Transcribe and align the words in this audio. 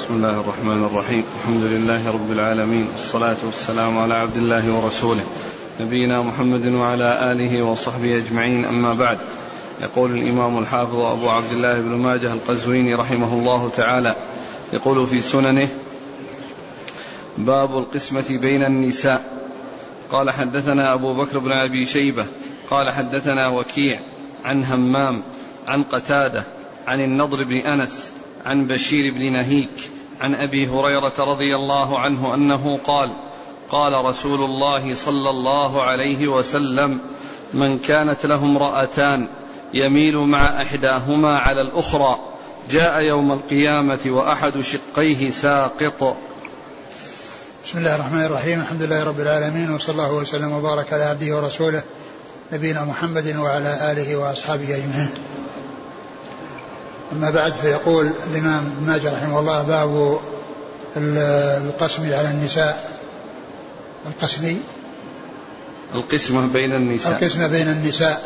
بسم 0.00 0.14
الله 0.14 0.40
الرحمن 0.40 0.84
الرحيم. 0.84 1.24
الحمد 1.40 1.62
لله 1.62 2.12
رب 2.12 2.32
العالمين. 2.32 2.88
والصلاة 2.92 3.36
والسلام 3.44 3.98
على 3.98 4.14
عبد 4.14 4.36
الله 4.36 4.72
ورسوله. 4.72 5.24
نبينا 5.80 6.22
محمد 6.22 6.66
وعلى 6.66 7.32
آله 7.32 7.62
وصحبه 7.62 8.16
أجمعين. 8.16 8.64
أما 8.64 8.94
بعد 8.94 9.18
يقول 9.82 10.10
الإمام 10.18 10.58
الحافظ 10.58 10.96
أبو 10.96 11.28
عبد 11.28 11.52
الله 11.52 11.80
بن 11.80 11.96
ماجه 11.96 12.32
القزويني 12.32 12.94
رحمه 12.94 13.32
الله 13.32 13.70
تعالى 13.76 14.14
يقول 14.72 15.06
في 15.06 15.20
سننه 15.20 15.68
باب 17.38 17.78
القسمة 17.78 18.38
بين 18.40 18.64
النساء. 18.64 19.24
قال 20.12 20.30
حدثنا 20.30 20.94
أبو 20.94 21.14
بكر 21.14 21.38
بن 21.38 21.52
أبي 21.52 21.86
شيبة. 21.86 22.26
قال 22.70 22.90
حدثنا 22.90 23.48
وكيع 23.48 24.00
عن 24.44 24.64
همام 24.64 25.22
عن 25.68 25.82
قتادة 25.82 26.44
عن 26.86 27.00
النضر 27.00 27.44
بن 27.44 27.56
أنس 27.56 28.12
عن 28.46 28.64
بشير 28.64 29.12
بن 29.14 29.32
نهيك 29.32 29.90
عن 30.20 30.34
أبي 30.34 30.68
هريرة 30.68 31.12
رضي 31.18 31.56
الله 31.56 31.98
عنه 31.98 32.34
أنه 32.34 32.78
قال 32.84 33.12
قال 33.70 34.04
رسول 34.04 34.44
الله 34.44 34.94
صلى 34.94 35.30
الله 35.30 35.82
عليه 35.82 36.28
وسلم 36.28 37.00
من 37.54 37.78
كانت 37.78 38.26
له 38.26 38.44
امرأتان 38.44 39.28
يميل 39.74 40.16
مع 40.16 40.62
إحداهما 40.62 41.38
على 41.38 41.60
الأخرى 41.60 42.18
جاء 42.70 43.00
يوم 43.00 43.32
القيامة 43.32 43.98
وأحد 44.06 44.60
شقيه 44.60 45.30
ساقط. 45.30 46.16
بسم 47.66 47.78
الله 47.78 47.94
الرحمن 47.94 48.24
الرحيم 48.24 48.60
الحمد 48.60 48.82
لله 48.82 49.04
رب 49.04 49.20
العالمين 49.20 49.70
وصلى 49.70 49.92
الله 49.92 50.12
وسلم 50.12 50.52
وبارك 50.52 50.92
على 50.92 51.04
عبده 51.04 51.36
ورسوله 51.36 51.82
نبينا 52.52 52.84
محمد 52.84 53.36
وعلى 53.36 53.92
آله 53.92 54.16
وأصحابه 54.16 54.76
أجمعين. 54.76 55.10
أما 57.12 57.30
بعد 57.30 57.52
فيقول 57.52 58.10
الإمام 58.30 58.66
ابن 58.76 58.86
ماجه 58.86 59.12
رحمه 59.12 59.38
الله 59.38 59.62
باب 59.62 60.18
القسم 60.96 62.02
على 62.02 62.30
النساء. 62.30 62.90
القسم 64.06 64.56
القسمة 65.94 66.46
بين 66.46 66.74
النساء. 66.74 67.12
القسمة 67.12 67.46
بين 67.48 67.68
النساء. 67.68 68.22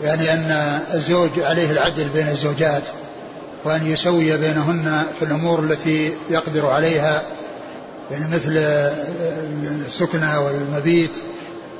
يعني 0.00 0.32
أن 0.32 0.50
الزوج 0.94 1.30
عليه 1.40 1.70
العدل 1.70 2.08
بين 2.08 2.28
الزوجات 2.28 2.82
وأن 3.64 3.86
يسوي 3.86 4.36
بينهن 4.36 5.02
في 5.18 5.24
الأمور 5.24 5.60
التي 5.60 6.12
يقدر 6.30 6.66
عليها. 6.66 7.22
يعني 8.10 8.34
مثل 8.34 8.52
السكنة 9.86 10.40
والمبيت 10.40 11.16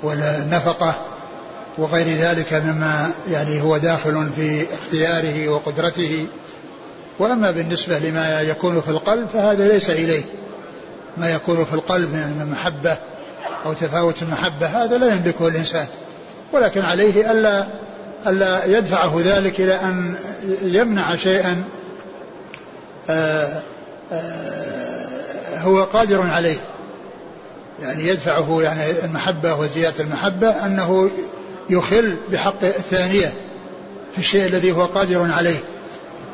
والنفقة. 0.02 0.94
وغير 1.78 2.06
ذلك 2.06 2.52
مما 2.52 3.10
يعني 3.30 3.62
هو 3.62 3.76
داخل 3.76 4.28
في 4.36 4.66
اختياره 4.74 5.48
وقدرته. 5.48 6.26
وأما 7.18 7.50
بالنسبة 7.50 7.98
لما 7.98 8.40
يكون 8.40 8.80
في 8.80 8.88
القلب 8.88 9.28
فهذا 9.28 9.68
ليس 9.68 9.90
إليه. 9.90 10.22
ما 11.16 11.30
يكون 11.30 11.64
في 11.64 11.74
القلب 11.74 12.10
من 12.10 12.40
المحبه 12.42 12.96
أو 13.66 13.72
تفاوت 13.72 14.22
المحبه 14.22 14.66
هذا 14.66 14.98
لا 14.98 15.06
يملكه 15.14 15.48
الإنسان. 15.48 15.86
ولكن 16.52 16.82
عليه 16.82 17.30
ألا 17.30 17.66
ألا 18.26 18.64
يدفعه 18.64 19.20
ذلك 19.24 19.60
إلى 19.60 19.74
أن 19.74 20.16
يمنع 20.62 21.14
شيئا 21.14 21.64
آآ 23.10 23.62
آآ 24.12 25.58
هو 25.58 25.84
قادر 25.84 26.22
عليه. 26.22 26.56
يعني 27.82 28.08
يدفعه 28.08 28.62
يعني 28.62 29.04
المحبة 29.04 29.54
وزيادة 29.54 30.04
المحبة 30.04 30.48
أنه 30.66 31.10
يخل 31.70 32.16
بحق 32.32 32.64
الثانية 32.64 33.34
في 34.12 34.18
الشيء 34.18 34.46
الذي 34.46 34.72
هو 34.72 34.84
قادر 34.84 35.32
عليه. 35.32 35.58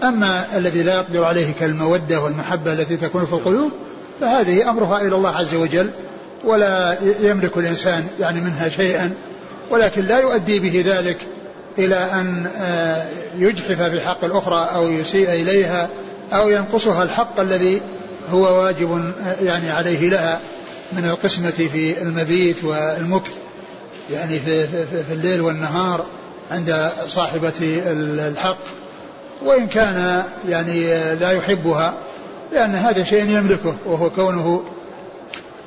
أما 0.02 0.44
الذي 0.56 0.82
لا 0.82 0.94
يقدر 0.94 1.24
عليه 1.24 1.52
كالمودة 1.60 2.20
والمحبة 2.20 2.72
التي 2.72 2.96
تكون 2.96 3.27
في 3.27 3.32
القلوب 3.32 3.72
فهذه 4.20 4.70
أمرها 4.70 5.00
إلى 5.00 5.16
الله 5.16 5.36
عز 5.36 5.55
وجل 5.55 5.90
ولا 6.44 6.96
يملك 7.20 7.56
الإنسان 7.56 8.06
يعني 8.20 8.40
منها 8.40 8.68
شيئا 8.68 9.14
ولكن 9.70 10.05
لا 10.05 10.18
يؤدي 10.18 10.58
به 10.58 10.84
ذلك 10.86 11.18
إلى 11.78 11.96
أن 11.96 12.46
يجحف 13.39 13.83
في 13.83 14.01
حق 14.01 14.24
الأخرى 14.24 14.68
أو 14.74 14.89
يسيء 14.89 15.30
إليها 15.30 15.89
أو 16.33 16.48
ينقصها 16.48 17.02
الحق 17.02 17.40
الذي 17.40 17.80
هو 18.28 18.62
واجب 18.62 19.12
يعني 19.42 19.70
عليه 19.70 20.11
لها 20.11 20.40
من 20.92 21.05
القسمة 21.05 21.51
في 21.51 22.02
المبيت 22.02 22.64
والمكث. 22.64 23.33
يعني 24.10 24.38
في, 24.38 24.68
في, 24.68 25.02
في 25.02 25.12
الليل 25.12 25.40
والنهار 25.40 26.04
عند 26.50 26.90
صاحبة 27.08 27.52
الحق 28.28 28.58
وإن 29.44 29.66
كان 29.66 30.24
يعني 30.48 30.88
لا 31.14 31.30
يحبها 31.30 31.94
لأن 32.52 32.74
هذا 32.74 33.04
شيء 33.04 33.28
يملكه 33.28 33.76
وهو 33.86 34.10
كونه 34.10 34.62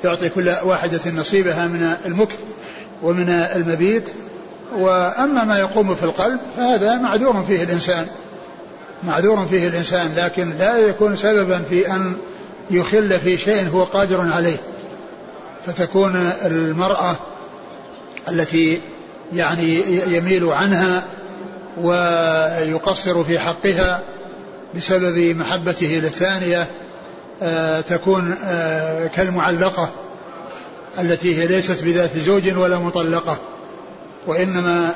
يعطي 0.04 0.28
كل 0.28 0.48
واحدة 0.62 1.00
نصيبها 1.10 1.66
من 1.66 1.96
المكث 2.06 2.38
ومن 3.02 3.28
المبيت. 3.28 4.10
وأما 4.76 5.44
ما 5.44 5.58
يقوم 5.58 5.94
في 5.94 6.02
القلب 6.02 6.40
فهذا 6.56 6.96
معذور 6.96 7.42
فيه 7.42 7.62
الإنسان 7.62 8.06
معذور 9.04 9.46
فيه 9.46 9.68
الإنسان 9.68 10.14
لكن 10.14 10.58
لا 10.58 10.78
يكون 10.78 11.16
سببا 11.16 11.58
في 11.58 11.92
أن 11.94 12.16
يخل 12.70 13.20
في 13.20 13.38
شيء 13.38 13.68
هو 13.68 13.84
قادر 13.84 14.20
عليه. 14.20 14.56
فتكون 15.66 16.16
المرأة 16.44 17.16
التي 18.30 18.80
يعني 19.32 19.82
يميل 20.06 20.44
عنها 20.44 21.04
ويقصر 21.80 23.24
في 23.24 23.38
حقها 23.38 24.02
بسبب 24.74 25.18
محبته 25.36 25.86
للثانية 25.86 26.66
تكون 27.80 28.34
كالمعلقة 29.14 29.92
التي 30.98 31.38
هي 31.38 31.46
ليست 31.46 31.84
بذات 31.84 32.18
زوج 32.18 32.56
ولا 32.56 32.78
مطلقة 32.78 33.38
وإنما 34.26 34.90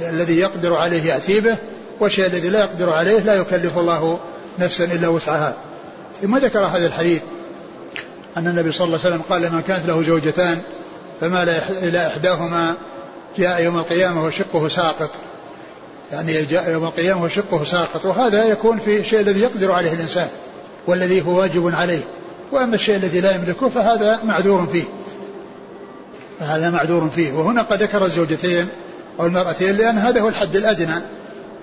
الذي 0.00 0.38
يقدر 0.38 0.74
عليه 0.74 1.02
يأتي 1.02 1.40
به 1.40 1.56
والشيء 2.00 2.26
الذي 2.26 2.48
لا 2.48 2.60
يقدر 2.60 2.90
عليه 2.90 3.18
لا 3.18 3.34
يكلف 3.34 3.78
الله 3.78 4.20
نفسا 4.58 4.84
إلا 4.84 5.08
وسعها. 5.08 5.54
ثم 6.22 6.36
ذكر 6.36 6.64
هذا 6.64 6.86
الحديث؟ 6.86 7.22
أن 8.36 8.46
النبي 8.46 8.72
صلى 8.72 8.86
الله 8.86 8.98
عليه 8.98 9.08
وسلم 9.08 9.22
قال 9.28 9.52
من 9.52 9.62
كانت 9.62 9.86
له 9.86 10.02
زوجتان 10.02 10.58
فمال 11.20 11.48
إلى 11.82 12.06
إحداهما 12.06 12.76
جاء 13.38 13.62
يوم 13.62 13.78
القيامة 13.78 14.24
وشقه 14.24 14.68
ساقط. 14.68 15.10
يعني 16.12 16.42
جاء 16.42 16.70
يوم 16.70 16.84
القيامة 16.84 17.24
وشقه 17.24 17.64
ساقط. 17.64 18.04
وهذا 18.04 18.44
يكون 18.44 18.78
في 18.78 19.00
الشيء 19.00 19.20
الذي 19.20 19.40
يقدر 19.40 19.72
عليه 19.72 19.92
الإنسان 19.92 20.28
والذي 20.86 21.22
هو 21.22 21.38
واجب 21.38 21.74
عليه. 21.74 22.00
وأما 22.52 22.74
الشيء 22.74 22.96
الذي 22.96 23.20
لا 23.20 23.34
يملكه 23.34 23.68
فهذا 23.68 24.20
معذور 24.24 24.66
فيه. 24.66 24.84
فهذا 26.40 26.70
معذور 26.70 27.08
فيه. 27.08 27.32
وهنا 27.32 27.62
قد 27.62 27.82
ذكر 27.82 28.04
الزوجتين 28.04 28.68
أو 29.20 29.26
المرأتين 29.26 29.76
لأن 29.76 29.98
هذا 29.98 30.20
هو 30.20 30.28
الحد 30.28 30.56
الأدنى 30.56 30.94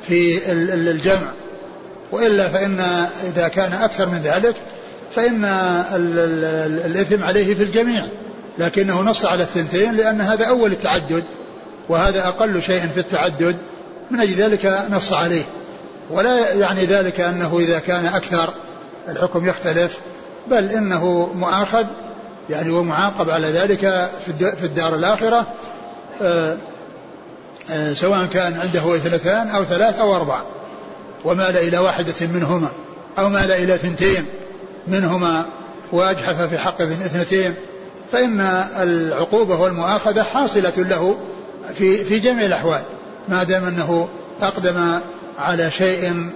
في 0.01 0.51
الجمع. 0.91 1.31
وإلا 2.11 2.49
فإن 2.49 2.79
إذا 3.23 3.47
كان 3.47 3.73
أكثر 3.73 4.09
من 4.09 4.21
ذلك 4.23 4.55
فإن 5.15 5.45
الإثم 6.85 7.23
عليه 7.23 7.55
في 7.55 7.63
الجميع. 7.63 8.07
لكنه 8.57 9.01
نص 9.01 9.25
على 9.25 9.43
الثنتين 9.43 9.95
لأن 9.95 10.21
هذا 10.21 10.45
أول 10.45 10.71
التعدد 10.71 11.23
وهذا 11.89 12.27
أقل 12.27 12.61
شيء 12.61 12.87
في 12.87 12.99
التعدد 12.99 13.57
من 14.11 14.19
أجل 14.19 14.41
ذلك 14.41 14.85
نص 14.91 15.13
عليه. 15.13 15.43
ولا 16.09 16.53
يعني 16.53 16.85
ذلك 16.85 17.19
أنه 17.19 17.59
إذا 17.59 17.79
كان 17.79 18.05
أكثر 18.05 18.49
الحكم 19.09 19.47
يختلف 19.47 19.99
بل 20.47 20.69
إنه 20.69 21.31
مؤاخذ 21.35 21.85
يعني 22.49 22.69
ومعاقب 22.69 23.29
على 23.29 23.47
ذلك 23.47 24.09
في 24.35 24.63
الدار 24.63 24.95
الآخرة 24.95 25.47
سواء 27.93 28.25
كان 28.25 28.59
عنده 28.59 28.95
اثنتان 28.95 29.49
أو 29.49 29.63
ثلاث 29.63 29.99
أو 29.99 30.15
أربع 30.15 30.41
ومال 31.25 31.57
إلى 31.57 31.77
واحدة 31.77 32.27
منهما 32.33 32.69
أو 33.19 33.29
مال 33.29 33.51
إلى 33.51 33.77
ثنتين 33.77 34.25
منهما 34.87 35.45
وأجحف 35.91 36.41
في 36.41 36.57
حق 36.57 36.81
اثنتين. 36.81 37.55
فإن 38.11 38.39
العقوبة 38.79 39.61
والمؤاخذة 39.61 40.23
حاصلة 40.23 40.73
له 40.77 41.17
في 41.73 41.97
في 41.97 42.19
جميع 42.19 42.45
الأحوال 42.45 42.81
ما 43.29 43.43
دام 43.43 43.65
أنه 43.65 44.09
أقدم 44.41 44.99
على 45.39 45.71
شيء 45.71 46.29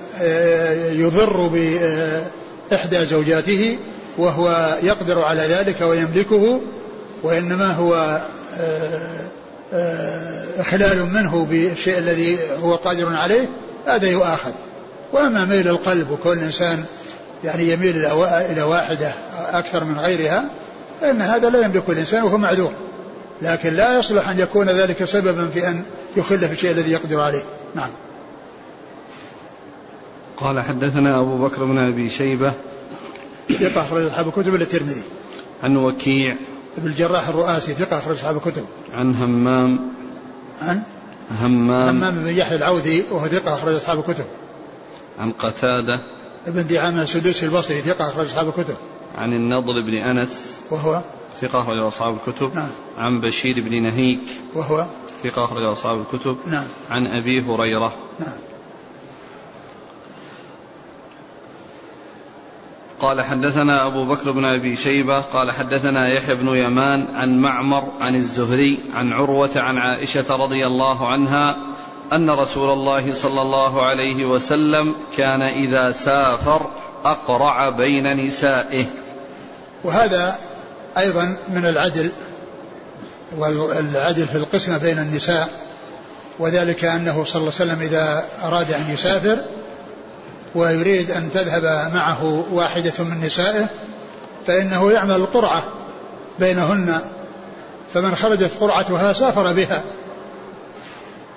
يضر 0.91 1.47
بإحدى 1.47 3.05
زوجاته 3.05 3.77
وهو 4.17 4.77
يقدر 4.83 5.21
على 5.21 5.41
ذلك 5.41 5.81
ويملكه 5.81 6.61
وإنما 7.23 7.71
هو 7.71 8.21
إخلال 10.59 11.05
منه 11.13 11.45
بالشيء 11.45 11.97
الذي 11.97 12.37
هو 12.63 12.75
قادر 12.75 13.15
عليه 13.15 13.49
هذا 13.87 14.07
يؤاخذ. 14.07 14.51
وأما 15.13 15.45
ميل 15.45 15.67
القلب 15.67 16.11
وكل 16.11 16.39
إنسان 16.39 16.85
يعني 17.43 17.71
يميل 17.71 18.05
إلى 18.51 18.61
واحدة 18.61 19.11
أكثر 19.51 19.83
من 19.83 19.99
غيرها 19.99 20.45
فإن 21.01 21.21
هذا 21.21 21.49
لا 21.49 21.65
يملك 21.65 21.89
الإنسان 21.89 22.23
وهو 22.23 22.37
معذور. 22.37 22.71
لكن 23.41 23.73
لا 23.73 23.99
يصلح 23.99 24.29
أن 24.29 24.39
يكون 24.39 24.69
ذلك 24.69 25.03
سببا 25.03 25.47
في 25.47 25.67
أن 25.67 25.83
يخل 26.17 26.39
في 26.39 26.51
الشيء 26.51 26.71
الذي 26.71 26.91
يقدر 26.91 27.19
عليه. 27.19 27.43
نعم. 27.75 27.89
قال 30.37 30.61
حدثنا 30.61 31.19
أبو 31.19 31.37
بكر 31.37 31.65
بن 31.65 31.77
أبي 31.77 32.09
شيبة. 32.09 32.53
ثقة 33.49 33.81
أخرج 33.81 34.05
أصحاب 34.05 34.27
الكتب 34.27 34.55
إلا 34.55 34.63
الترمذي. 34.63 35.01
عن 35.63 35.77
وكيع. 35.77 36.35
ابن 36.77 36.87
الجراح 36.87 37.27
الرؤاسي 37.27 37.73
ثقة 37.73 37.97
أخرج 37.97 38.15
أصحاب 38.15 38.37
الكتب. 38.37 38.65
عن 38.93 39.15
همام. 39.15 39.93
عن 40.61 40.81
همام. 41.41 42.03
همام 42.03 42.23
بن 42.23 42.37
يحيى 42.37 42.57
العوذي 42.57 43.03
وهو 43.11 43.27
ثقة 43.27 43.53
أخرج 43.53 43.75
أصحاب 43.75 43.99
الكتب. 43.99 44.25
عن 45.19 45.31
قتادة. 45.31 46.01
ابن 46.47 46.67
دعامة 46.67 47.01
السدوسي 47.01 47.45
البصري 47.45 47.81
ثقة 47.81 48.09
أخرج 48.09 48.25
أصحاب 48.25 48.47
الكتب. 48.47 48.75
عن 49.17 49.33
النضر 49.33 49.81
بن 49.81 49.93
أنس 49.93 50.59
وهو 50.71 51.01
ثقة 51.41 51.59
أخرج 51.59 51.77
أصحاب 51.77 52.15
الكتب. 52.15 52.55
نعم. 52.55 52.69
عن 52.97 53.21
بشير 53.21 53.61
بن 53.61 53.83
نهيك 53.83 54.21
وهو 54.55 54.85
ثقة 55.23 55.43
أخرج 55.43 55.63
أصحاب 55.63 56.01
الكتب. 56.01 56.37
نعم. 56.47 56.67
عن 56.89 57.07
أبي 57.07 57.41
هريرة. 57.41 57.93
نعم. 58.19 58.37
قال 62.99 63.21
حدثنا 63.21 63.87
أبو 63.87 64.05
بكر 64.05 64.31
بن 64.31 64.45
أبي 64.45 64.75
شيبة. 64.75 65.19
قال 65.19 65.51
حدثنا 65.51 66.07
يحيى 66.07 66.35
بن 66.35 66.47
يمان 66.47 67.07
عن 67.15 67.39
معمر 67.39 67.83
عن 68.01 68.15
الزهري 68.15 68.79
عن 68.95 69.13
عروة 69.13 69.51
عن 69.55 69.77
عائشة 69.77 70.35
رضي 70.35 70.67
الله 70.67 71.07
عنها 71.07 71.57
أن 72.13 72.29
رسول 72.29 72.73
الله 72.73 73.13
صلى 73.13 73.41
الله 73.41 73.85
عليه 73.85 74.25
وسلم 74.25 74.95
كان 75.17 75.41
إذا 75.41 75.91
سافر 75.91 76.69
أقرع 77.05 77.69
بين 77.69 78.25
نسائه. 78.25 78.85
وهذا 79.83 80.35
أيضا 80.97 81.37
من 81.49 81.65
العدل 81.65 82.11
والعدل 83.37 84.27
في 84.27 84.37
القسمة 84.37 84.77
بين 84.77 84.99
النساء 84.99 85.49
وذلك 86.39 86.85
أنه 86.85 87.23
صلى 87.23 87.39
الله 87.39 87.53
عليه 87.59 87.71
وسلم 87.71 87.81
إذا 87.81 88.23
أراد 88.43 88.73
أن 88.73 88.93
يسافر 88.93 89.37
ويريد 90.55 91.11
أن 91.11 91.31
تذهب 91.31 91.93
معه 91.93 92.45
واحدة 92.51 92.93
من 92.99 93.21
نسائه 93.21 93.67
فإنه 94.47 94.91
يعمل 94.91 95.15
القرعة 95.15 95.63
بينهن 96.39 97.01
فمن 97.93 98.15
خرجت 98.15 98.51
قرعتها 98.59 99.13
سافر 99.13 99.53
بها. 99.53 99.83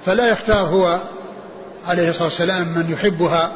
فلا 0.07 0.29
يختار 0.29 0.67
هو 0.67 1.01
عليه 1.87 2.11
الصلاة 2.11 2.25
والسلام 2.25 2.69
من 2.69 2.93
يحبها 2.93 3.53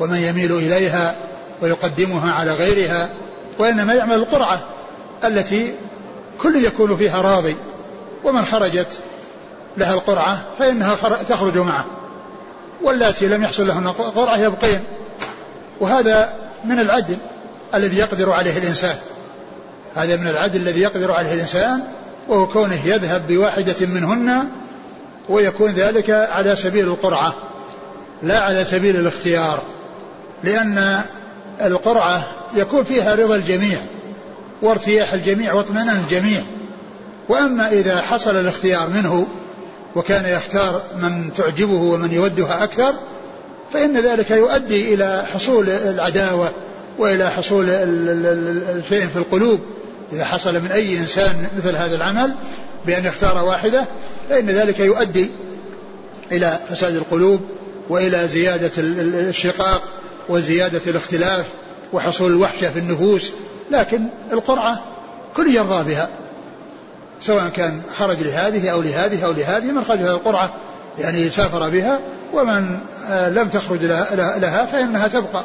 ومن 0.00 0.18
يميل 0.18 0.52
إليها 0.52 1.16
ويقدمها 1.62 2.32
على 2.32 2.52
غيرها 2.52 3.08
وإنما 3.58 3.94
يعمل 3.94 4.14
القرعة 4.14 4.60
التي 5.24 5.74
كل 6.40 6.64
يكون 6.64 6.96
فيها 6.96 7.20
راضي 7.20 7.56
ومن 8.24 8.44
خرجت 8.44 8.98
لها 9.76 9.94
القرعة 9.94 10.42
فإنها 10.58 10.94
تخرج 11.28 11.58
معه 11.58 11.84
واللاتي 12.82 13.28
لم 13.28 13.42
يحصل 13.42 13.66
لهن 13.66 13.88
قرعة 13.88 14.36
يبقين. 14.36 14.84
وهذا 15.80 16.32
من 16.64 16.78
العدل 16.78 17.16
الذي 17.74 17.98
يقدر 17.98 18.32
عليه 18.32 18.58
الإنسان. 18.58 18.96
هذا 19.94 20.16
من 20.16 20.28
العدل 20.28 20.60
الذي 20.60 20.80
يقدر 20.80 21.12
عليه 21.12 21.34
الإنسان 21.34 21.80
وهو 22.28 22.46
كونه 22.46 22.86
يذهب 22.86 23.26
بواحدة 23.28 23.86
منهن 23.86 24.48
ويكون 25.28 25.70
ذلك 25.70 26.10
على 26.10 26.56
سبيل 26.56 26.88
القرعة 26.88 27.34
لا 28.22 28.40
على 28.40 28.64
سبيل 28.64 28.96
الاختيار 28.96 29.62
لأن 30.44 31.04
القرعة 31.62 32.22
يكون 32.56 32.84
فيها 32.84 33.14
رضا 33.14 33.36
الجميع 33.36 33.78
وارتياح 34.62 35.12
الجميع 35.12 35.52
واطمئنان 35.52 35.96
الجميع. 35.96 36.42
وأما 37.28 37.72
إذا 37.72 38.00
حصل 38.00 38.36
الاختيار 38.36 38.88
منه 38.88 39.26
وكان 39.96 40.24
يختار 40.26 40.82
من 40.96 41.32
تعجبه 41.32 41.82
ومن 41.82 42.12
يودها 42.12 42.64
أكثر 42.64 42.94
فإن 43.72 43.96
ذلك 43.96 44.30
يؤدي 44.30 44.94
إلى 44.94 45.24
حصول 45.34 45.68
العداوة 45.68 46.52
وإلى 46.98 47.30
حصول 47.30 47.66
الشيء 47.70 49.06
في 49.06 49.16
القلوب. 49.16 49.60
إذا 50.14 50.24
حصل 50.24 50.60
من 50.60 50.72
أي 50.72 50.98
إنسان 50.98 51.46
مثل 51.56 51.76
هذا 51.76 51.96
العمل 51.96 52.34
بأن 52.86 53.04
يختار 53.04 53.44
واحدة 53.44 53.84
فإن 54.28 54.46
ذلك 54.46 54.80
يؤدي 54.80 55.30
إلى 56.32 56.58
فساد 56.70 56.94
القلوب 56.96 57.40
وإلى 57.88 58.28
زيادة 58.28 58.70
الشقاق 58.78 59.82
وزيادة 60.28 60.80
الاختلاف 60.86 61.46
وحصول 61.92 62.30
الوحشة 62.30 62.70
في 62.70 62.78
النفوس. 62.78 63.32
لكن 63.70 64.06
القرعة 64.32 64.82
كل 65.36 65.54
يرضى 65.54 65.94
بها 65.94 66.08
سواء 67.20 67.48
كان 67.48 67.82
خرج 67.98 68.22
لهذه 68.22 68.68
أو 68.68 68.82
لهذه 68.82 69.24
أو 69.24 69.32
لهذه. 69.32 69.72
من 69.72 69.84
خرج 69.84 69.98
هذه 69.98 70.10
القرعة؟ 70.10 70.54
يعني 70.98 71.30
سافر 71.30 71.68
بها 71.68 72.00
ومن 72.32 72.78
آه، 73.08 73.28
لم 73.28 73.48
تخرج 73.48 73.84
لها 73.84 74.66
فإنها 74.66 75.08
تبقى. 75.08 75.44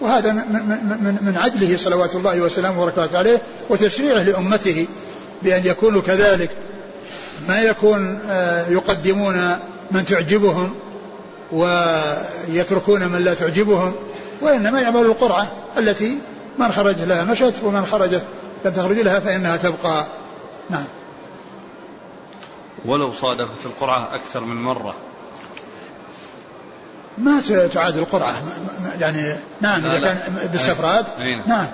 وهذا 0.00 0.32
من 0.32 1.18
من 1.22 1.36
عدله 1.36 1.76
صلوات 1.76 2.14
الله 2.14 2.40
وسلامه 2.40 2.82
وبركاته 2.82 3.18
عليه 3.18 3.42
وتشريعه 3.70 4.22
لأمته 4.22 4.86
بأن 5.42 5.66
يكونوا 5.66 6.02
كذلك. 6.02 6.50
ما 7.48 7.62
يكون 7.62 8.20
آه، 8.28 8.68
يقدمون 8.68 9.56
من 9.90 10.04
تعجبهم 10.04 10.74
ويتركون 11.52 13.08
من 13.08 13.24
لا 13.24 13.34
تعجبهم 13.34 13.94
وإنما 14.40 14.80
يعملوا 14.80 15.04
القرعة 15.04 15.48
التي 15.78 16.18
من 16.58 16.72
خرج 16.72 17.00
لها 17.00 17.24
مشت 17.24 17.54
ومن 17.64 17.86
خرجت 17.86 18.22
لم 18.64 18.72
تخرج 18.72 18.98
لها 18.98 19.20
فإنها 19.20 19.56
تبقى. 19.56 20.06
نعم. 20.70 20.84
ولو 22.84 23.12
صادفت 23.12 23.66
القرعة 23.66 24.14
أكثر 24.14 24.40
من 24.40 24.56
مرة. 24.56 24.94
ما 27.20 27.40
تعاد 27.72 27.96
القرعة. 27.96 28.34
يعني 29.00 29.34
نعم 29.60 29.84
إذا 29.84 30.00
كان 30.00 30.48
بالسفرات. 30.52 31.06
نعم. 31.18 31.42
نعم. 31.46 31.66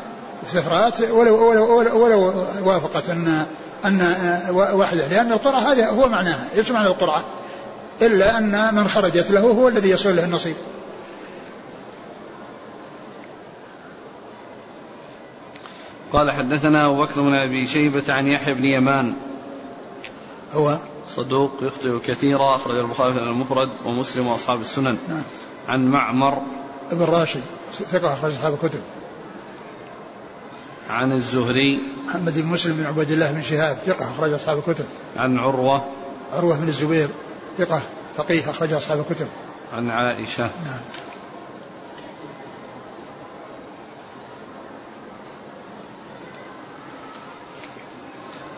بالسفرات 0.43 1.01
ولو, 1.01 1.51
ولو, 1.51 1.79
ولو, 1.79 2.05
ولو 2.05 2.45
وافقت 2.65 3.11
أن 3.11 3.47
أن 3.85 4.15
واحدة. 4.51 5.07
لأن 5.09 5.33
القرعة 5.33 5.73
هذا 5.73 5.89
هو 5.89 6.09
معناها 6.09 6.45
إيش 6.57 6.71
معنى 6.71 6.87
القرعة؟ 6.87 7.25
إلا 8.03 8.39
أن 8.39 8.75
من 8.75 8.89
خرجت 8.89 9.31
له 9.31 9.41
هو 9.41 9.69
الذي 9.69 9.91
يصل 9.91 10.17
له 10.17 10.25
النصيب. 10.25 10.57
قال 16.13 16.33
حدثنا 16.33 16.87
أبو 16.87 17.03
بكر 17.03 17.23
بن 17.23 17.35
أبي 17.35 17.67
شيبة 17.67 18.13
عن 18.15 18.27
يحيى 18.27 18.55
بن 18.55 18.65
يمان. 18.65 19.15
هو؟ 20.53 20.79
صدوق 21.17 21.53
يخطئ 21.63 21.99
كثيرا 21.99 22.57
أخرج 22.57 22.79
البخاري 22.79 23.13
في 23.13 23.19
المفرد 23.19 23.71
ومسلم 23.85 24.27
وأصحاب 24.27 24.61
السنن. 24.61 24.99
نعم. 25.09 25.23
عن 25.69 25.87
معمر. 25.87 26.43
ابن 26.91 27.03
راشد 27.03 27.41
ثقة 27.73 28.13
أخرج 28.13 28.33
أصحاب 28.33 28.55
الكتب. 28.55 28.81
عن 30.91 31.13
الزهري. 31.13 31.81
محمد 32.07 32.39
بن 32.39 32.47
مسلم 32.47 32.77
بن 32.77 32.87
عبد 32.87 33.11
الله 33.11 33.33
بن 33.33 33.43
شهاب 33.43 33.77
ثقة 33.77 34.11
أخرج 34.11 34.33
أصحاب 34.33 34.59
الكتب. 34.59 34.85
عن 35.17 35.39
عروة. 35.39 35.85
عروة 36.33 36.57
بن 36.57 36.69
الزبير 36.69 37.09
ثقة 37.59 37.83
فقيه 38.17 38.51
أخرج 38.51 38.73
أصحاب 38.73 38.99
الكتب. 38.99 39.29
عن 39.73 39.91
عائشة. 39.91 40.51
نعم. 40.65 40.81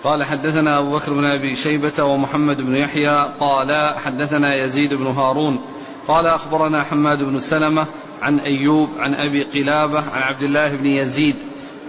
قال 0.09 0.25
حدثنا 0.25 0.79
أبو 0.79 0.97
بكر 0.97 1.13
بن 1.13 1.25
أبي 1.25 1.57
شيبة 1.57 2.05
ومحمد 2.05 2.63
بن 2.63 2.77
يحيى 2.77 3.29
قال 3.41 3.95
حدثنا 4.05 4.55
يزيد 4.55 4.95
بن 4.95 5.07
هارون 5.07 5.61
قال 6.09 6.27
أخبرنا 6.27 6.83
حماد 6.83 7.23
بن 7.23 7.41
سلمة 7.41 7.87
عن 8.23 8.39
أيوب 8.39 8.89
عن 8.99 9.15
أبي 9.15 9.43
قلابة 9.43 9.99
عن 9.99 10.23
عبد 10.23 10.43
الله 10.43 10.77
بن 10.77 10.87
يزيد 10.87 11.37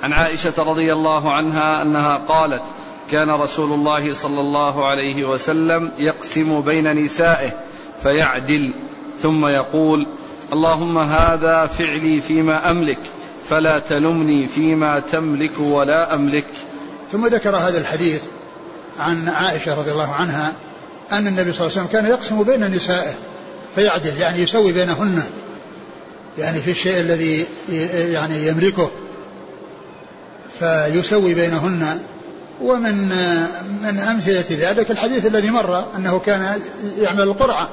عن 0.03 0.13
عائشة 0.13 0.53
رضي 0.57 0.93
الله 0.93 1.33
عنها 1.33 1.81
أنها 1.81 2.17
قالت 2.17 2.61
كان 3.11 3.29
رسول 3.29 3.71
الله 3.71 4.13
صلى 4.13 4.39
الله 4.41 4.85
عليه 4.85 5.25
وسلم 5.25 5.91
يقسم 5.97 6.61
بين 6.61 7.03
نسائه 7.03 7.51
فيعدل 8.03 8.71
ثم 9.17 9.45
يقول 9.45 10.07
اللهم 10.53 10.97
هذا 10.97 11.65
فعلي 11.65 12.21
فيما 12.21 12.71
أملك 12.71 12.99
فلا 13.49 13.79
تلمني 13.79 14.47
فيما 14.47 14.99
تملك 14.99 15.59
ولا 15.59 16.15
أملك. 16.15 16.47
ثم 17.11 17.27
ذكر 17.27 17.55
هذا 17.55 17.77
الحديث 17.77 18.21
عن 18.99 19.29
عائشة 19.29 19.73
رضي 19.73 19.91
الله 19.91 20.13
عنها 20.13 20.53
أن 21.11 21.27
النبي 21.27 21.53
صلى 21.53 21.67
الله 21.67 21.77
عليه 21.77 21.87
وسلم 21.87 22.01
كان 22.01 22.05
يقسم 22.05 22.43
بين 22.43 22.71
نسائه 22.75 23.13
فيعدل 23.75 24.17
يعني 24.17 24.39
يسوي 24.39 24.71
بينهن 24.71 25.23
يعني 26.37 26.61
في 26.61 26.71
الشيء 26.71 26.99
الذي 26.99 27.45
يعني 28.13 28.47
يملكه 28.47 28.91
فيسوي 30.59 31.33
بينهن 31.33 31.99
ومن 32.61 32.95
من 33.81 33.99
أمثلة 33.99 34.69
ذلك 34.69 34.91
الحديث 34.91 35.25
الذي 35.25 35.49
مر 35.49 35.85
أنه 35.95 36.19
كان 36.19 36.61
يعمل 36.97 37.21
القرعة 37.21 37.69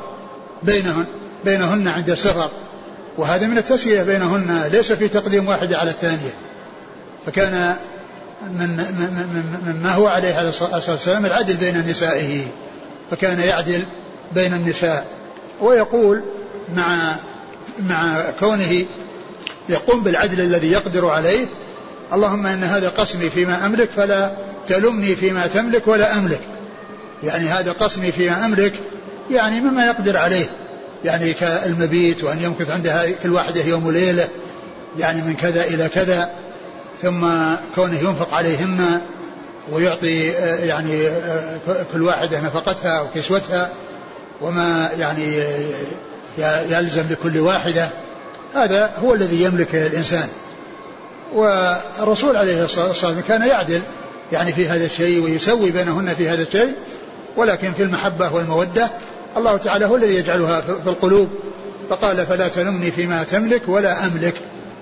بينهن 0.63 1.07
بينهن 1.45 1.89
عند 1.89 2.11
السفر 2.11 2.51
وهذا 3.19 3.47
من 3.47 3.59
التسوية 3.59 4.03
بينهن 4.03 4.69
ليس 4.73 4.93
في 4.93 5.09
تقديم 5.09 5.49
واحدة 5.49 5.79
على 5.79 5.91
الثانية 5.91 6.35
فكان 7.27 7.77
من, 8.43 8.69
من, 8.69 9.63
من 9.67 9.83
ما 9.83 9.93
هو 9.93 10.07
عليه 10.07 10.35
عليه 10.35 10.49
الصلاة 10.49 10.91
والسلام 10.91 11.27
العدل 11.27 11.57
بين 11.57 11.89
نسائه 11.89 12.43
فكان 13.11 13.41
يعدل 13.41 13.87
بين 14.35 14.55
النساء. 14.55 15.07
ويقول 15.61 16.23
مع 16.75 17.15
مع 17.89 18.31
كونه 18.41 18.85
يقوم 19.69 20.03
بالعدل 20.03 20.41
الذي 20.41 20.73
يقدر 20.73 21.09
عليه 21.09 21.47
اللهم 22.13 22.47
إن 22.47 22.65
هذا 22.65 22.89
قسمي 22.89 23.31
فيما 23.31 23.67
أملك 23.67 23.91
فلا 23.91 24.37
تلمني 24.69 25.17
فيما 25.17 25.47
تملك 25.47 25.89
ولا 25.89 26.19
أملك. 26.19 26.41
يعني 27.25 27.49
هذا 27.49 27.73
قسمي 27.73 28.13
فيما 28.13 28.45
أملك 28.45 28.73
يعني 29.31 29.61
مما 29.61 29.87
يقدر 29.87 30.17
عليه. 30.17 30.47
يعني 31.05 31.33
كالمبيت 31.33 32.25
وأن 32.25 32.43
يمكث 32.43 32.71
عندها 32.71 33.11
كل 33.23 33.33
واحدة 33.33 33.65
يوم 33.65 33.87
وليلة 33.87 34.29
يعني 34.99 35.23
من 35.23 35.35
كذا 35.35 35.65
إلى 35.65 35.89
كذا. 35.89 36.46
ثم 37.03 37.27
كونه 37.75 37.99
ينفق 37.99 38.35
عليهن 38.35 39.01
ويعطي 39.73 40.31
آه، 40.31 40.65
يعني 40.65 41.07
آه، 41.07 41.59
كل 41.93 42.03
واحدة 42.03 42.41
نفقتها 42.41 43.01
وكسوتها 43.01 43.73
وما 44.41 44.91
يعني 44.99 45.45
يلزم 46.69 47.05
لكل 47.11 47.39
واحدة 47.39 47.89
هذا 48.55 48.91
هو 49.05 49.15
الذي 49.15 49.43
يملك 49.43 49.75
الإنسان. 49.75 50.29
والرسول 51.35 52.37
عليه 52.37 52.65
الصلاة 52.65 52.89
والسلام 52.89 53.21
كان 53.29 53.43
يعدل 53.43 53.83
يعني 54.33 54.53
في 54.53 54.69
هذا 54.69 54.85
الشيء 54.85 55.23
ويسوي 55.25 55.71
بينهن 55.71 56.15
في 56.15 56.29
هذا 56.29 56.43
الشيء 56.43 56.75
ولكن 57.37 57.73
في 57.73 57.83
المحبة 57.83 58.35
والمودة 58.35 58.91
الله 59.37 59.57
تعالى 59.57 59.87
هو 59.87 59.97
الذي 59.97 60.15
يجعلها 60.15 60.61
في 60.61 60.87
القلوب. 60.87 61.29
فقال 61.91 62.27
فلا 62.27 62.49
تلمني 62.49 62.91
فيما 62.91 63.25
تملك 63.25 63.63
ولا 63.69 64.07
أملك. 64.07 64.35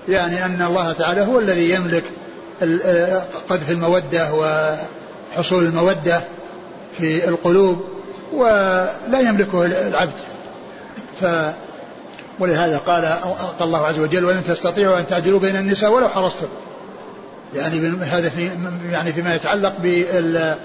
يعني 0.07 0.45
أن 0.45 0.61
الله 0.61 0.93
تعالى 0.93 1.21
هو 1.21 1.39
الذي 1.39 1.69
يملك 1.69 2.03
قذف 3.49 3.71
المودة 3.71 4.33
وحصول 4.33 5.65
المودة 5.65 6.21
في 6.97 7.29
القلوب 7.29 7.77
ولا 8.33 9.19
يملكه 9.19 9.65
العبد. 9.65 10.19
ف 11.21 11.25
ولهذا 12.39 12.77
قال 12.77 13.05
قال 13.59 13.61
الله 13.61 13.85
عز 13.85 13.99
وجل 13.99 14.25
ولن 14.25 14.43
تستطيعوا 14.43 14.99
أن 14.99 15.05
تعدلوا 15.05 15.39
بين 15.39 15.55
النساء 15.55 15.91
ولو 15.91 16.09
حرصتم. 16.09 16.47
يعني 17.55 17.89
هذا 17.89 18.29
في 18.29 18.49
يعني 18.91 19.13
فيما 19.13 19.35
يتعلق 19.35 19.73
بال 19.79 20.57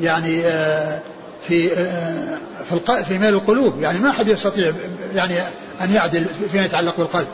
يعني 0.00 0.46
آه، 0.46 1.00
في 1.48 1.72
آه، 1.72 2.38
في 2.70 3.04
في 3.04 3.18
ميل 3.18 3.34
القلوب. 3.34 3.80
يعني 3.80 3.98
ما 3.98 4.10
أحد 4.10 4.28
يستطيع 4.28 4.72
يعني 5.14 5.34
أن 5.80 5.94
يعدل 5.94 6.26
فيما 6.52 6.64
يتعلق 6.64 6.96
بالقلب. 6.98 7.26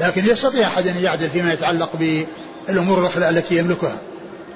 لكن 0.00 0.24
يستطيع 0.24 0.66
أحد 0.66 0.86
أن 0.86 0.96
يعدل 1.02 1.30
فيما 1.30 1.52
يتعلق 1.52 1.90
بالأمور 1.96 3.00
الأخرى 3.00 3.28
التي 3.28 3.58
يملكها. 3.58 3.96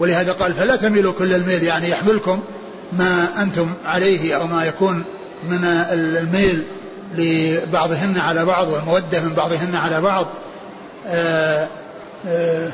ولهذا 0.01 0.33
قال 0.33 0.55
فلا 0.55 0.77
تميلوا 0.77 1.13
كل 1.13 1.33
الميل 1.33 1.63
يعني 1.63 1.91
يحملكم 1.91 2.43
ما 2.93 3.29
أنتم 3.39 3.75
عليه 3.85 4.37
أو 4.37 4.47
ما 4.47 4.65
يكون 4.65 5.05
من 5.49 5.65
الميل 5.93 6.67
لبعضهن 7.17 8.19
على 8.19 8.45
بعض 8.45 8.69
والمودة 8.69 9.21
من 9.21 9.35
بعضهن 9.35 9.75
على 9.75 10.01
بعض. 10.01 10.27
آه، 11.07 11.69
آه، 12.29 12.71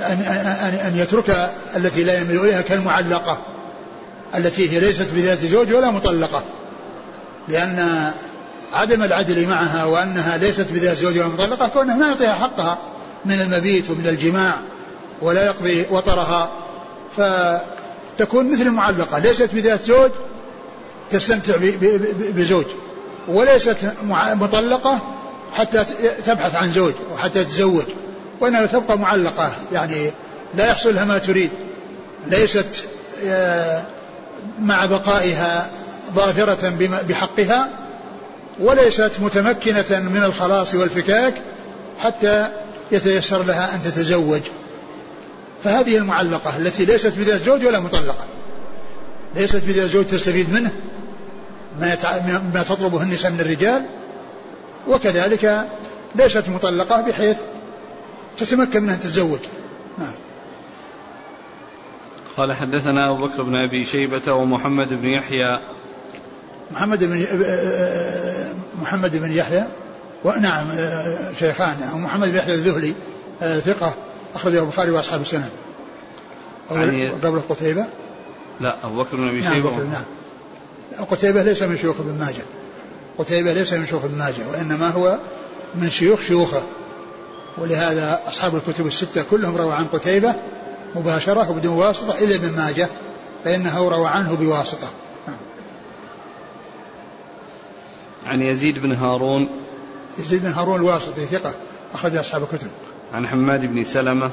أن 0.00 0.78
أن 0.86 0.98
يترك 0.98 1.50
التي 1.76 2.04
لا 2.04 2.20
يميل 2.20 2.40
إليها 2.40 2.60
كالمعلقة 2.60 3.38
التي 4.34 4.70
هي 4.70 4.80
ليست 4.80 5.06
بذات 5.12 5.38
زوج 5.44 5.72
ولا 5.72 5.90
مطلقة 5.90 6.44
لأن 7.48 8.10
عدم 8.72 9.02
العدل 9.02 9.48
معها 9.48 9.84
وأنها 9.84 10.36
ليست 10.36 10.66
بذات 10.72 10.96
زوج 10.96 11.18
ولا 11.18 11.28
مطلقة 11.28 11.68
كونها 11.68 11.96
ما 11.96 12.08
يعطيها 12.08 12.34
حقها 12.34 12.78
من 13.24 13.40
المبيت 13.40 13.90
ومن 13.90 14.06
الجماع 14.06 14.60
ولا 15.22 15.46
يقضي 15.46 15.86
وطرها 15.90 16.50
فتكون 17.16 18.52
مثل 18.52 18.62
المعلقة 18.62 19.18
ليست 19.18 19.54
بذات 19.54 19.84
زوج 19.84 20.10
تستمتع 21.10 21.54
بزوج 22.18 22.64
وليست 23.28 23.92
مطلقة 24.34 24.98
حتى 25.54 25.84
تبحث 26.26 26.54
عن 26.54 26.72
زوج 26.72 26.92
وحتى 27.12 27.44
تتزوج 27.44 27.84
وإنها 28.40 28.66
تبقى 28.66 28.98
معلقة 28.98 29.52
يعني 29.72 30.10
لا 30.54 30.66
يحصل 30.66 30.94
لها 30.94 31.04
ما 31.04 31.18
تريد 31.18 31.50
ليست 32.26 32.84
آه، 33.26 33.82
مع 34.60 34.86
بقائها 34.86 35.70
ظافرة 36.14 36.72
بحقها 37.08 37.68
وليست 38.60 39.12
متمكنة 39.20 39.98
من 40.08 40.22
الخلاص 40.24 40.74
والفكاك 40.74 41.34
حتى 41.98 42.48
يتيسر 42.92 43.42
لها 43.42 43.74
أن 43.74 43.82
تتزوج. 43.82 44.40
فهذه 45.64 45.96
المعلقة 45.96 46.56
التي 46.56 46.84
ليست 46.84 47.12
بذات 47.18 47.40
زوج 47.40 47.64
ولا 47.64 47.80
مطلقة. 47.80 48.24
ليست 49.36 49.62
بذات 49.64 49.90
زوج 49.90 50.04
تستفيد 50.04 50.52
منه 50.52 50.72
ما, 51.80 51.92
يتع... 51.92 52.18
ما 52.54 52.62
تطلبه 52.62 53.02
النساء 53.02 53.30
من 53.30 53.40
الرجال 53.40 53.84
وكذلك 54.88 55.66
ليست 56.14 56.48
مطلقة 56.48 57.00
بحيث 57.00 57.36
تتمكن 58.38 58.82
من 58.82 58.90
أن 58.90 59.00
تتزوج. 59.00 59.38
نعم. 59.98 60.14
قال 62.36 62.52
حدثنا 62.52 63.10
أبو 63.10 63.26
بكر 63.26 63.42
بن 63.42 63.54
أبي 63.54 63.84
شيبة 63.84 64.32
ومحمد 64.32 64.94
بن 64.94 65.08
يحيى. 65.08 65.60
محمد 66.70 67.04
بن 67.04 67.24
محمد 68.82 69.16
بن 69.16 69.32
يحيى 69.32 69.64
ونعم 70.24 70.70
شيخان 71.38 71.76
محمد 71.94 72.28
بن 72.28 72.36
يحيى 72.36 72.54
الذهلي 72.54 72.94
ثقة 73.40 73.94
أخرجه 74.34 74.60
البخاري 74.60 74.90
وأصحاب 74.90 75.20
السنن. 75.20 75.50
يعني 76.70 77.10
قبل 77.10 77.40
قتيبة؟ 77.48 77.84
لا 78.60 78.76
أبو 78.84 79.02
بكر 79.02 79.16
بن 79.16 79.28
أبي 79.28 79.40
نعم 79.40 79.54
شيبة. 79.54 79.70
نعم. 79.70 80.04
قتيبة 81.10 81.42
ليس 81.42 81.62
من 81.62 81.78
شيوخ 81.78 82.00
ابن 82.00 82.18
ماجه. 82.18 82.42
قتيبة 83.18 83.52
ليس 83.52 83.72
من 83.72 83.86
شيوخ 83.86 84.04
ابن 84.04 84.18
ماجه 84.18 84.48
وإنما 84.52 84.90
هو 84.90 85.18
من 85.74 85.90
شيوخ 85.90 86.20
شيوخه. 86.20 86.62
ولهذا 87.58 88.20
أصحاب 88.28 88.56
الكتب 88.56 88.86
الستة 88.86 89.22
كلهم 89.22 89.56
رووا 89.56 89.72
عن 89.72 89.84
قتيبة 89.84 90.34
مباشرة 90.94 91.50
وبدون 91.50 91.76
واسطة 91.76 92.24
إلا 92.24 92.34
ابن 92.34 92.56
ماجه 92.56 92.88
فإنه 93.44 93.88
روى 93.88 94.08
عنه 94.08 94.34
بواسطة. 94.34 94.88
عن 98.28 98.42
يزيد 98.42 98.78
بن 98.78 98.92
هارون. 98.92 99.48
يزيد 100.18 100.42
بن 100.42 100.52
هارون 100.52 100.76
الواسطي 100.76 101.24
ثقة 101.24 101.54
أخرج 101.94 102.16
أصحاب 102.16 102.42
الكتب. 102.42 102.68
عن 103.14 103.28
حماد 103.28 103.66
بن 103.66 103.84
سلمة. 103.84 104.30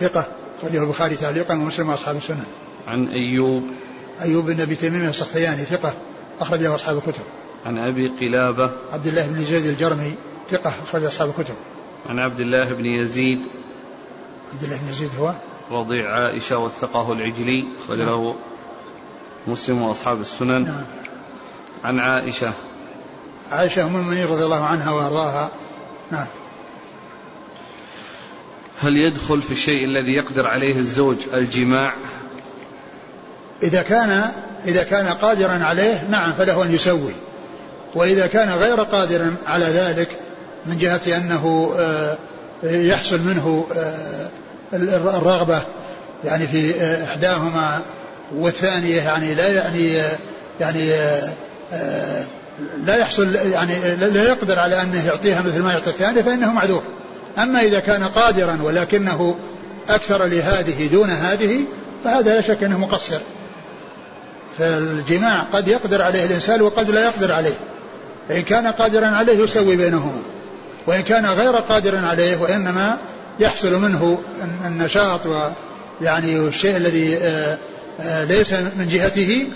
ثقة 0.00 0.28
أخرجه 0.58 0.82
البخاري 0.82 1.16
تعليقا 1.16 1.54
ومسلم 1.54 1.88
وأصحاب 1.88 2.16
السنن 2.16 2.44
عن 2.86 3.08
أيوب. 3.08 3.62
أيوب 4.20 4.46
بن 4.46 4.60
أبي 4.60 4.74
تميم 4.74 5.08
السختياني 5.08 5.64
ثقة 5.64 5.94
أخرجه 6.40 6.74
أصحاب 6.74 6.96
الكتب. 6.96 7.22
عن 7.66 7.78
أبي 7.78 8.08
قلابة. 8.08 8.70
عبد 8.92 9.06
الله 9.06 9.26
بن 9.26 9.44
زيد 9.44 9.66
الجرمي 9.66 10.14
ثقة 10.50 10.74
أخرج 10.82 11.04
أصحاب 11.04 11.28
الكتب. 11.28 11.54
عن 12.08 12.18
عبد 12.18 12.40
الله 12.40 12.72
بن 12.72 12.86
يزيد. 12.86 13.40
عبد 14.52 14.62
الله 14.62 14.76
بن 14.76 14.88
يزيد 14.88 15.10
هو؟ 15.20 15.34
رضيع 15.70 16.10
عائشة 16.10 16.58
وثقه 16.58 17.12
العجلي 17.12 17.64
أخرج 17.84 17.98
له 17.98 18.24
نعم. 18.24 18.34
مسلم 19.46 19.82
وأصحاب 19.82 20.20
السنن. 20.20 20.64
نعم. 20.64 20.84
عن 21.84 21.98
عائشة. 21.98 22.52
عائشة 23.52 23.84
أم 23.84 23.96
المؤمنين 23.96 24.26
رضي 24.26 24.44
الله 24.44 24.64
عنها 24.64 24.90
وأرضاها. 24.90 25.50
نعم. 26.10 26.26
هل 28.82 28.96
يدخل 28.96 29.42
في 29.42 29.50
الشيء 29.50 29.84
الذي 29.84 30.12
يقدر 30.12 30.46
عليه 30.46 30.76
الزوج 30.76 31.16
الجماع؟ 31.34 31.94
إذا 33.62 33.82
كان 33.82 34.32
إذا 34.66 34.82
كان 34.82 35.06
قادرا 35.06 35.64
عليه 35.64 36.08
نعم 36.08 36.32
فله 36.32 36.64
أن 36.64 36.74
يسوي. 36.74 37.12
وإذا 37.94 38.26
كان 38.26 38.50
غير 38.50 38.82
قادر 38.82 39.32
على 39.46 39.64
ذلك 39.64 40.08
من 40.66 40.78
جهة 40.78 41.16
أنه 41.16 41.74
آه، 41.78 42.18
يحصل 42.62 43.20
منه 43.22 43.66
آه، 43.76 44.28
الرغبة 45.16 45.62
يعني 46.24 46.46
في 46.46 46.74
آه، 46.80 47.04
إحداهما 47.04 47.80
والثانية 48.36 49.02
يعني 49.02 49.34
لا 49.34 49.48
يعني 49.48 50.02
يعني 50.60 50.92
لا 52.86 52.96
يحصل 52.96 53.34
يعني 53.34 53.96
لا 53.96 54.22
يقدر 54.22 54.58
على 54.58 54.82
أنه 54.82 55.06
يعطيها 55.06 55.42
مثل 55.42 55.62
ما 55.62 55.72
يعطي 55.72 55.90
الثانية 55.90 56.22
فإنه 56.22 56.52
معذور. 56.52 56.82
أما 57.38 57.60
إذا 57.60 57.80
كان 57.80 58.04
قادرا 58.04 58.58
ولكنه 58.62 59.36
أكثر 59.88 60.24
لهذه 60.24 60.86
دون 60.86 61.10
هذه 61.10 61.60
فهذا 62.04 62.34
لا 62.34 62.40
شك 62.40 62.62
أنه 62.62 62.78
مقصر. 62.78 63.18
فالجماع 64.58 65.40
قد 65.52 65.68
يقدر 65.68 66.02
عليه 66.02 66.24
الإنسان 66.24 66.62
وقد 66.62 66.90
لا 66.90 67.04
يقدر 67.04 67.32
عليه. 67.32 67.54
فإن 68.28 68.42
كان 68.42 68.66
قادرا 68.66 69.06
عليه 69.06 69.38
يسوي 69.38 69.76
بينهما. 69.76 70.22
وإن 70.86 71.00
كان 71.00 71.26
غير 71.26 71.56
قادر 71.56 71.96
عليه 71.96 72.36
وإنما 72.36 72.98
يحصل 73.40 73.80
منه 73.80 74.18
النشاط 74.66 75.20
ويعني 75.26 76.38
الشيء 76.38 76.76
الذي 76.76 77.16
آه، 77.16 77.58
آه، 78.00 78.24
ليس 78.24 78.52
من 78.52 78.88
جهته 78.90 79.46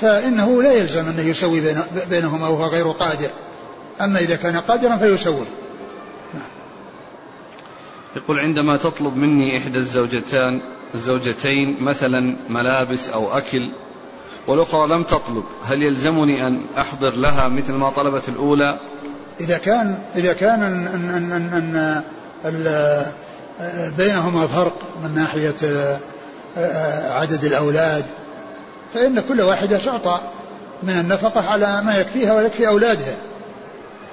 فإنه 0.00 0.62
لا 0.62 0.72
يلزم 0.72 1.08
أنه 1.08 1.22
يسوي 1.22 1.62
بينهما 2.10 2.48
وهو 2.48 2.64
غير 2.64 2.90
قادر. 2.90 3.30
أما 4.00 4.18
إذا 4.20 4.36
كان 4.36 4.56
قادرا 4.56 4.96
فيسوي. 4.96 5.46
يقول 8.16 8.40
عندما 8.40 8.76
تطلب 8.76 9.16
مني 9.16 9.58
إحدى 9.58 9.78
الزوجتان 9.78 10.60
الزوجتين 10.94 11.76
مثلا 11.80 12.36
ملابس 12.48 13.08
أو 13.08 13.38
أكل 13.38 13.72
والأخرى 14.46 14.88
لم 14.88 15.02
تطلب 15.02 15.44
هل 15.64 15.82
يلزمني 15.82 16.46
أن 16.46 16.60
أحضر 16.78 17.16
لها 17.16 17.48
مثل 17.48 17.72
ما 17.72 17.90
طلبت 17.90 18.28
الأولى؟ 18.28 18.78
إذا 19.40 19.58
كان 19.58 19.98
إذا 20.16 20.32
كان 20.32 20.62
أن 20.62 20.86
أن 20.86 21.32
أن, 21.32 22.02
أن 22.44 22.82
بينهما 23.98 24.46
فرق 24.46 24.78
من 25.04 25.14
ناحية 25.14 25.54
عدد 27.10 27.44
الأولاد 27.44 28.04
فإن 28.94 29.20
كل 29.20 29.40
واحدة 29.40 29.78
تعطى 29.78 30.20
من 30.82 30.98
النفقة 30.98 31.40
على 31.40 31.82
ما 31.82 31.98
يكفيها 31.98 32.34
ويكفي 32.34 32.68
أولادها. 32.68 33.16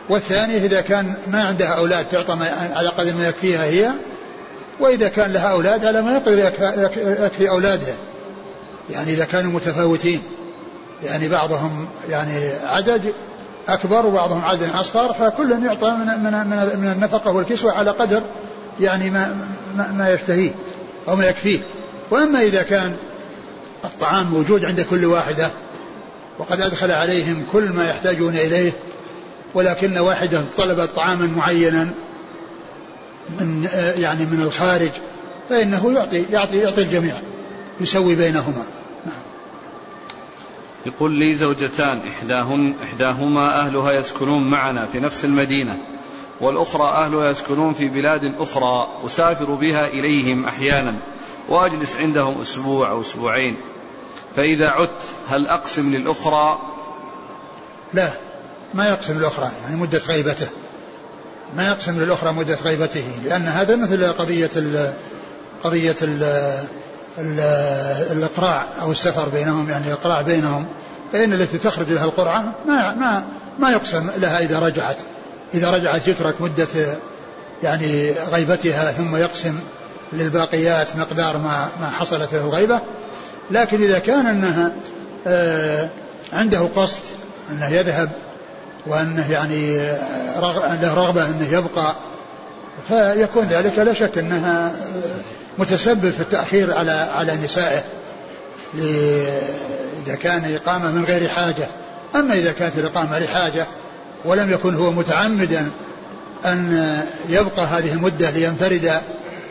والثانية 0.09 0.57
إذا 0.57 0.81
كان 0.81 1.13
ما 1.27 1.43
عندها 1.43 1.67
أولاد 1.67 2.05
تعطى 2.05 2.37
على 2.73 2.89
قدر 2.89 3.13
ما 3.13 3.27
يكفيها 3.27 3.63
هي 3.63 3.91
وإذا 4.79 5.07
كان 5.07 5.33
لها 5.33 5.51
أولاد 5.51 5.85
على 5.85 6.01
ما 6.01 6.13
يقدر 6.13 6.37
يكفي 7.23 7.49
أولادها. 7.49 7.95
يعني 8.89 9.13
إذا 9.13 9.25
كانوا 9.25 9.51
متفاوتين. 9.51 10.21
يعني 11.03 11.29
بعضهم 11.29 11.87
يعني 12.09 12.49
عدد 12.63 13.13
أكبر 13.67 14.05
وبعضهم 14.05 14.45
عدد 14.45 14.69
أصغر 14.75 15.13
فكل 15.13 15.51
يعطى 15.65 15.91
من 15.91 16.23
من 16.23 16.47
من, 16.47 16.79
من 16.79 16.91
النفقة 16.91 17.31
والكسوة 17.31 17.71
على 17.71 17.91
قدر 17.91 18.21
يعني 18.79 19.09
ما 19.09 19.35
ما, 19.77 19.91
ما 19.91 20.09
يشتهيه 20.09 20.51
أو 21.07 21.15
ما 21.15 21.25
يكفيه. 21.25 21.59
وأما 22.11 22.41
إذا 22.41 22.63
كان 22.63 22.95
الطعام 23.85 24.31
موجود 24.31 24.65
عند 24.65 24.81
كل 24.81 25.05
واحدة 25.05 25.51
وقد 26.39 26.59
أدخل 26.59 26.91
عليهم 26.91 27.45
كل 27.51 27.69
ما 27.69 27.89
يحتاجون 27.89 28.35
إليه 28.35 28.71
ولكن 29.53 29.97
واحدة 29.97 30.43
طلبت 30.57 30.89
طعاما 30.95 31.27
معينا 31.27 31.93
من 33.39 33.67
يعني 33.97 34.25
من 34.25 34.41
الخارج 34.41 34.91
فإنه 35.49 35.91
يعطي 35.91 36.23
يعطي 36.31 36.57
يعطي 36.57 36.81
الجميع 36.81 37.15
يسوي 37.81 38.15
بينهما 38.15 38.65
نعم. 39.05 39.19
يقول 40.85 41.11
لي 41.11 41.35
زوجتان 41.35 42.07
إحداهن 42.07 42.73
إحداهما 42.83 43.59
أهلها 43.59 43.91
يسكنون 43.91 44.43
معنا 44.43 44.85
في 44.85 44.99
نفس 44.99 45.25
المدينة 45.25 45.77
والأخرى 46.41 46.83
أهلها 46.83 47.29
يسكنون 47.29 47.73
في 47.73 47.87
بلاد 47.87 48.33
أخرى 48.39 48.87
أسافر 49.05 49.53
بها 49.53 49.87
إليهم 49.87 50.45
أحيانا 50.45 50.95
وأجلس 51.49 51.95
عندهم 51.95 52.41
أسبوع 52.41 52.89
أو 52.89 53.01
أسبوعين 53.01 53.57
فإذا 54.35 54.69
عدت 54.69 55.01
هل 55.29 55.47
أقسم 55.47 55.95
للأخرى؟ 55.95 56.59
لا 57.93 58.09
ما 58.73 58.89
يقسم 58.89 59.17
الأخرى 59.17 59.51
يعني 59.63 59.75
مدة 59.75 60.01
غيبته. 60.07 60.47
ما 61.57 61.67
يقسم 61.67 62.03
للأخرى 62.03 62.31
مدة 62.31 62.55
غيبته 62.55 63.05
لأن 63.23 63.47
هذا 63.47 63.75
مثل 63.75 64.13
قضية 64.13 64.49
ال 64.55 64.93
قضية 65.63 65.95
ال 66.01 66.23
ال 67.17 67.39
الإقراع 68.11 68.65
أو 68.81 68.91
السفر 68.91 69.29
بينهم 69.29 69.69
يعني 69.69 69.87
الإقراع 69.87 70.21
بينهم. 70.21 70.65
فإن 71.13 71.33
التي 71.33 71.57
تخرج 71.57 71.91
لها 71.91 72.05
القرعة 72.05 72.53
ما 72.67 72.95
ما 72.95 73.25
ما 73.59 73.71
يقسم 73.71 74.09
لها 74.17 74.39
إذا 74.39 74.59
رجعت. 74.59 74.97
إذا 75.53 75.71
رجعت 75.71 76.07
يترك 76.07 76.41
مدة 76.41 76.97
يعني 77.63 78.11
غيبتها 78.11 78.91
ثم 78.91 79.15
يقسم 79.15 79.59
للباقيات 80.13 80.95
مقدار 80.95 81.37
ما 81.37 81.69
ما 81.79 81.89
حصلت 81.89 82.33
له 82.33 82.41
الغيبة 82.41 82.81
لكن 83.51 83.83
إذا 83.83 83.99
كان 83.99 84.25
أنها 84.25 84.71
آه 85.27 85.89
عنده 86.33 86.59
قصد 86.75 86.99
أنه 87.51 87.69
يذهب 87.69 88.11
وأنه 88.87 89.31
يعني 89.31 89.77
له 90.81 90.93
رغبة 90.93 91.25
أنه 91.25 91.47
يبقى 91.51 91.95
فيكون 92.87 93.43
ذلك 93.45 93.79
لا 93.79 93.93
شك 93.93 94.17
أنها 94.17 94.71
متسبب 95.57 96.09
في 96.09 96.19
التأخير 96.19 96.73
على 96.77 96.91
على 96.91 97.35
نسائه. 97.43 97.83
إذا 100.05 100.15
كان 100.15 100.55
إقامة 100.55 100.91
من 100.91 101.05
غير 101.05 101.29
حاجة. 101.29 101.67
أما 102.15 102.33
إذا 102.33 102.51
كانت 102.51 102.77
الإقامة 102.77 103.19
لحاجة 103.19 103.65
ولم 104.25 104.51
يكن 104.51 104.75
هو 104.75 104.91
متعمدا 104.91 105.69
أن 106.45 106.97
يبقى 107.29 107.65
هذه 107.65 107.93
المدة 107.93 108.29
لينفرد 108.29 108.91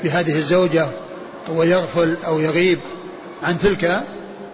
بهذه 0.04 0.38
الزوجة 0.38 0.88
ويغفل 1.48 2.16
أو 2.26 2.40
يغيب 2.40 2.78
عن 3.44 3.58
تلك 3.58 4.02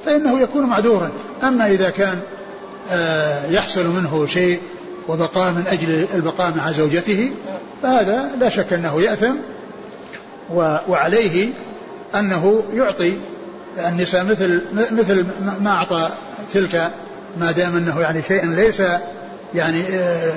فإنه 0.04 0.40
يكون 0.40 0.64
معذورا. 0.66 1.10
أما 1.42 1.66
إذا 1.66 1.90
كان 1.90 2.20
آه، 2.90 3.46
يحصل 3.46 3.86
منه 3.86 4.26
شيء 4.26 4.60
وبقاء 5.08 5.52
من 5.52 5.64
أجل 5.66 6.06
البقاء 6.14 6.54
مع 6.56 6.72
زوجته 6.72 7.30
فهذا 7.82 8.30
لا 8.40 8.48
شك 8.48 8.72
أنه 8.72 9.02
يأثم 9.02 9.34
وعليه 10.88 11.48
أنه 12.14 12.62
يعطي 12.74 13.12
النساء 13.78 14.24
مثل 14.24 14.62
مثل 14.72 15.26
ما 15.60 15.70
أعطى 15.70 16.08
تلك 16.52 16.90
ما 17.40 17.50
دام 17.50 17.76
أنه 17.76 18.00
يعني 18.00 18.22
شيء 18.22 18.50
ليس 18.50 18.82
يعني 19.54 19.82
آه، 19.82 20.32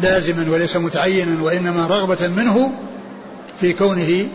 لازما 0.00 0.46
وليس 0.50 0.76
متعينا 0.76 1.42
وإنما 1.42 1.86
رغبة 1.86 2.28
منه 2.28 2.72
في 3.60 3.72
كونه 3.72 4.28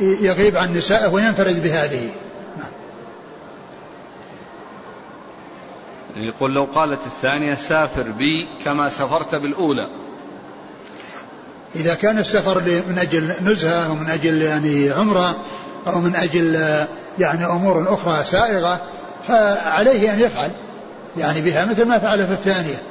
يغيب 0.00 0.56
عن 0.56 0.74
نسائه 0.74 1.08
وينفرد 1.08 1.62
بهذه. 1.62 2.10
يقول 6.16 6.54
لو 6.54 6.64
قالت 6.64 7.06
الثانية 7.06 7.54
سافر 7.54 8.10
بي 8.10 8.48
كما 8.64 8.88
سافرت 8.88 9.34
بالأولى. 9.34 9.90
إذا 11.76 11.94
كان 11.94 12.18
السفر 12.18 12.60
من 12.88 12.98
أجل 12.98 13.32
نزهة 13.44 13.86
أو 13.86 13.94
من 13.94 14.10
أجل 14.10 14.42
يعني 14.42 14.90
عمرة 14.90 15.36
أو 15.86 16.00
من 16.00 16.16
أجل 16.16 16.54
يعني 17.18 17.44
أمور 17.46 17.94
أخرى 17.94 18.24
سائغة 18.24 18.80
فعليه 19.28 20.12
أن 20.12 20.20
يفعل 20.20 20.50
يعني 21.16 21.40
بها 21.40 21.64
مثل 21.64 21.84
ما 21.84 21.98
فعل 21.98 22.26
في 22.26 22.32
الثانية. 22.32 22.82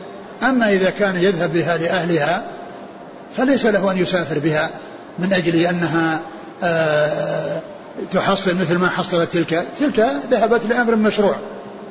أما 0.43 0.69
إذا 0.69 0.89
كان 0.89 1.17
يذهب 1.17 1.53
بها 1.53 1.77
لأهلها 1.77 2.43
فليس 3.37 3.65
له 3.65 3.91
أن 3.91 3.97
يسافر 3.97 4.39
بها 4.39 4.69
من 5.19 5.33
أجل 5.33 5.55
أنها 5.55 6.21
آه، 6.63 7.61
تحصل 8.11 8.55
مثل 8.55 8.77
ما 8.77 8.89
حصلت 8.89 9.33
تلك. 9.33 9.67
تلك 9.79 9.99
ذهبت 10.31 10.65
لأمر 10.65 10.95
مشروع. 10.95 11.35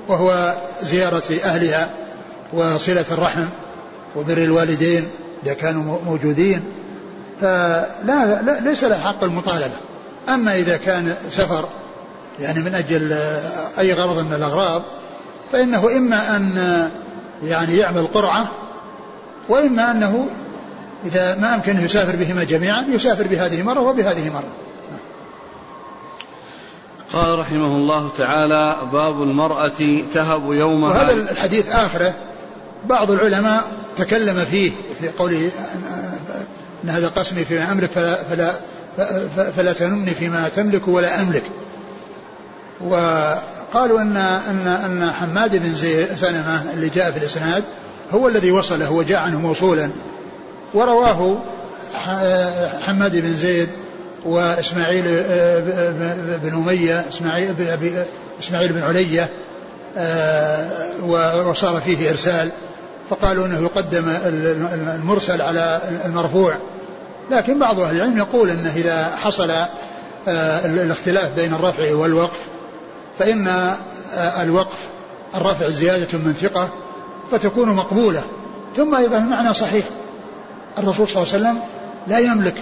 وهو 0.09 0.57
زيارة 0.83 1.23
أهلها 1.45 1.90
وصلة 2.53 3.05
الرحم 3.11 3.47
وبر 4.17 4.38
الوالدين 4.38 5.09
إذا 5.45 5.55
كانوا 5.55 5.99
موجودين. 6.07 6.62
فلا 7.40 8.43
لا 8.43 8.61
ليس 8.61 8.85
له 8.85 8.99
حق 8.99 9.25
المطالبة. 9.25 9.77
أما 10.29 10.57
إذا 10.57 10.77
كان 10.77 11.14
سفر 11.31 11.69
يعني 12.40 12.61
من 12.61 12.75
أجل 12.75 13.12
أي 13.79 13.93
غرض 13.93 14.19
من 14.19 14.33
الأغراض 14.33 14.83
فإنه 15.53 15.97
إما 15.97 16.37
أن 16.37 16.90
يعني 17.45 17.77
يعمل 17.77 18.07
قرعة 18.07 18.49
وإما 19.49 19.90
أنه 19.90 20.29
إذا 21.05 21.38
ما 21.38 21.55
أمكنه 21.55 21.83
يسافر 21.83 22.17
بهما 22.17 22.45
جميعا 22.45 22.85
يسافر 22.88 23.27
بهذه 23.27 23.62
مرة 23.62 23.81
وبهذه 23.81 24.31
مرة. 24.31 24.63
قال 27.14 27.38
رحمه 27.38 27.66
الله 27.66 28.11
تعالى 28.18 28.77
باب 28.92 29.22
المرأة 29.22 30.03
تهب 30.14 30.53
يومها. 30.53 30.90
وهذا 30.90 31.12
الحديث 31.12 31.74
آخره 31.74 32.14
بعض 32.87 33.11
العلماء 33.11 33.64
تكلم 33.96 34.44
فيه 34.50 34.72
في 35.00 35.09
قوله 35.09 35.50
أن 36.85 36.90
هذا 36.90 37.09
قسمي 37.09 37.44
فيما 37.44 37.72
أملك 37.72 37.90
فلا, 37.90 38.22
فلا, 38.22 38.53
فلا 39.57 39.72
تنمني 39.72 40.11
فيما 40.11 40.48
تملك 40.48 40.88
ولا 40.88 41.22
أملك. 41.22 41.42
وقالوا 42.81 44.00
أن 44.00 44.16
أن 44.16 44.66
أن 44.66 45.11
حماد 45.11 45.50
بن 45.50 45.74
سلمة 46.20 46.62
اللي 46.74 46.88
جاء 46.88 47.11
في 47.11 47.18
الإسناد 47.18 47.64
هو 48.14 48.29
الذي 48.29 48.53
وصله 48.53 48.90
وجاء 48.90 49.20
عنه 49.20 49.38
موصولا. 49.38 49.90
ورواه 50.74 51.38
حماد 52.87 53.16
بن 53.16 53.35
زيد 53.35 53.68
وإسماعيل 54.24 55.04
آه، 55.06 55.60
بن 56.42 56.54
أمية 56.54 57.04
إسماعيل 57.08 57.54
بن 57.54 57.66
أبي 57.66 57.94
إسماعيل 58.40 58.72
بن 58.72 58.82
علية 58.82 59.28
آه، 59.96 60.70
وصار 61.48 61.80
فيه 61.80 62.10
إرسال. 62.10 62.50
فقالوا 63.10 63.46
أنه 63.46 63.62
يقدم 63.62 64.04
المرسل 64.94 65.42
على 65.42 65.80
المرفوع. 66.04 66.56
لكن 67.30 67.58
بعض 67.58 67.80
أهل 67.80 67.96
العلم 67.96 68.18
يقول 68.18 68.50
أنه 68.50 68.72
إذا 68.76 69.16
حصل 69.16 69.50
آه، 70.28 70.66
الاختلاف 70.66 71.34
بين 71.34 71.54
الرفع 71.54 71.94
والوقف 71.94 72.38
فإن 73.18 73.74
الوقف 74.40 74.78
الرفع 75.34 75.68
زيادة 75.68 76.18
من 76.18 76.34
ثقة 76.40 76.68
فتكون 77.30 77.68
مقبولة. 77.68 78.22
ثم 78.76 78.94
أيضا 78.94 79.18
المعنى 79.18 79.54
صحيح 79.54 79.84
الرسول 80.78 81.08
صلى 81.08 81.22
الله 81.22 81.34
عليه 81.34 81.44
وسلم 81.44 81.58
لا 82.06 82.18
يملك 82.18 82.54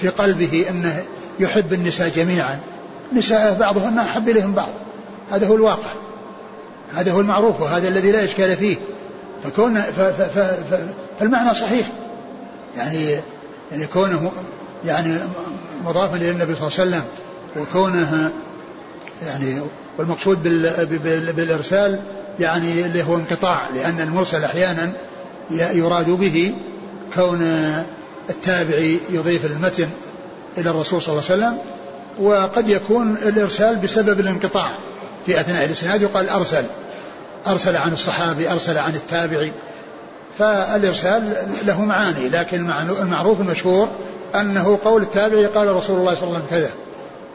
في 0.00 0.08
قلبه 0.08 0.66
أنه 0.70 1.04
يحب 1.40 1.72
النساء 1.72 2.08
جميعا. 2.08 2.58
نساء 3.12 3.54
بعضهن 3.54 3.98
أحب 3.98 4.28
إليهم 4.28 4.54
بعض. 4.54 4.70
هذا 5.32 5.46
هو 5.46 5.54
الواقع. 5.54 5.90
هذا 6.94 7.12
هو 7.12 7.20
المعروف 7.20 7.60
وهذا 7.60 7.88
الذي 7.88 8.12
لا 8.12 8.24
إشكال 8.24 8.56
فيه. 8.56 8.76
فكون 9.44 9.80
ف 9.80 10.00
ف 10.00 10.22
ف 10.22 10.38
ف 10.74 10.80
فالمعنى 11.20 11.54
صحيح. 11.54 11.88
يعني 12.76 13.10
يعني 13.72 13.86
كونه 13.86 14.32
يعني 14.84 15.18
مضافا 15.84 16.16
إلى 16.16 16.30
النبي 16.30 16.54
صلى 16.54 16.68
الله 16.68 16.78
عليه 16.78 16.90
وسلم 16.90 17.02
وكونه 17.56 18.32
يعني 19.26 19.60
والمقصود 19.98 20.42
بال 20.42 20.86
بال 20.86 21.32
بالإرسال 21.32 22.02
يعني 22.40 22.86
اللي 22.86 23.02
هو 23.02 23.16
انقطاع 23.16 23.68
لأن 23.74 24.00
المرسل 24.00 24.44
أحيانا 24.44 24.92
يراد 25.50 26.10
به 26.10 26.54
كون 27.14 27.40
التابعي 28.30 28.98
يضيف 29.10 29.44
المتن 29.44 29.88
إلى 30.58 30.70
الرسول 30.70 31.02
صلى 31.02 31.12
الله 31.12 31.24
عليه 31.30 31.34
وسلم 31.34 31.58
وقد 32.18 32.68
يكون 32.68 33.16
الإرسال 33.16 33.76
بسبب 33.76 34.20
الانقطاع 34.20 34.78
في 35.26 35.40
أثناء 35.40 35.64
الإسناد 35.64 36.02
يقال 36.02 36.28
أرسل 36.28 36.64
أرسل 37.46 37.76
عن 37.76 37.92
الصحابي 37.92 38.50
أرسل 38.50 38.78
عن 38.78 38.94
التابعي. 38.94 39.52
فالإرسال 40.38 41.32
له 41.66 41.80
معاني 41.80 42.28
لكن 42.28 42.70
المعروف 43.00 43.40
المشهور 43.40 43.88
أنه 44.34 44.78
قول 44.84 45.02
التابعي 45.02 45.46
قال 45.46 45.76
رسول 45.76 45.98
الله 45.98 46.14
صلى 46.14 46.24
الله 46.24 46.36
عليه 46.36 46.46
وسلم 46.46 46.58
كذا. 46.60 46.70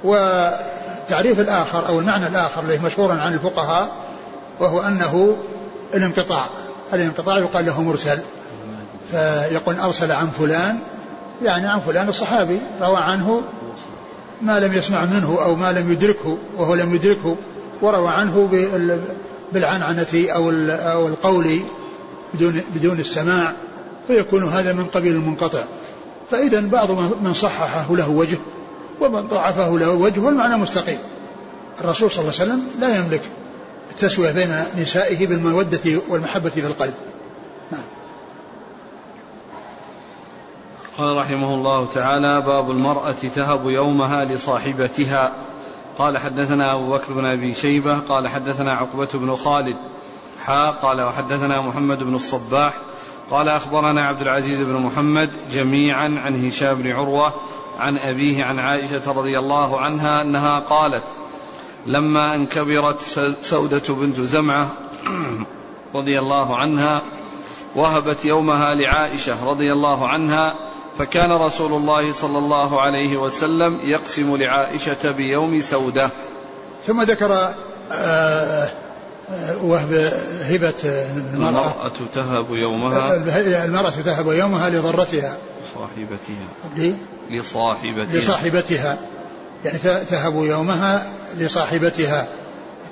والتعريف 0.04 1.40
الآخر 1.40 1.88
أو 1.88 2.00
المعنى 2.00 2.28
الآخر 2.28 2.62
اللي 2.62 2.78
مشهورا 2.78 3.16
عن 3.16 3.34
الفقهاء 3.34 3.90
وهو 4.60 4.82
أنه 4.82 5.38
الانقطاع. 5.94 6.50
الانقطاع 6.94 7.38
يقال 7.38 7.66
له 7.66 7.82
مرسل. 7.82 8.20
فيقول 9.12 9.76
أرسل 9.80 10.12
عن 10.12 10.30
فلان 10.30 10.80
يعني 11.44 11.68
عن 11.68 11.80
فلان 11.80 12.10
الصحابي 12.10 12.60
روى 12.82 12.98
عنه 12.98 13.42
ما 14.42 14.60
لم 14.60 14.74
يسمع 14.74 15.06
منه 15.06 15.38
أو 15.42 15.56
ما 15.56 15.72
لم 15.72 15.92
يدركه 15.92 16.38
وهو 16.58 16.76
لم 16.76 16.96
يدركه 16.96 17.38
وروى 17.82 18.10
عنه 18.10 18.50
بالعنعنة 19.54 20.08
أو 20.14 20.52
أو 20.70 21.08
القول 21.08 21.60
بدون 22.34 22.62
بدون 22.76 23.00
السماع 23.00 23.54
فيكون 24.08 24.50
هذا 24.50 24.74
من 24.74 24.86
قبيل 24.86 25.12
المنقطع. 25.12 25.64
فإذا 26.32 26.62
بعض 26.62 26.92
من 27.22 27.34
صححه 27.34 27.96
له 27.96 28.10
وجه 28.10 28.38
ومن 29.02 29.28
ضعفه 29.28 29.80
له 29.80 29.92
وجه 29.92 30.20
والمعنى 30.20 30.58
مستقيم. 30.58 30.98
الرسول 31.82 32.12
صلى 32.12 32.22
الله 32.22 32.34
عليه 32.40 32.52
وسلم 32.52 32.68
لا 32.80 32.98
يملك 32.98 33.22
التسوية 33.92 34.32
بين 34.32 34.56
نسائه 34.78 35.28
بالمودة 35.28 36.02
والمحبة 36.10 36.50
في 36.50 36.60
القلب. 36.60 36.94
قال 40.98 41.18
رحمه 41.18 41.54
الله 41.54 41.86
تعالى 41.86 42.42
باب 42.42 42.72
المرأة 42.72 43.12
تهب 43.12 43.70
يومها 43.70 44.26
لصاحبتها. 44.26 45.34
قال 45.98 46.18
حدثنا 46.18 46.74
أبو 46.74 46.90
بكر 46.90 47.14
بن 47.14 47.26
أبي 47.26 47.54
شيبة 47.54 48.00
قال 48.00 48.28
حدثنا 48.28 48.72
عقبة 48.72 49.08
بن 49.14 49.36
خالد 49.36 49.76
حا 50.46 50.70
قال 50.70 51.02
وحدثنا 51.02 51.62
محمد 51.62 52.04
بن 52.04 52.16
الصباح 52.16 52.74
قال 53.32 53.50
أخبرنا 53.50 54.08
عبد 54.08 54.22
العزيز 54.22 54.62
بن 54.62 54.74
محمد 54.74 55.30
جميعا 55.52 56.16
عن 56.24 56.48
هشام 56.48 56.76
بن 56.76 56.92
عروة 56.92 57.34
عن 57.80 57.98
أبيه 57.98 58.44
عن 58.44 58.60
عائشة 58.60 59.12
رضي 59.12 59.40
الله 59.40 59.80
عنها 59.80 60.22
أنها 60.22 60.60
قالت 60.60 61.04
لما 61.86 62.36
أن 62.36 62.46
كبرت 62.46 63.02
سودة 63.42 63.94
بنت 63.94 64.20
زمعة 64.20 64.70
رضي 65.96 66.20
الله 66.20 66.56
عنها 66.56 67.02
وهبت 67.76 68.26
يومها 68.26 68.74
لعائشة 68.74 69.50
رضي 69.50 69.74
الله 69.74 70.08
عنها 70.08 70.67
فكان 70.98 71.32
رسول 71.32 71.74
الله 71.74 72.14
صلى 72.14 72.38
الله 72.38 72.82
عليه 72.82 73.18
وسلم 73.18 73.80
يقسم 73.84 74.36
لعائشة 74.36 75.12
بيوم 75.12 75.62
سودة. 75.62 76.10
ثم 76.88 77.02
ذكر 77.02 77.54
آه، 77.92 78.70
آه، 79.32 79.64
وهب 79.64 79.94
هبة 80.42 80.74
المرأة, 80.84 81.50
المرأة 81.50 81.92
تهب 82.16 82.46
يومها. 82.52 83.16
المرأة 83.66 83.90
تهب 83.90 84.28
يومها 84.28 84.70
لضرتها. 84.70 85.38
صاحبتها 85.76 86.96
لصاحبتها. 87.30 88.20
لصاحبتها. 88.20 89.00
يعني 89.66 89.80
تهب 90.06 90.34
يومها 90.36 91.08
لصاحبتها. 91.38 92.28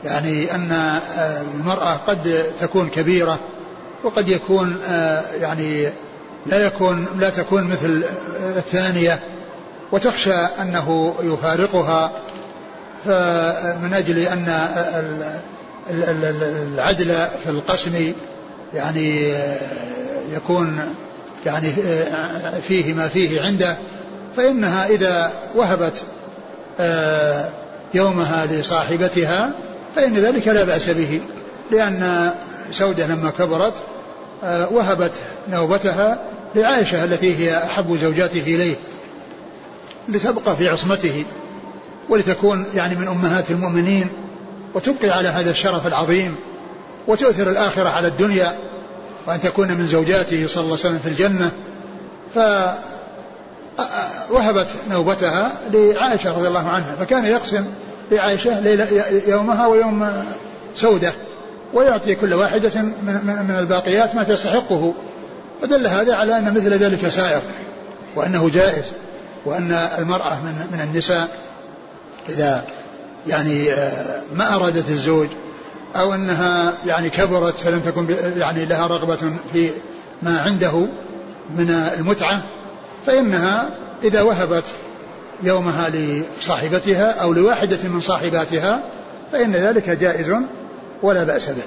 يعني 0.04 0.56
أن 0.56 0.72
آه، 0.72 1.42
المرأة 1.42 1.94
قد 2.08 2.46
تكون 2.60 2.90
كبيرة 2.90 3.40
وقد 4.04 4.30
يكون 4.30 4.78
يعني 5.40 5.90
لا 6.46 6.66
يكون 6.66 7.06
لا 7.20 7.30
تكون 7.30 7.64
مثل 7.64 8.04
الثانية 8.58 9.20
وتخشى 9.92 10.34
أنه 10.34 11.16
يفارقها 11.24 12.12
فمن 13.06 13.94
أجل 13.94 14.18
أن 14.18 14.68
العدل 15.90 17.28
في 17.44 17.50
القسم 17.50 18.14
يعني 18.74 19.34
يكون 20.32 20.96
يعني 21.46 21.72
فيه 22.68 22.94
ما 22.94 23.08
فيه 23.08 23.42
عنده 23.42 23.78
فإنها 24.38 24.88
إذا 24.88 25.32
وهبت 25.56 26.04
يومها 27.94 28.46
لصاحبتها 28.46 29.52
فإن 29.96 30.14
ذلك 30.14 30.48
لا 30.48 30.64
بأس 30.64 30.90
به 30.90 31.22
لأن 31.72 32.32
سودة 32.72 33.08
لما 33.08 33.30
كبرت 33.30 33.74
وهبت 34.44 35.12
نوبتها 35.50 36.20
لعائشة 36.56 37.04
التي 37.04 37.36
هي 37.36 37.58
أحب 37.58 37.98
زوجاته 37.98 38.42
إليه 38.42 38.76
لتبقى 40.10 40.56
في 40.56 40.70
عصمته 40.70 41.26
ولتكون 42.10 42.66
يعني 42.76 42.96
من 42.96 43.08
أمهات 43.08 43.52
المؤمنين 43.52 44.10
وتبقي 44.74 45.10
على 45.10 45.30
هذا 45.30 45.50
الشرف 45.52 45.88
العظيم 45.88 46.36
وتؤثر 47.08 47.50
الآخرة 47.50 47.90
على 47.90 48.08
الدنيا 48.08 48.58
وأن 49.28 49.42
تكون 49.42 49.68
من 49.68 49.88
زوجاته 49.88 50.48
صلى 50.48 50.64
الله 50.64 50.78
عليه 50.78 50.90
وسلم 50.90 51.00
في 51.00 51.10
الجنة. 51.10 51.52
ف 52.36 52.40
وهبت 54.30 54.68
نوبتها 54.90 55.60
لعائشة 55.74 56.38
رضي 56.38 56.48
الله 56.48 56.68
عنها 56.70 56.96
فكان 57.00 57.26
يقسم 57.26 57.66
لعائشة 58.12 58.60
ليلة 58.60 58.88
يومها 59.28 59.68
ويوم 59.68 60.24
سودة 60.76 61.14
ويعطي 61.74 62.16
كل 62.16 62.34
واحدة 62.34 62.82
من, 62.82 63.46
من 63.48 63.56
الباقيات 63.60 64.16
ما 64.16 64.24
تستحقه. 64.24 64.94
فدل 65.62 65.88
هذا 65.88 66.16
على 66.16 66.38
أن 66.38 66.54
مثل 66.54 66.74
ذلك 66.74 67.08
سائر 67.08 67.42
وأنه 68.16 68.50
جائز 68.50 68.86
وأن 69.46 69.72
المرأة 69.72 70.40
من, 70.44 70.68
من 70.72 70.82
النساء 70.82 71.28
إذا 72.30 72.64
يعني 73.28 73.72
آه، 73.72 74.22
ما 74.34 74.56
أرادت 74.56 74.90
الزوج 74.90 75.28
أو 75.96 76.14
أنها 76.14 76.74
يعني 76.86 77.10
كبرت 77.10 77.58
فلم 77.58 77.80
تكن 77.80 78.16
يعني 78.38 78.66
لها 78.66 78.88
رغبة 78.88 79.34
في 79.54 79.70
ما 80.24 80.42
عنده 80.42 80.88
من 81.58 81.70
المتعة 81.70 82.44
فإنها 83.06 83.70
إذا 84.04 84.22
وهبت 84.22 84.66
يومها 85.44 85.90
لصاحبتها 85.90 87.12
أو 87.12 87.34
لواحدة 87.34 87.78
من 87.84 88.00
صاحباتها 88.00 88.84
فإن 89.32 89.52
ذلك 89.52 89.90
جائز 89.90 90.36
ولا 91.04 91.24
بأس 91.24 91.50
به. 91.50 91.64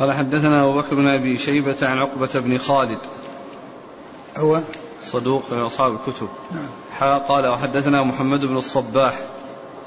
قال 0.00 0.12
حدثنا 0.12 0.64
أبو 0.64 0.78
بكر 0.78 0.94
بن 0.94 1.08
أبي 1.08 1.38
شيبة 1.38 1.76
عن 1.82 1.98
عقبة 1.98 2.30
بن 2.34 2.58
خالد. 2.58 2.98
هو؟ 4.36 4.60
صدوق 5.02 5.42
من 5.52 5.58
أصحاب 5.58 5.92
الكتب. 5.92 6.28
نعم. 6.52 6.68
حا 6.98 7.18
قال 7.18 7.46
وحدثنا 7.46 8.02
محمد 8.02 8.44
بن 8.44 8.56
الصباح. 8.56 9.14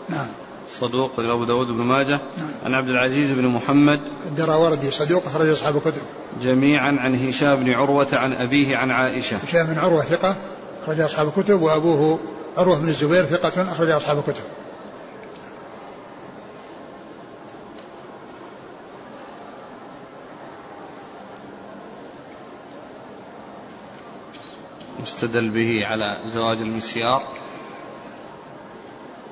نعم. 0.09 0.27
صدوق 0.69 1.11
أبو 1.19 1.43
داود 1.43 1.67
بن 1.67 1.85
ماجه. 1.85 2.19
نعم. 2.37 2.51
عن 2.65 2.73
عبد 2.73 2.89
العزيز 2.89 3.31
بن 3.31 3.47
محمد. 3.47 3.99
الدراوردي 4.25 4.91
صدوق 4.91 5.25
أخرج 5.25 5.49
أصحاب 5.49 5.77
الكتب. 5.77 6.01
جميعا 6.41 6.97
عن 6.99 7.15
هشام 7.15 7.63
بن 7.63 7.71
عروة 7.71 8.07
عن 8.13 8.33
أبيه 8.33 8.77
عن 8.77 8.91
عائشة. 8.91 9.37
هشام 9.37 9.67
بن 9.67 9.79
عروة 9.79 10.01
ثقة 10.01 10.35
أخرج 10.83 10.99
أصحاب 10.99 11.27
الكتب 11.27 11.61
وأبوه 11.61 12.19
عروة 12.57 12.79
بن 12.79 12.89
الزبير 12.89 13.25
ثقة 13.25 13.71
أخرج 13.71 13.89
أصحاب 13.89 14.17
الكتب. 14.17 14.43
يستدل 25.05 25.49
به 25.49 25.85
على 25.85 26.19
زواج 26.33 26.57
المسيار؟ 26.57 27.23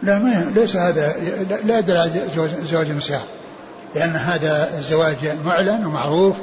لا 0.03 0.19
ما 0.19 0.51
ليس 0.55 0.75
هذا 0.75 1.13
لا 1.63 1.79
يدل 1.79 1.97
على 1.97 2.11
زواج 2.63 2.89
المسيار 2.89 3.21
لأن 3.95 4.11
هذا 4.11 4.69
الزواج 4.77 5.37
معلن 5.45 5.85
ومعروف 5.85 6.35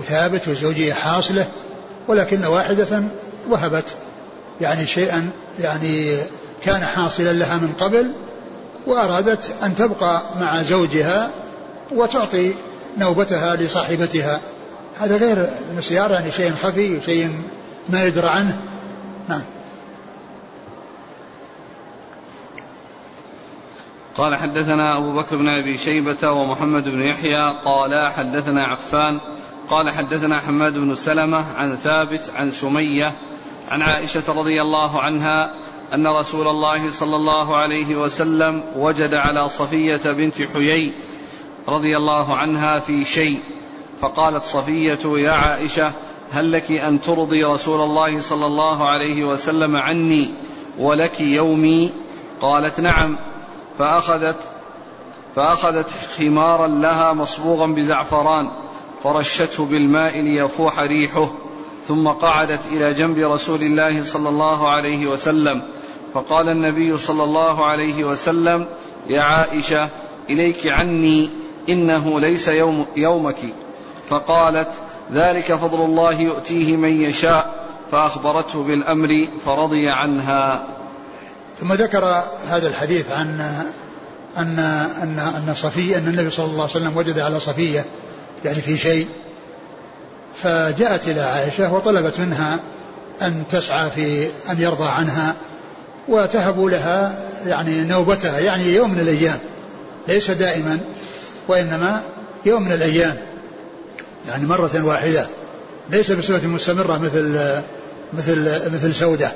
وثابت 0.00 0.48
والزوجية 0.48 0.92
حاصلة 0.92 1.46
ولكن 2.08 2.44
واحدة 2.44 3.02
وهبت 3.48 3.84
يعني 4.60 4.86
شيئا 4.86 5.30
يعني 5.60 6.16
كان 6.64 6.80
حاصلا 6.80 7.32
لها 7.32 7.56
من 7.56 7.72
قبل 7.72 8.12
وأرادت 8.86 9.54
أن 9.62 9.74
تبقى 9.74 10.22
مع 10.40 10.62
زوجها 10.62 11.30
وتعطي 11.92 12.52
نوبتها 12.98 13.56
لصاحبتها. 13.56 14.40
هذا 15.00 15.16
غير 15.16 15.48
المسيار 15.70 16.10
يعني 16.10 16.32
شيء 16.32 16.52
خفي 16.54 16.96
وشيء 16.96 17.42
ما 17.88 18.04
يدرى 18.04 18.28
عنه. 18.28 18.58
نعم. 19.28 19.42
قال 24.16 24.36
حدثنا 24.36 24.98
أبو 24.98 25.12
بكر 25.12 25.36
بن 25.36 25.48
أبي 25.48 25.78
شيبة 25.78 26.30
ومحمد 26.30 26.88
بن 26.88 27.02
يحيى 27.02 27.56
قال 27.64 28.12
حدثنا 28.12 28.66
عفان 28.66 29.20
قال 29.70 29.90
حدثنا 29.90 30.40
حماد 30.40 30.78
بن 30.78 30.94
سلمة 30.94 31.44
عن 31.56 31.76
ثابت 31.76 32.30
عن 32.36 32.50
سمية 32.50 33.12
عن 33.70 33.82
عائشة 33.82 34.22
رضي 34.28 34.62
الله 34.62 35.00
عنها 35.00 35.54
أن 35.94 36.06
رسول 36.06 36.48
الله 36.48 36.90
صلى 36.90 37.16
الله 37.16 37.56
عليه 37.56 37.96
وسلم 37.96 38.62
وجد 38.76 39.14
على 39.14 39.48
صفية 39.48 40.12
بنت 40.12 40.42
حيي 40.42 40.92
رضي 41.68 41.96
الله 41.96 42.36
عنها 42.36 42.78
في 42.78 43.04
شيء 43.04 43.40
فقالت 44.00 44.44
صفية 44.44 44.98
يا 45.04 45.32
عائشة 45.32 45.92
هل 46.32 46.52
لك 46.52 46.70
أن 46.70 47.00
ترضي 47.00 47.44
رسول 47.44 47.80
الله 47.80 48.20
صلى 48.20 48.46
الله 48.46 48.88
عليه 48.88 49.24
وسلم 49.24 49.76
عني 49.76 50.30
ولك 50.78 51.20
يومي؟ 51.20 51.90
قالت 52.40 52.80
نعم. 52.80 53.18
فأخذت 53.78 54.36
فأخذت 55.36 55.90
خمارا 56.18 56.66
لها 56.66 57.12
مصبوغا 57.12 57.66
بزعفران 57.66 58.50
فرشته 59.02 59.64
بالماء 59.64 60.20
ليفوح 60.20 60.80
ريحه 60.80 61.28
ثم 61.88 62.08
قعدت 62.08 62.66
إلى 62.66 62.94
جنب 62.94 63.18
رسول 63.18 63.62
الله 63.62 64.04
صلى 64.04 64.28
الله 64.28 64.68
عليه 64.68 65.06
وسلم. 65.06 65.62
فقال 66.14 66.48
النبي 66.48 66.98
صلى 66.98 67.24
الله 67.24 67.66
عليه 67.66 68.04
وسلم 68.04 68.66
يا 69.06 69.22
عائشة 69.22 69.88
إليك 70.30 70.66
عني 70.66 71.30
إنه 71.68 72.20
ليس 72.20 72.48
يوم 72.48 72.86
يومك. 72.96 73.54
فقالت 74.08 74.70
ذلك 75.12 75.54
فضل 75.54 75.84
الله 75.84 76.20
يؤتيه 76.20 76.76
من 76.76 77.02
يشاء 77.02 77.64
فأخبرته 77.92 78.62
بالأمر 78.62 79.28
فرضي 79.44 79.88
عنها. 79.88 80.64
ثم 81.60 81.72
ذكر 81.72 82.24
هذا 82.48 82.68
الحديث 82.68 83.10
عن 83.10 83.40
أن 84.38 84.58
أن 85.02 85.18
أن 85.18 85.54
صفية 85.54 85.98
أن 85.98 86.08
النبي 86.08 86.30
صلى 86.30 86.46
الله 86.46 86.62
عليه 86.62 86.70
وسلم 86.72 86.96
وجد 86.96 87.18
على 87.18 87.40
صفية 87.40 87.84
يعني 88.44 88.60
في 88.60 88.76
شيء 88.76 89.08
فجاءت 90.34 91.08
إلى 91.08 91.20
عائشة 91.20 91.72
وطلبت 91.74 92.20
منها 92.20 92.58
أن 93.22 93.44
تسعى 93.50 93.90
في 93.90 94.28
أن 94.50 94.60
يرضى 94.60 94.88
عنها 94.88 95.34
وتهب 96.08 96.64
لها 96.64 97.14
يعني 97.46 97.84
نوبتها 97.84 98.38
يعني 98.38 98.74
يوم 98.74 98.90
من 98.90 99.00
الأيام 99.00 99.38
ليس 100.08 100.30
دائما 100.30 100.78
وإنما 101.48 102.02
يوم 102.46 102.62
من 102.62 102.72
الأيام. 102.72 103.16
يعني 104.26 104.46
مرة 104.46 104.84
واحدة 104.84 105.26
ليس 105.90 106.12
بصفة 106.12 106.48
مستمرة 106.48 106.98
مثل 106.98 107.40
مثل 108.12 108.60
مثل 108.72 108.94
سودة 108.94 109.32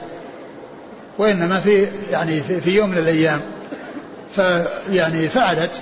وإنما 1.19 1.61
في 1.61 1.89
يعني 2.11 2.41
في, 2.41 2.71
يوم 2.71 2.91
من 2.91 2.99
الأيام. 2.99 3.41
فيعني 4.37 5.29
فعلت 5.29 5.81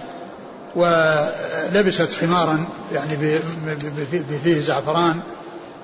ولبست 0.76 2.12
خمارا 2.20 2.66
يعني 2.92 3.38
فيه 4.44 4.60
زعفران 4.60 5.20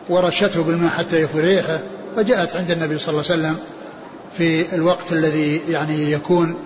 ورشته 0.09 0.62
بالماء 0.62 0.90
حتى 0.90 1.16
يفور 1.16 1.40
ريحه 1.40 1.81
فجاءت 2.16 2.57
عند 2.57 2.70
النبي 2.70 2.98
صلى 2.98 3.09
الله 3.09 3.31
عليه 3.31 3.40
وسلم 3.40 3.57
في 4.38 4.74
الوقت 4.74 5.12
الذي 5.12 5.61
يعني 5.68 6.12
يكون 6.12 6.57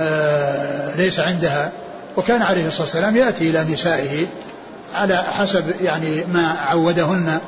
آه 0.00 0.96
ليس 0.96 1.20
عندها. 1.20 1.72
وكان 2.16 2.42
عليه 2.42 2.66
الصلاة 2.66 2.82
والسلام 2.82 3.16
يأتي 3.16 3.50
إلى 3.50 3.64
نسائه 3.72 4.26
على 4.94 5.16
حسب 5.16 5.64
يعني 5.82 6.24
ما 6.32 6.48
عودهن 6.48 7.40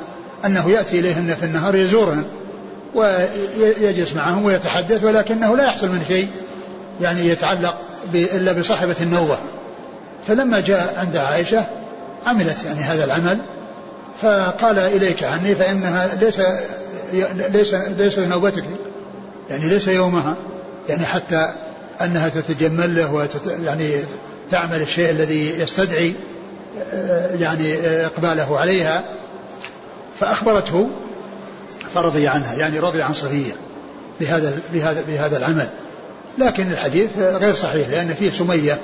أنه 0.44 0.70
يأتي 0.70 1.00
إليهن 1.00 1.35
في 1.35 1.46
النهار 1.46 1.74
يزورهن 1.74 2.24
ويجلس 2.94 4.14
معهم 4.14 4.44
ويتحدث 4.44 5.04
ولكنه 5.04 5.56
لا 5.56 5.64
يحصل 5.64 5.88
من 5.88 6.04
شيء 6.09 6.28
يعني 7.00 7.28
يتعلق 7.28 7.76
إلا 8.14 8.52
بصاحبة 8.52 8.96
النوبة. 9.00 9.38
فلما 10.28 10.61
جاء 10.61 10.94
عند 10.98 11.16
عائشة 11.16 11.66
عملت 12.26 12.64
يعني 12.64 12.80
هذا 12.80 13.04
العمل 13.04 13.38
فقال 14.22 14.78
إليك 14.78 15.24
عني 15.24 15.54
فإنها 15.54 16.09
ليس 16.20 16.40
ليس 17.52 17.74
ليس 17.74 18.18
نوبتك 18.18 18.64
يعني 19.50 19.68
ليس 19.68 19.88
يومها 19.88 20.37
يعني 20.88 21.06
حتى 21.06 21.52
أنها 22.00 22.28
تتجمل 22.28 22.94
له 22.94 23.14
وتت 23.14 23.59
يعني 23.64 23.90
تعمل 24.50 24.82
الشيء 24.82 25.11
الذي 25.11 25.61
يستدعي 25.61 26.14
يعني 27.41 27.75
آه، 27.75 28.07
إقباله 28.07 28.59
عليها 28.59 29.05
فأخبرته 30.21 30.91
فرضي 31.95 32.29
عنها 32.29 32.55
يعني 32.55 32.79
رضي 32.79 33.03
عن 33.03 33.12
صفيه 33.12 33.53
بهذا 34.21 34.59
بهذا 34.73 35.03
بهذا 35.03 35.37
العمل. 35.37 35.69
لكن 36.39 36.73
الحديث 36.73 37.19
غير 37.19 37.55
صحيح 37.55 37.89
لأن 37.89 38.15
فيه 38.15 38.31
سمية 38.31 38.81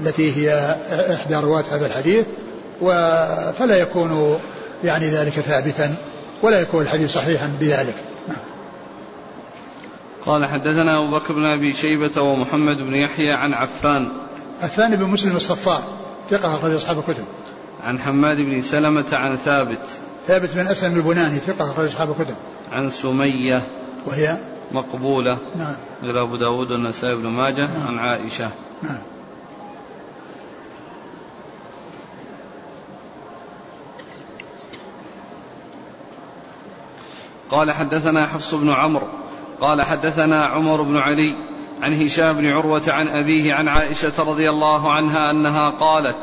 التي 0.00 0.36
هي 0.36 0.76
إحدى 1.14 1.34
رواة 1.34 1.64
هذا 1.70 1.86
الحديث 1.86 2.24
فلا 3.58 3.76
يكون 3.76 4.38
يعني 4.84 5.08
ذلك 5.08 5.32
ثابتا 5.32 5.94
ولا 6.42 6.60
يكون 6.60 6.82
الحديث 6.82 7.12
صحيحا 7.12 7.56
بذلك. 7.60 7.94
قال 10.26 10.46
حدثنا 10.46 10.98
أبو 10.98 11.16
بكر 11.16 11.34
بن 11.34 11.44
أبي 11.44 11.74
شيبة 11.74 12.22
ومحمد 12.22 12.78
بن 12.78 12.94
يحيى 12.94 13.32
عن 13.32 13.54
عفان. 13.54 14.08
عفان 14.60 14.96
بن 14.96 15.04
مسلم 15.04 15.36
الصفار. 15.36 15.82
ثقة 16.30 16.54
أخرج 16.54 16.74
أصحاب 16.74 16.98
الكتب. 16.98 17.24
عن 17.84 17.98
حماد 17.98 18.36
بن 18.36 18.60
سلمة 18.60 19.04
عن 19.12 19.36
ثابت. 19.36 19.82
ثابت 20.26 20.54
بن 20.54 20.66
أسلم 20.66 20.96
البناني 20.96 21.38
ثقة 21.38 21.70
أخرج 21.70 21.86
أصحاب 21.86 22.10
الكتب. 22.10 22.34
عن 22.72 22.90
سمية. 22.90 23.62
وهي؟ 24.06 24.38
مقبولة. 24.72 25.38
نعم. 25.56 25.76
غير 26.02 26.22
أبو 26.22 26.36
داود 26.36 26.70
والنسائي 26.70 27.16
بن 27.16 27.26
ماجه. 27.26 27.66
نعم. 27.66 27.86
عن 27.86 27.98
عائشة. 27.98 28.50
نعم. 28.82 29.02
قال 37.50 37.70
حدثنا 37.70 38.26
حفص 38.26 38.54
بن 38.54 38.70
عمرو. 38.70 39.08
قال 39.60 39.82
حدثنا 39.82 40.44
عمر 40.44 40.82
بن 40.82 40.96
علي. 40.96 41.36
عن 41.82 42.02
هشام 42.02 42.36
بن 42.36 42.46
عروة 42.46 42.82
عن 42.88 43.08
أبيه 43.08 43.54
عن 43.54 43.68
عائشة 43.68 44.12
رضي 44.18 44.50
الله 44.50 44.92
عنها 44.92 45.30
أنها 45.30 45.70
قالت 45.70 46.16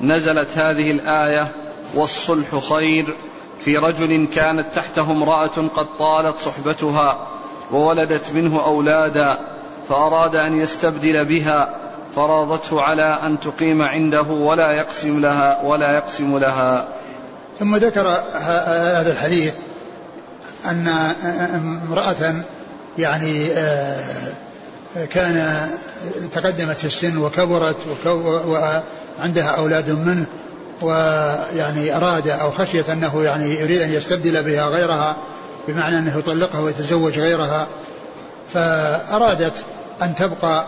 نزلت 0.00 0.58
هذه 0.58 0.90
الآية 0.90 1.48
والصلح 1.94 2.58
خير 2.58 3.14
في 3.60 3.76
رجل 3.76 4.26
كانت 4.34 4.74
تحته 4.74 5.10
امرأة 5.10 5.68
قد 5.76 5.86
طالت 5.98 6.38
صحبتها 6.38 7.26
وولدت 7.72 8.32
منه 8.32 8.64
أولادا 8.64 9.38
فأراد 9.88 10.36
أن 10.36 10.52
يستبدل 10.52 11.24
بها 11.24 11.74
فراضته 12.16 12.82
على 12.82 13.18
أن 13.22 13.40
تقيم 13.40 13.82
عنده 13.82 14.22
ولا 14.22 14.72
يقسم 14.72 15.20
لها 15.20 15.62
ولا 15.64 15.92
يقسم 15.92 16.38
لها. 16.38 16.88
ثم 17.58 17.76
ذكر 17.76 18.06
هذا 18.96 19.12
الحديث 19.12 19.54
أن 20.66 20.88
امرأة 21.88 22.44
يعني 22.98 23.52
آه، 23.52 24.32
كان 25.10 25.66
تقدمت 26.32 26.76
في 26.76 26.84
السن 26.84 27.16
وكبرت 27.16 27.76
وعندها 28.06 29.46
أولاد 29.46 29.90
منه 29.90 30.26
ويعني 30.82 31.96
أراد 31.96 32.28
أو 32.28 32.50
خشية 32.50 32.92
أنه 32.92 33.22
يعني 33.22 33.60
يريد 33.60 33.80
أن 33.80 33.92
يستبدل 33.92 34.44
بها 34.44 34.66
غيرها 34.66 35.16
بمعنى 35.68 35.98
أنه 35.98 36.18
يطلقها 36.18 36.60
ويتزوج 36.60 37.18
غيرها. 37.18 37.68
فأرادت 38.52 39.54
أن 40.02 40.14
تبقى 40.14 40.66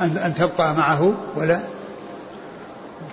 أن 0.00 0.34
تبقى 0.38 0.74
معه 0.74 1.14
ولا؟ 1.36 1.60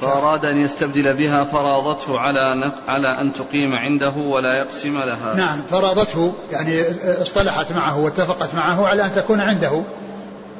فأراد 0.01 0.45
أن 0.45 0.57
يستبدل 0.57 1.13
بها 1.13 1.43
فراضته 1.43 2.19
على 2.19 2.71
على 2.87 3.21
أن 3.21 3.33
تقيم 3.33 3.75
عنده 3.75 4.09
ولا 4.09 4.57
يقسم 4.57 4.97
لها. 4.97 5.33
نعم 5.35 5.61
فراضته 5.69 6.33
يعني 6.51 6.83
اصطلحت 7.21 7.71
معه 7.71 7.99
واتفقت 7.99 8.55
معه 8.55 8.87
على 8.87 9.05
أن 9.05 9.11
تكون 9.15 9.41
عنده. 9.41 9.83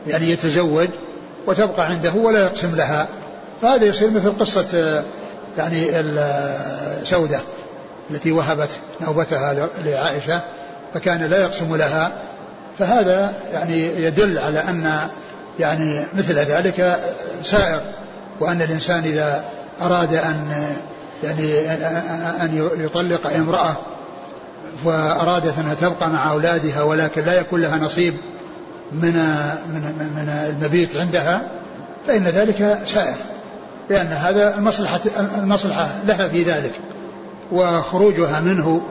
يعني 0.08 0.30
يتزوج 0.30 0.90
وتبقى 1.48 1.86
عنده 1.86 2.14
ولا 2.14 2.40
يقسم 2.40 2.76
لها. 2.76 3.08
فهذا 3.62 3.86
يصير 3.86 4.10
مثل 4.10 4.38
قصة 4.40 5.04
يعني 5.58 5.86
سودة 7.04 7.40
التي 8.12 8.32
وهبت 8.32 8.70
نوبتها 9.02 9.68
لعائشة 9.86 10.42
فكان 10.94 11.24
لا 11.24 11.42
يقسم 11.42 11.76
لها. 11.76 12.22
فهذا 12.80 13.34
يعني 13.54 14.04
يدل 14.04 14.40
على 14.40 14.60
أن 14.60 15.00
يعني 15.60 16.06
مثل 16.14 16.34
ذلك 16.36 17.00
سائر. 17.44 17.82
وأن 18.40 18.62
الإنسان 18.62 19.04
إذا 19.04 19.44
أراد 19.82 20.14
أن 20.14 20.68
يعني 21.24 21.72
أن 22.42 22.70
يطلق 22.78 23.34
امرأة 23.36 23.78
وأرادت 24.84 25.60
أنها 25.60 25.74
تبقى 25.74 26.10
مع 26.10 26.32
أولادها 26.32 26.84
ولكن 26.84 27.22
لا 27.22 27.34
يكون 27.34 27.62
لها 27.62 27.78
نصيب 27.78 28.14
من 28.92 29.14
من 29.74 29.82
من 30.16 30.30
المبيت 30.50 30.96
عندها 30.96 31.42
فإن 32.08 32.24
ذلك 32.24 32.80
سائر 32.86 33.16
لأن 33.90 34.08
هذا 34.08 34.58
المصلحة 34.58 35.00
المصلحة 35.38 35.88
لها 36.08 36.28
في 36.28 36.44
ذلك 36.44 36.74
وخروجها 37.52 38.40
منه 38.40 38.82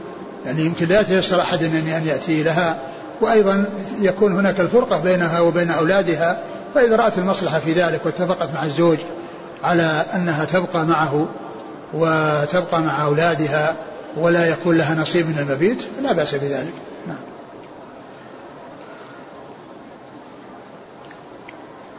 يعني 0.47 0.63
يمكن 0.63 0.87
لا 0.87 1.01
يتيسر 1.01 1.41
أحد 1.41 1.63
أن 1.63 2.07
يأتي 2.07 2.43
لها 2.43 2.79
وأيضا 3.21 3.65
يكون 4.01 4.33
هناك 4.33 4.61
الفرقة 4.61 5.01
بينها 5.01 5.41
وبين 5.41 5.71
أولادها 5.71 6.39
فإذا 6.75 6.97
رأت 6.97 7.19
المصلحة 7.19 7.59
في 7.59 7.73
ذلك 7.73 8.07
واتفقت 8.07 8.55
مع 8.55 8.65
الزوج 8.65 8.99
على 9.63 10.07
أنها 10.15 10.45
تبقى 10.45 10.87
معه 10.87 11.29
وتبقى 11.95 12.83
مع 12.83 13.05
أولادها 13.05 13.77
ولا 14.17 14.47
يكون 14.47 14.79
لها 14.79 14.95
نصيب 14.95 15.27
من 15.27 15.39
المبيت 15.39 15.87
لا 16.03 16.13
بأس 16.13 16.35
بذلك 16.35 16.75
نعم. 17.07 17.17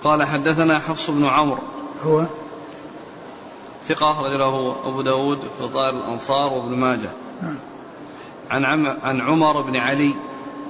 قال 0.03 0.23
حدثنا 0.23 0.79
حفص 0.79 1.09
بن 1.09 1.25
عمرو 1.25 1.59
هو 2.03 2.25
ثقة 3.87 4.11
أخرج 4.11 4.31
له 4.31 4.75
أبو 4.85 5.01
داود 5.01 5.39
في 5.39 5.47
فضائل 5.59 5.95
الأنصار 5.95 6.53
وابن 6.53 6.75
ماجه 6.77 7.09
نعم. 7.41 7.59
عن 8.49 8.65
عم 8.65 8.97
عن 9.03 9.21
عمر 9.21 9.61
بن 9.61 9.75
علي 9.75 10.15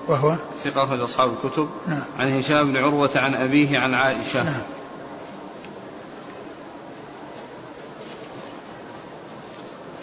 وهو 0.08 0.36
ثقة 0.64 0.84
أخرج 0.84 1.02
أصحاب 1.02 1.34
الكتب 1.34 1.70
نعم. 1.88 2.04
عن 2.20 2.38
هشام 2.38 2.74
بن 2.74 2.78
عروة 2.78 3.12
عن 3.16 3.36
أبيه 3.36 3.80
عن 3.80 3.94
عائشة 3.94 4.44
نعم. 4.44 4.62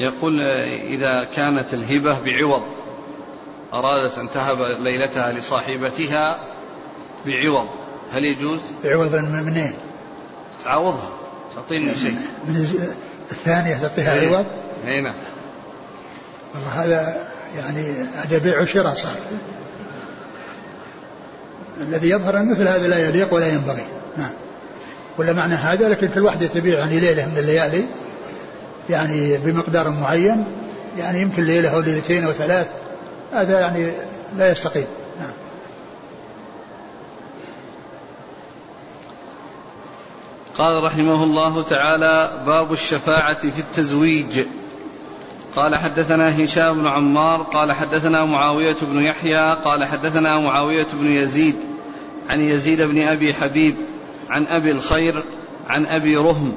يقول 0.00 0.40
إذا 0.40 1.24
كانت 1.24 1.74
الهبة 1.74 2.20
بعوض 2.20 2.62
أرادت 3.72 4.18
أن 4.18 4.30
تهب 4.30 4.58
ليلتها 4.60 5.32
لصاحبتها 5.32 6.38
بعوض 7.26 7.66
هل 8.12 8.24
يجوز؟ 8.24 8.60
بعوض 8.84 9.14
من 9.14 9.42
منين؟ 9.42 9.74
تعاوضها 10.64 11.10
تعطيني 11.54 11.94
شيء 11.94 12.16
من 12.48 12.56
الثانية 13.30 13.76
تعطيها 13.76 14.14
إيه. 14.14 14.36
عوض؟ 14.36 14.46
اي 14.86 15.00
نعم 15.00 15.14
والله 16.54 16.84
هذا 16.84 17.28
يعني 17.56 17.92
هذا 18.14 18.38
بيع 18.38 18.62
وشراء 18.62 18.94
صار 18.94 19.16
الذي 21.80 22.10
يظهر 22.10 22.36
أن 22.36 22.50
مثل 22.50 22.68
هذا 22.68 22.88
لا 22.88 23.08
يليق 23.08 23.34
ولا 23.34 23.48
ينبغي 23.52 23.86
نعم 24.16 24.32
ولا 25.18 25.32
معنى 25.32 25.54
هذا 25.54 25.88
لكن 25.88 26.08
كل 26.08 26.24
واحدة 26.24 26.46
تبيع 26.46 26.78
يعني 26.78 27.00
ليلة 27.00 27.28
من 27.28 27.38
الليالي 27.38 27.86
يعني 28.90 29.38
بمقدار 29.38 29.90
معين 29.90 30.44
يعني 30.98 31.20
يمكن 31.20 31.42
ليلة 31.42 31.68
أو 31.68 31.80
ليلتين 31.80 32.24
أو 32.24 32.32
ثلاث 32.32 32.68
هذا 33.32 33.60
يعني 33.60 33.92
لا 34.36 34.52
يستقيم. 34.52 34.86
نعم. 35.20 35.30
قال 40.58 40.84
رحمه 40.84 41.24
الله 41.24 41.62
تعالى 41.62 42.42
باب 42.46 42.72
الشفاعة 42.72 43.38
في 43.38 43.58
التزويج. 43.58 44.40
قال 45.56 45.76
حدثنا 45.76 46.44
هشام 46.44 46.78
بن 46.78 46.86
عمار 46.86 47.42
قال 47.42 47.72
حدثنا 47.72 48.24
معاوية 48.24 48.76
بن 48.82 49.02
يحيى 49.02 49.54
قال 49.64 49.84
حدثنا 49.84 50.38
معاوية 50.38 50.86
بن 50.92 51.06
يزيد 51.06 51.56
عن 52.30 52.40
يزيد 52.40 52.82
بن 52.82 53.06
أبي 53.06 53.34
حبيب 53.34 53.74
عن 54.30 54.46
أبي 54.46 54.70
الخير 54.70 55.24
عن 55.68 55.86
أبي 55.86 56.16
رهم 56.16 56.54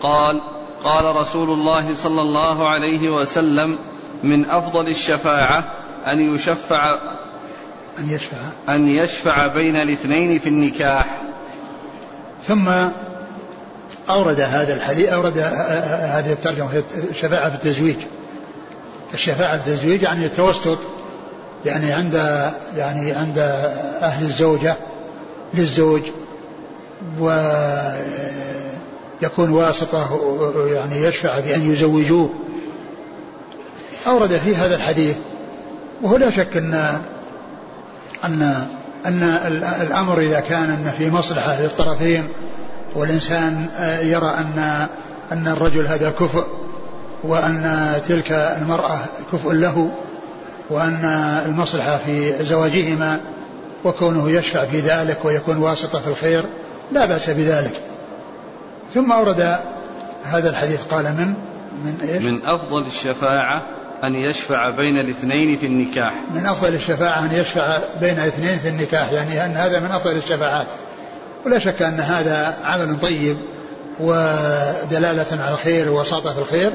قال 0.00 0.40
قال 0.84 1.16
رسول 1.16 1.50
الله 1.50 1.94
صلى 1.94 2.22
الله 2.22 2.68
عليه 2.68 3.08
وسلم 3.08 3.78
من 4.22 4.50
أفضل 4.50 4.88
الشفاعة 4.88 5.64
أن 6.06 6.34
يشفع 6.34 6.98
أن 7.98 8.10
يشفع. 8.10 8.36
أن 8.68 8.88
يشفع 8.88 9.46
بين 9.46 9.76
الاثنين 9.76 10.38
في 10.38 10.48
النكاح. 10.48 11.06
ثم 12.46 12.68
أورد 14.08 14.40
هذا 14.40 14.74
الحديث 14.74 15.08
أورد 15.08 15.38
هذه 15.38 16.32
الترجمة 16.32 16.82
الشفاعة 17.10 17.48
في 17.48 17.54
التزويج. 17.54 17.96
الشفاعة 19.14 19.58
في 19.58 19.70
التزويج 19.70 20.02
يعني 20.02 20.26
التوسط 20.26 20.78
يعني 21.64 21.92
عند 21.92 22.14
يعني 22.76 23.12
عند 23.12 23.38
أهل 24.02 24.24
الزوجة 24.24 24.76
للزوج 25.54 26.02
ويكون 29.22 29.50
واسطة 29.50 30.20
يعني 30.66 31.02
يشفع 31.02 31.40
بأن 31.40 31.72
يزوجوه. 31.72 32.30
أورد 34.06 34.36
في 34.36 34.56
هذا 34.56 34.76
الحديث 34.76 35.16
وهو 36.02 36.16
لا 36.16 36.30
شك 36.30 36.56
أن 36.56 37.00
أن 38.24 38.66
أن 39.06 39.22
الأمر 39.82 40.18
إذا 40.18 40.40
كان 40.40 40.70
أن 40.70 40.92
في 40.98 41.10
مصلحة 41.10 41.60
للطرفين 41.60 42.28
والإنسان 42.94 43.66
يرى 44.02 44.28
أن 44.28 44.88
أن 45.32 45.48
الرجل 45.48 45.86
هذا 45.86 46.10
كفء 46.10 46.46
وأن 47.24 47.92
تلك 48.06 48.32
المرأة 48.32 48.98
كفء 49.32 49.52
له 49.52 49.90
وأن 50.70 51.04
المصلحة 51.46 51.98
في 51.98 52.44
زواجهما 52.44 53.20
وكونه 53.84 54.30
يشفع 54.30 54.64
في 54.64 54.80
ذلك 54.80 55.24
ويكون 55.24 55.56
واسطة 55.56 55.98
في 55.98 56.06
الخير 56.06 56.44
لا 56.92 57.06
بأس 57.06 57.30
بذلك. 57.30 57.80
ثم 58.94 59.12
أورد 59.12 59.58
هذا 60.24 60.50
الحديث 60.50 60.84
قال 60.84 61.04
من؟ 61.04 61.34
من 61.84 61.98
إيش؟ 62.02 62.22
من 62.22 62.46
أفضل 62.46 62.86
الشفاعة 62.86 63.62
أن 64.04 64.14
يشفع 64.14 64.70
بين 64.70 64.98
الاثنين 64.98 65.56
في 65.56 65.66
النكاح. 65.66 66.14
من 66.34 66.46
أفضل 66.46 66.74
الشفاعة 66.74 67.24
أن 67.24 67.32
يشفع 67.32 67.78
بين 68.00 68.18
الاثنين 68.18 68.58
في 68.58 68.68
النكاح 68.68 69.12
يعني 69.12 69.44
أن 69.44 69.56
هذا 69.56 69.80
من 69.80 69.86
أفضل 69.86 70.16
الشفاعات. 70.16 70.66
ولا 71.46 71.58
شك 71.58 71.82
أن 71.82 72.00
هذا 72.00 72.54
عمل 72.64 73.00
طيب 73.00 73.36
ودلالة 74.00 75.42
على 75.42 75.52
الخير 75.52 75.92
ووساطة 75.92 76.32
في 76.32 76.38
الخير 76.38 76.72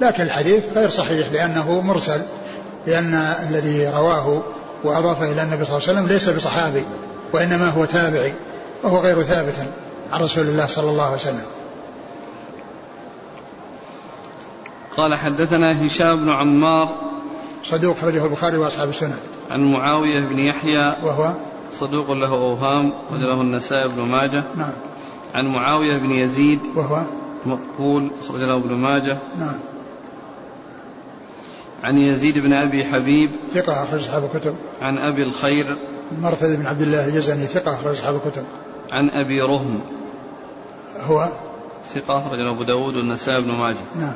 لكن 0.00 0.22
الحديث 0.22 0.64
غير 0.76 0.88
صحيح 0.88 1.32
لأنه 1.32 1.80
مرسل 1.80 2.20
لأن 2.86 3.14
الذي 3.48 3.88
رواه 3.88 4.42
وأضافه 4.84 5.32
إلى 5.32 5.42
النبي 5.42 5.64
صلى 5.64 5.76
الله 5.76 5.88
عليه 5.88 5.98
وسلم 5.98 6.06
ليس 6.06 6.28
بصحابي 6.28 6.84
وإنما 7.32 7.68
هو 7.68 7.84
تابعي 7.84 8.34
وهو 8.82 8.98
غير 8.98 9.22
ثابت. 9.22 9.54
عن 10.14 10.20
رسول 10.20 10.44
الله 10.44 10.66
صلى 10.66 10.90
الله 10.90 11.04
عليه 11.04 11.16
وسلم. 11.16 11.44
قال 14.96 15.14
حدثنا 15.14 15.86
هشام 15.86 16.16
بن 16.16 16.30
عمار 16.30 16.88
صدوق 17.64 17.96
خرجه 17.96 18.26
البخاري 18.26 18.58
وأصحاب 18.58 18.88
السنن 18.88 19.18
عن 19.50 19.72
معاوية 19.72 20.20
بن 20.20 20.38
يحيى 20.38 20.96
وهو؟ 21.02 21.34
صدوق 21.72 22.12
له 22.12 22.28
أوهام 22.28 22.92
وله 23.12 23.40
النسائي 23.40 23.88
بن 23.88 24.02
ماجه. 24.02 24.44
نعم. 24.56 24.72
عن 25.34 25.46
معاوية 25.46 25.98
بن 25.98 26.10
يزيد 26.10 26.60
وهو؟ 26.76 27.02
مقبول 27.46 28.10
أخرج 28.24 28.40
له 28.40 28.56
ابن 28.56 28.74
ماجه. 28.74 29.18
نعم. 29.38 29.58
عن 31.84 31.98
يزيد 31.98 32.38
بن 32.38 32.52
أبي 32.52 32.84
حبيب 32.84 33.30
ثقة 33.52 33.82
أخرج 33.82 34.00
أصحاب 34.00 34.24
الكتب. 34.24 34.56
عن 34.82 34.98
أبي 34.98 35.22
الخير. 35.22 35.76
مرثد 36.20 36.56
بن 36.58 36.66
عبد 36.66 36.80
الله 36.80 37.04
الجزني 37.04 37.46
ثقة 37.46 37.74
أخرج 37.74 37.92
أصحاب 37.92 38.14
الكتب. 38.14 38.44
عن 38.92 39.10
أبي 39.10 39.40
رهم. 39.40 39.80
هو 41.00 41.28
ثقة 41.94 42.18
أخرج 42.18 42.40
أبو 42.40 42.62
داود 42.62 42.96
والنسائي 42.96 43.42
بن 43.42 43.50
ماجه. 43.50 43.76
نعم. 44.00 44.12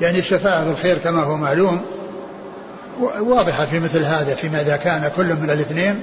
يعني 0.00 0.18
الشفاعة 0.18 0.64
بالخير 0.64 0.98
كما 0.98 1.22
هو 1.22 1.36
معلوم 1.36 1.80
واضحة 3.20 3.64
في 3.64 3.80
مثل 3.80 4.04
هذا 4.04 4.34
فيما 4.34 4.60
إذا 4.60 4.76
كان 4.76 5.10
كل 5.16 5.34
من 5.34 5.50
الاثنين 5.50 6.00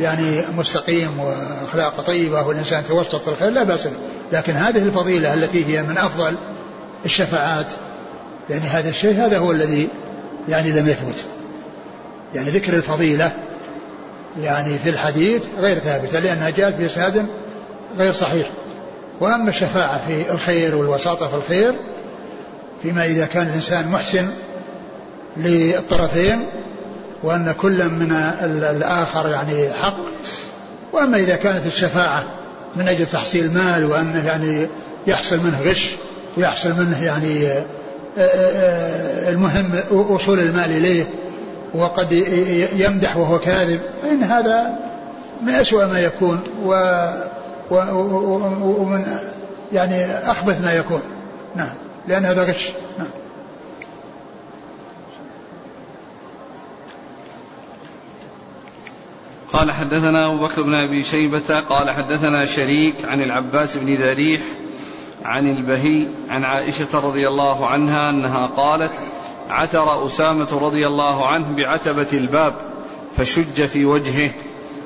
يعني 0.00 0.42
مستقيم 0.56 1.20
وأخلاق 1.20 2.00
طيبة 2.00 2.46
والإنسان 2.46 2.84
توسط 2.84 3.16
في 3.16 3.28
الخير 3.28 3.50
لا 3.50 3.62
بأس 3.62 3.88
لكن 4.32 4.52
هذه 4.52 4.82
الفضيلة 4.82 5.34
التي 5.34 5.64
هي 5.66 5.82
من 5.82 5.98
أفضل 5.98 6.36
الشفاعات 7.04 7.72
يعني 8.50 8.64
هذا 8.64 8.88
الشيء 8.88 9.14
هذا 9.14 9.38
هو 9.38 9.50
الذي 9.50 9.88
يعني 10.48 10.70
لم 10.70 10.88
يثبت. 10.88 11.24
يعني 12.34 12.50
ذكر 12.50 12.74
الفضيلة 12.74 13.32
يعني 14.40 14.78
في 14.78 14.90
الحديث 14.90 15.42
غير 15.60 15.78
ثابته 15.78 16.18
لأنها 16.18 16.50
جاءت 16.50 16.74
بإسناد 16.74 17.26
غير 17.98 18.12
صحيح. 18.12 18.50
وأما 19.20 19.48
الشفاعة 19.48 20.00
في 20.06 20.32
الخير 20.32 20.76
والوساطة 20.76 21.28
في 21.28 21.34
الخير 21.34 21.74
فيما 22.82 23.04
إذا 23.04 23.26
كان 23.26 23.48
الإنسان 23.48 23.88
محسن 23.88 24.30
للطرفين 25.36 26.46
وأن 27.22 27.52
كل 27.52 27.88
من 27.88 28.12
الآخر 28.42 29.28
يعني 29.28 29.72
حق. 29.72 29.96
وأما 30.92 31.16
إذا 31.16 31.36
كانت 31.36 31.66
الشفاعة 31.66 32.24
من 32.76 32.88
أجل 32.88 33.06
تحصيل 33.06 33.52
مال 33.52 33.84
وأنه 33.84 34.26
يعني 34.26 34.68
يحصل 35.06 35.36
منه 35.36 35.60
غش 35.62 35.90
ويحصل 36.36 36.72
منه 36.72 37.04
يعني 37.04 37.46
آه، 37.48 37.64
آه، 38.18 38.20
آه، 38.20 39.30
المهم 39.30 39.80
وصول 39.90 40.40
المال 40.40 40.70
إليه 40.70 41.04
وقد 41.74 42.12
يمدح 42.76 43.16
وهو 43.16 43.38
كاذب 43.38 43.80
فإن 44.02 44.22
هذا 44.22 44.78
من 45.42 45.48
أسوأ 45.48 45.86
ما 45.86 46.00
يكون 46.00 46.40
و 46.64 46.74
ومن 47.70 49.06
يعني 49.72 50.04
أخبث 50.04 50.60
ما 50.60 50.72
يكون. 50.72 51.02
نعم. 51.56 51.74
لأن 52.08 52.24
هذا 52.24 52.44
غش. 52.44 52.68
نعم. 52.98 53.08
قال 59.52 59.72
حدثنا 59.72 60.26
أبو 60.26 60.44
بكر 60.46 60.62
بن 60.62 60.74
أبي 60.74 61.04
شيبة 61.04 61.60
قال 61.60 61.90
حدثنا 61.90 62.44
شريك 62.44 62.94
عن 63.04 63.22
العباس 63.22 63.76
بن 63.76 63.94
ذريح 63.94 64.40
عن 65.24 65.46
البهي 65.46 66.08
عن 66.30 66.44
عائشة 66.44 67.00
رضي 67.00 67.28
الله 67.28 67.66
عنها 67.66 68.10
أنها 68.10 68.46
قالت 68.46 68.92
عثر 69.52 70.06
أسامة 70.06 70.58
رضي 70.60 70.86
الله 70.86 71.26
عنه 71.26 71.56
بعتبة 71.56 72.06
الباب 72.12 72.54
فشج 73.16 73.66
في 73.66 73.84
وجهه 73.84 74.30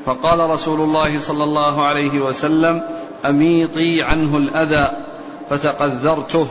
فقال 0.06 0.50
رسول 0.50 0.80
الله 0.80 1.20
صلى 1.20 1.44
الله 1.44 1.82
عليه 1.86 2.20
وسلم 2.20 2.82
أميطي 3.24 4.02
عنه 4.02 4.36
الأذى 4.36 4.90
فتقذرته 5.50 6.46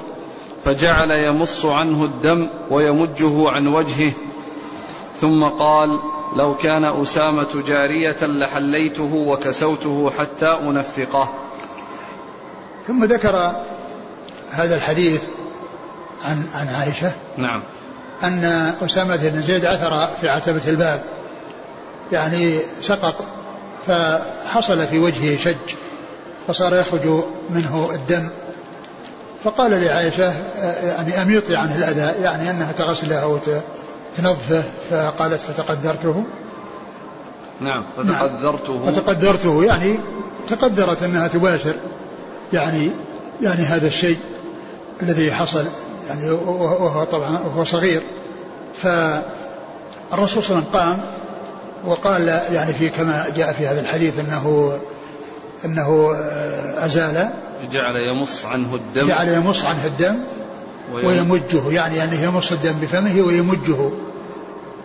فجعل 0.66 1.12
يمص 1.12 1.66
عنه 1.66 2.06
الدم 2.06 2.48
ويمجه 2.72 3.50
عن 3.50 3.68
وجهه. 3.68 4.12
ثم 5.22 5.44
قال 5.44 5.90
لو 6.36 6.56
كان 6.56 6.84
أسامة 6.86 7.64
جارية 7.68 8.26
لحليته 8.26 9.14
وكسوته 9.14 10.12
حتى 10.20 10.48
أنفقه. 10.48 11.30
ثم 12.88 13.06
ذكر 13.06 13.36
هذا 14.50 14.76
الحديث 14.76 15.24
عن 16.22 16.46
عن 16.56 16.68
عائشة. 16.68 17.12
نعم. 17.38 17.62
أن 18.24 18.74
أسامة 18.86 19.16
بن 19.16 19.42
زيد 19.42 19.66
عثر 19.66 20.08
في 20.22 20.30
عتبة 20.30 20.62
الباب 20.68 21.04
يعني 22.12 22.60
سقط 22.82 23.26
فحصل 23.88 24.88
في 24.88 25.00
وجهه 25.00 25.38
شج 25.38 25.76
فصار 26.48 26.76
يخرج 26.76 27.24
منه 27.50 27.90
الدم. 27.94 28.30
فقال 29.44 29.72
لعائشة 29.72 30.34
يعني 30.84 31.22
أميطي 31.22 31.56
عنه 31.56 31.76
الأذى 31.76 32.24
يعني 32.24 32.52
أنها 32.52 32.72
تغسله 32.72 33.16
أو 33.16 33.40
تنظفه 34.18 34.64
فقالت 34.90 35.42
فتقدرته. 35.42 36.24
نعم 37.62 37.84
فتقدرته. 37.98 38.74
نعم 38.74 38.94
فتقدرته 38.94 39.64
يعني 39.64 40.00
تقدرت 40.48 41.04
أنها 41.04 41.28
تباشر 41.28 41.76
يعني 42.54 42.90
يعني 43.42 43.62
هذا 43.62 43.88
الشيء 43.88 44.18
الذي 45.02 45.32
حصل. 45.32 45.66
يعني 46.08 46.32
وهو 46.32 47.04
طبعا 47.04 47.40
وهو 47.40 47.64
صغير. 47.64 48.02
فالرسول 48.74 49.24
صلى 50.12 50.18
الله 50.18 50.30
عليه 50.30 50.38
وسلم 50.38 50.64
قام 50.74 51.00
وقال 51.86 52.28
يعني 52.28 52.74
في 52.74 52.90
كما 52.90 53.26
جاء 53.36 53.54
في 53.54 53.68
هذا 53.68 53.82
الحديث 53.82 54.20
انه 54.20 54.74
أنه 55.66 56.16
أزال. 56.86 57.30
جعل 57.72 57.96
يمص 57.96 58.46
عنه 58.46 58.76
الدم. 58.76 59.08
جعل 59.08 59.28
يمص 59.28 59.66
عنه 59.66 59.86
الدم 59.86 60.20
ويمجه 60.94 61.72
يعني 61.72 62.04
أنه 62.04 62.24
يمص 62.24 62.52
الدم 62.52 62.74
بفمه 62.82 63.22
ويمجه. 63.22 63.92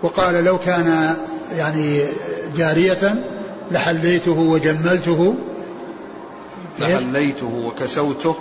وقال 0.02 0.44
لو 0.44 0.58
كان 0.58 1.16
يعني 1.52 2.02
جارية 2.56 3.14
لحليته 3.70 4.32
وجملته. 4.32 5.34
لحليته 6.78 7.46
وكسوته 7.46 8.36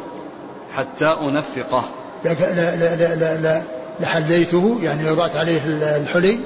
حتى 0.75 1.05
أنفقه. 1.05 1.83
لحليته 3.99 4.77
يعني 4.83 5.11
وضعت 5.11 5.35
عليه 5.35 5.59
الحلي 5.97 6.39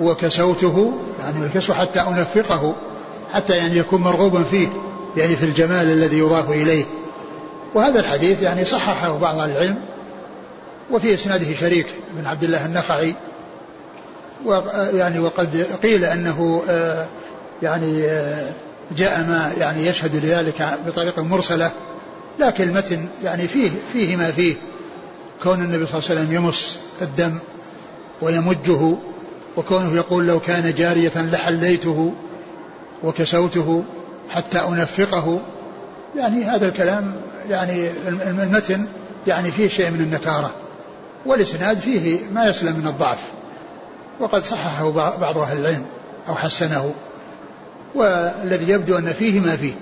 وكسوته 0.00 0.92
يعني 1.20 1.46
الكسو 1.46 1.74
حتى 1.74 2.00
أنفقه 2.00 2.76
حتى 3.32 3.56
يعني 3.56 3.76
يكون 3.76 4.00
مرغوبا 4.00 4.42
فيه 4.42 4.68
يعني 5.16 5.36
في 5.36 5.44
الجمال 5.44 5.90
الذي 5.90 6.18
يضاف 6.18 6.50
إليه. 6.50 6.84
وهذا 7.74 8.00
الحديث 8.00 8.42
يعني 8.42 8.64
صححه 8.64 9.18
بعض 9.18 9.38
أهل 9.38 9.50
العلم 9.50 9.78
وفي 10.90 11.14
إسناده 11.14 11.54
شريك 11.54 11.86
بن 12.12 12.26
عبد 12.26 12.44
الله 12.44 12.66
النخعي 12.66 13.14
ويعني 14.44 15.18
وقد 15.18 15.66
قيل 15.82 16.04
أنه 16.04 16.62
آه، 16.68 17.06
يعني 17.62 18.04
آه، 18.04 18.52
جاء 18.96 19.18
ما 19.20 19.52
يعني 19.58 19.86
يشهد 19.86 20.16
لذلك 20.16 20.78
بطريقة 20.86 21.22
مرسلة 21.22 21.70
لكن 22.38 22.64
المتن 22.64 23.08
يعني 23.24 23.48
فيه 23.48 23.70
فيه 23.92 24.16
ما 24.16 24.30
فيه. 24.30 24.54
كون 25.42 25.60
النبي 25.62 25.86
صلى 25.86 25.98
الله 25.98 26.10
عليه 26.10 26.20
وسلم 26.20 26.32
يمص 26.32 26.76
الدم 27.02 27.38
ويمجه 28.22 28.96
وكونه 29.56 29.94
يقول 29.94 30.26
لو 30.26 30.40
كان 30.40 30.74
جارية 30.74 31.12
لحليته 31.16 32.12
وكسوته 33.04 33.84
حتى 34.30 34.58
أنفقه 34.58 35.40
يعني 36.16 36.44
هذا 36.44 36.68
الكلام 36.68 37.14
يعني 37.50 37.90
المتن 38.08 38.86
يعني 39.26 39.50
فيه 39.50 39.68
شيء 39.68 39.90
من 39.90 40.00
النكارة 40.00 40.50
والإسناد 41.26 41.78
فيه 41.78 42.20
ما 42.32 42.46
يسلم 42.46 42.78
من 42.78 42.86
الضعف 42.86 43.18
وقد 44.20 44.44
صححه 44.44 44.90
بعض 45.16 45.38
أهل 45.38 45.58
العلم 45.58 45.84
أو 46.28 46.34
حسنه 46.34 46.94
والذي 47.94 48.72
يبدو 48.72 48.98
أن 48.98 49.06
فيه 49.06 49.40
ما 49.40 49.56
فيه. 49.56 49.74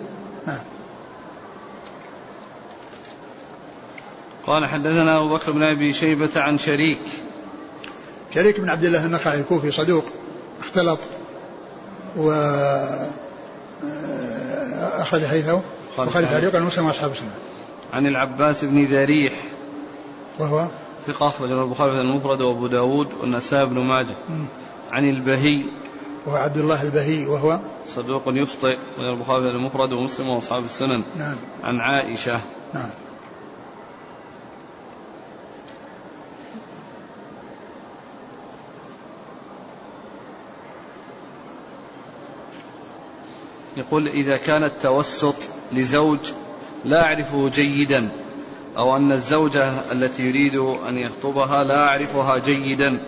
قال 4.46 4.66
حدثنا 4.66 5.18
أبو 5.18 5.34
بكر 5.34 5.52
بن 5.52 5.62
أبي 5.62 5.92
شيبة 5.92 6.30
عن 6.36 6.58
شريك. 6.58 6.98
شريك 8.34 8.60
بن 8.60 8.68
عبد 8.68 8.84
الله 8.84 9.06
النخعي 9.06 9.40
الكوفي 9.40 9.70
صدوق 9.70 10.04
اختلط 10.60 11.00
و 12.16 12.30
آه، 12.30 13.10
أخرج 15.02 15.24
حديثه 15.24 15.60
وخالف 15.98 16.30
تعليقا 16.30 16.60
مسلم 16.60 16.86
وأصحاب 16.86 17.10
السنة. 17.10 17.30
عن 17.92 18.06
العباس 18.06 18.64
بن 18.64 18.84
ذريح. 18.84 19.32
وهو؟ 20.38 20.68
ثقة 21.06 21.28
أخرجه 21.28 21.62
البخاري 21.62 21.92
في 21.92 22.00
المفرد 22.00 22.40
وأبو 22.40 22.66
داود 22.66 23.08
والنسائي 23.20 23.66
بن 23.66 23.78
ماجه. 23.78 24.14
عن 24.92 25.08
البهي. 25.08 25.62
وهو 26.26 26.36
عبد 26.36 26.56
الله 26.56 26.82
البهي 26.82 27.26
وهو؟ 27.26 27.60
صدوق 27.86 28.22
يخطئ 28.26 28.78
البخاري 28.98 29.42
في 29.42 29.50
المفرد 29.50 29.92
ومسلم 29.92 30.28
وأصحاب 30.28 30.64
السنن. 30.64 31.02
نعم. 31.16 31.36
عن 31.64 31.80
عائشة. 31.80 32.40
نعم. 32.74 32.90
يقول 43.76 44.08
إذا 44.08 44.36
كان 44.36 44.64
التوسط 44.64 45.34
لزوج 45.72 46.18
لا 46.84 47.04
أعرفه 47.04 47.48
جيدا 47.48 48.08
أو 48.76 48.96
أن 48.96 49.12
الزوجة 49.12 49.72
التي 49.92 50.22
يريد 50.22 50.56
أن 50.88 50.98
يخطبها 50.98 51.64
لا 51.64 51.88
أعرفها 51.88 52.38
جيدا 52.38 52.98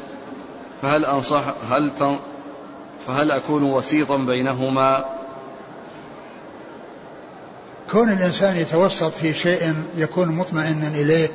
فهل 0.82 1.04
أنصح 1.04 1.54
هل 1.70 1.90
تن 1.98 2.18
فهل 3.06 3.30
أكون 3.30 3.62
وسيطا 3.62 4.16
بينهما؟ 4.16 5.04
كون 7.90 8.12
الإنسان 8.12 8.56
يتوسط 8.56 9.12
في 9.12 9.32
شيء 9.32 9.74
يكون 9.96 10.28
مطمئنا 10.28 10.88
إليه 10.88 11.28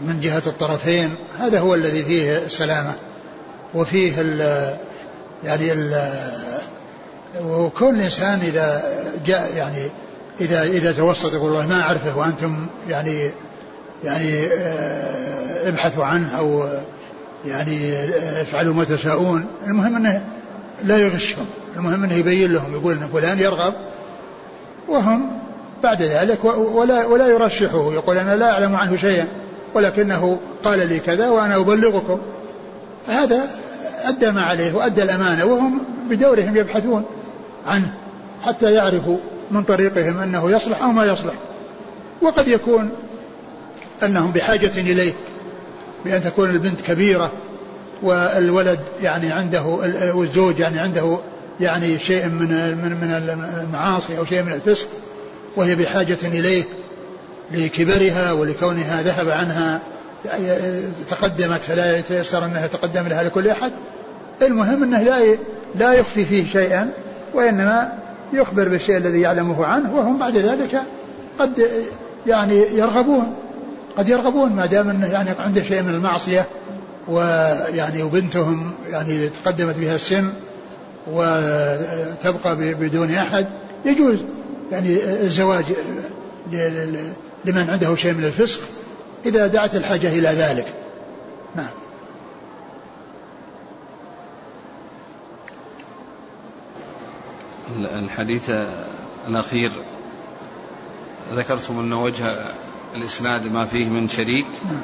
من 0.00 0.20
جهة 0.20 0.42
الطرفين 0.46 1.14
هذا 1.38 1.60
هو 1.60 1.74
الذي 1.74 2.04
فيه 2.04 2.38
السلامة 2.38 2.94
وفيه 3.74 4.20
ال 4.20 4.40
يعني 5.44 5.72
ال 5.72 5.94
وكون 7.44 7.94
الإنسان 7.94 8.40
إذا 8.40 8.82
جاء 9.26 9.56
يعني 9.56 9.90
إذا 10.40 10.62
إذا 10.62 10.92
توسط 10.92 11.32
يقول 11.32 11.50
والله 11.50 11.66
ما 11.66 11.82
أعرفه 11.82 12.18
وأنتم 12.18 12.66
يعني 12.88 13.30
يعني 14.04 14.46
آه، 14.46 15.68
ابحثوا 15.68 16.04
عنه 16.04 16.38
أو 16.38 16.68
يعني 17.46 17.92
آه، 17.92 18.42
افعلوا 18.42 18.74
ما 18.74 18.84
تشاءون. 18.84 19.46
المهم 19.66 19.96
أنه 19.96 20.24
لا 20.84 20.96
يغشهم. 20.96 21.46
المهم 21.76 22.04
أنه 22.04 22.14
يبين 22.14 22.52
لهم 22.52 22.72
يقول 22.72 22.92
أن 22.92 23.08
فلان 23.12 23.38
يرغب. 23.38 23.74
وهم 24.88 25.30
بعد 25.82 26.02
ذلك 26.02 26.44
ولا 26.44 27.06
ولا 27.06 27.28
يرشحه 27.28 27.92
يقول 27.92 28.18
أنا 28.18 28.36
لا 28.36 28.50
أعلم 28.50 28.76
عنه 28.76 28.96
شيئا 28.96 29.28
ولكنه 29.74 30.38
قال 30.64 30.88
لي 30.88 30.98
كذا 31.00 31.28
وأنا 31.28 31.56
أبلغكم. 31.56 32.18
فهذا 33.06 33.48
أدى 34.04 34.30
ما 34.30 34.42
عليه 34.42 34.74
وأدى 34.74 35.02
الأمانة 35.02 35.44
وهم 35.44 35.80
بدورهم 36.10 36.56
يبحثون. 36.56 37.04
عنه 37.68 37.92
حتى 38.44 38.72
يعرفوا 38.72 39.18
من 39.50 39.62
طريقهم 39.62 40.18
أنه 40.18 40.50
يصلح 40.50 40.82
أو 40.82 40.88
ما 40.88 41.06
يصلح. 41.06 41.34
وقد 42.22 42.48
يكون 42.48 42.90
أنهم 44.02 44.32
بحاجة 44.32 44.80
إليه 44.80 45.12
بأن 46.04 46.22
تكون 46.22 46.50
البنت 46.50 46.80
كبيرة 46.80 47.32
والولد 48.02 48.80
يعني 49.02 49.32
عنده 49.32 49.62
والزوج 50.14 50.58
يعني 50.58 50.78
عنده 50.78 51.18
يعني 51.60 51.98
شيء 51.98 52.26
من 52.26 52.48
من 52.76 52.92
من 53.00 53.10
المعاصي 53.60 54.18
أو 54.18 54.24
شيء 54.24 54.42
من 54.42 54.52
الفسق 54.52 54.88
وهي 55.56 55.74
بحاجة 55.74 56.18
إليه 56.22 56.64
لكبرها 57.52 58.32
ولكونها 58.32 59.02
ذهب 59.02 59.28
عنها 59.28 59.80
تقدمت 61.10 61.60
فلا 61.60 61.98
يتيسر 61.98 62.44
أنها 62.44 62.66
تقدم 62.66 63.08
لها 63.08 63.22
لكل 63.22 63.48
أحد. 63.48 63.72
المهم 64.42 64.82
أنه 64.82 65.02
لا 65.02 65.38
لا 65.74 65.92
يخفي 65.92 66.24
فيه 66.24 66.52
شيئا. 66.52 66.90
وإنما 67.34 67.92
يخبر 68.32 68.68
بالشيء 68.68 68.96
الذي 68.96 69.20
يعلمه 69.20 69.66
عنه 69.66 69.96
وهم 69.96 70.18
بعد 70.18 70.36
ذلك 70.36 70.82
قد 71.38 71.68
يعني 72.26 72.62
يرغبون 72.74 73.34
قد 73.96 74.08
يرغبون 74.08 74.52
ما 74.52 74.66
دام 74.66 74.88
إنه 74.88 75.06
يعني 75.06 75.30
عنده 75.38 75.62
شيء 75.62 75.82
من 75.82 75.94
المعصية 75.94 76.46
ويعني 77.08 78.02
وبنتهم 78.02 78.72
يعني 78.90 79.28
تقدمت 79.28 79.76
بها 79.76 79.94
السن 79.94 80.28
وتبقى 81.12 82.74
بدون 82.74 83.14
أحد 83.14 83.46
يجوز 83.84 84.18
يعني 84.72 85.04
الزواج 85.22 85.64
لمن 87.44 87.70
عنده 87.70 87.94
شيء 87.94 88.14
من 88.14 88.24
الفسق 88.24 88.60
إذا 89.26 89.46
دعت 89.46 89.74
الحاجة 89.74 90.08
إلى 90.08 90.28
ذلك. 90.28 90.66
نعم. 91.56 91.66
الحديث 97.76 98.50
الأخير. 99.28 99.72
ذكرتم 101.34 101.78
أن 101.78 101.92
وجه 101.92 102.36
الإسناد 102.94 103.52
ما 103.52 103.64
فيه 103.64 103.88
من 103.88 104.08
شريك. 104.08 104.46
نعم. 104.64 104.82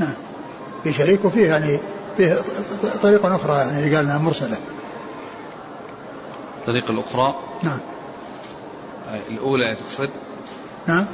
نعم. 0.00 0.14
في 0.84 0.92
شريك 0.92 1.24
وفيه 1.24 1.48
يعني 1.48 1.80
فيه 2.16 2.38
طريقة 3.02 3.34
أخرى 3.34 3.56
يعني 3.56 3.96
قال 3.96 4.04
انها 4.04 4.18
مرسلة. 4.18 4.56
الطريقة 6.60 6.90
الأخرى؟ 6.90 7.34
نعم. 7.62 7.78
الأولى 9.30 9.76
تقصد؟ 9.76 10.10
نعم. 10.86 11.06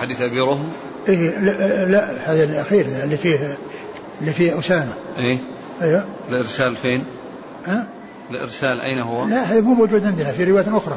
حديث 0.00 0.20
أبي 0.20 0.40
رهم؟ 0.40 0.72
إيه 1.08 1.38
لا, 1.38 1.84
لا 1.84 2.32
هذا 2.32 2.44
الأخير 2.44 2.86
اللي 2.86 3.16
فيه 3.16 3.58
اللي 4.20 4.32
فيه 4.32 4.58
أسامة. 4.58 4.94
إيه. 5.18 5.38
أيوه. 5.82 6.04
الإرسال 6.28 6.76
فين؟ 6.76 7.04
ها؟ 7.66 7.86
الإرسال 8.30 8.80
أين 8.80 8.98
هو؟ 8.98 9.24
لا 9.24 9.42
هذا 9.42 9.60
مو 9.60 9.74
موجود 9.74 10.06
عندنا 10.06 10.32
في 10.32 10.44
رواية 10.44 10.76
أخرى. 10.76 10.96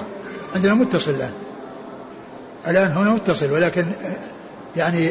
عندنا 0.55 0.73
متصل 0.73 1.11
الآن. 1.11 1.33
الآن 2.67 2.91
هنا 2.91 3.09
متصل 3.09 3.51
ولكن 3.51 3.85
يعني 4.77 5.05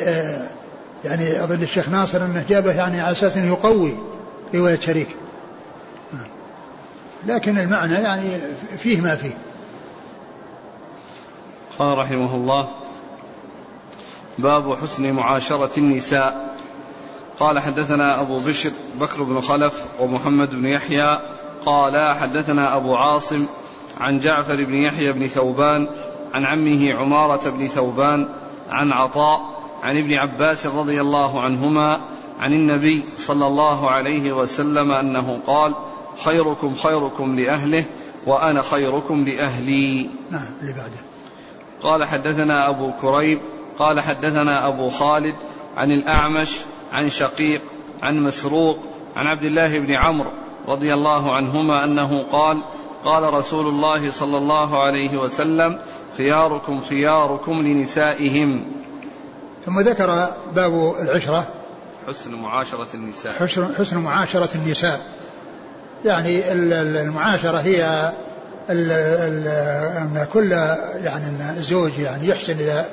يعني 1.05 1.45
أظن 1.45 1.62
الشيخ 1.62 1.89
ناصر 1.89 2.25
أنه 2.25 2.45
جابه 2.49 2.73
يعني 2.73 3.01
على 3.01 3.12
أساس 3.12 3.37
أنه 3.37 3.47
يقوي 3.47 3.93
رواية 4.55 4.81
شريك. 4.81 5.09
لكن 7.27 7.59
المعنى 7.59 7.95
يعني 7.95 8.31
فيه 8.79 9.01
ما 9.01 9.17
فيه. 9.17 9.35
قال 11.79 11.99
رحمه 11.99 12.35
الله 12.35 12.69
باب 14.39 14.75
حسن 14.75 15.12
معاشرة 15.12 15.71
النساء. 15.79 16.57
قال 17.41 17.59
حدثنا 17.59 18.21
أبو 18.21 18.39
بشر 18.39 18.71
بكر 19.01 19.23
بن 19.23 19.41
خلف 19.41 19.85
ومحمد 20.01 20.51
بن 20.51 20.67
يحيى 20.67 21.21
قال 21.66 22.14
حدثنا 22.14 22.76
أبو 22.76 22.96
عاصم 22.96 23.46
عن 24.00 24.18
جعفر 24.18 24.64
بن 24.64 24.74
يحيى 24.74 25.12
بن 25.12 25.26
ثوبان 25.26 25.88
عن 26.34 26.44
عمه 26.44 26.94
عمارة 26.94 27.50
بن 27.50 27.66
ثوبان 27.66 28.28
عن 28.70 28.92
عطاء 28.92 29.40
عن 29.82 29.98
ابن 29.98 30.14
عباس 30.14 30.66
رضي 30.66 31.00
الله 31.00 31.40
عنهما 31.40 32.00
عن 32.40 32.52
النبي 32.52 33.04
صلى 33.18 33.46
الله 33.46 33.90
عليه 33.90 34.32
وسلم 34.32 34.90
أنه 34.92 35.38
قال 35.46 35.74
خيركم 36.24 36.74
خيركم 36.74 37.36
لأهله 37.36 37.84
وأنا 38.26 38.62
خيركم 38.62 39.24
لأهلي. 39.24 40.11
نعم 40.30 40.46
اللي 40.61 40.72
بعده. 40.72 41.00
قال 41.82 42.04
حدثنا 42.04 42.68
أبو 42.68 42.92
كريب 42.92 43.38
قال 43.78 44.00
حدثنا 44.00 44.68
أبو 44.68 44.88
خالد 44.88 45.34
عن 45.76 45.90
الأعمش 45.90 46.57
عن 46.92 47.11
شقيق 47.11 47.61
عن 48.02 48.22
مسروق 48.22 48.78
عن 49.16 49.26
عبد 49.26 49.44
الله 49.44 49.78
بن 49.78 49.92
عمرو 49.92 50.30
رضي 50.69 50.95
الله 50.95 51.35
عنهما 51.37 51.85
أنه 51.85 52.23
قال 52.33 52.64
قال 53.05 53.35
رسول 53.35 53.69
الله 53.69 54.11
صلى 54.11 54.39
الله 54.39 54.83
عليه 54.83 55.17
وسلم 55.17 55.79
خياركم 56.17 56.81
خياركم 56.81 57.53
لنسائهم. 57.53 58.73
ثم 59.67 59.81
ذكر 59.81 60.31
باب 60.55 60.95
العشرة. 61.01 61.47
حسن 62.09 62.35
معاشرة 62.35 62.89
النساء. 62.95 63.33
حسن, 63.33 63.75
حسن 63.75 63.99
معاشرة 63.99 64.49
النساء. 64.55 65.01
يعني 66.05 66.53
المعاشرة 66.53 67.59
هي 67.59 68.12
أن 68.71 70.27
كل 70.33 70.53
يعني 71.03 71.25
الزوج 71.57 71.99
يعني 71.99 72.29
يحسن 72.29 72.53
إلى 72.53 72.85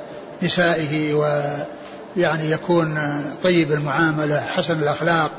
نسائه 0.43 1.13
ويعني 1.13 2.51
يكون 2.51 2.99
طيب 3.43 3.71
المعاملة 3.71 4.41
حسن 4.41 4.79
الأخلاق. 4.79 5.31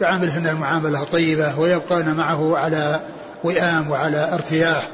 يعاملهن 0.00 0.46
المعاملة 0.46 1.04
طيبة 1.04 1.58
ويبقين 1.58 2.14
معه 2.14 2.56
على 2.56 3.00
وئام 3.44 3.90
وعلى 3.90 4.34
ارتياح 4.34 4.88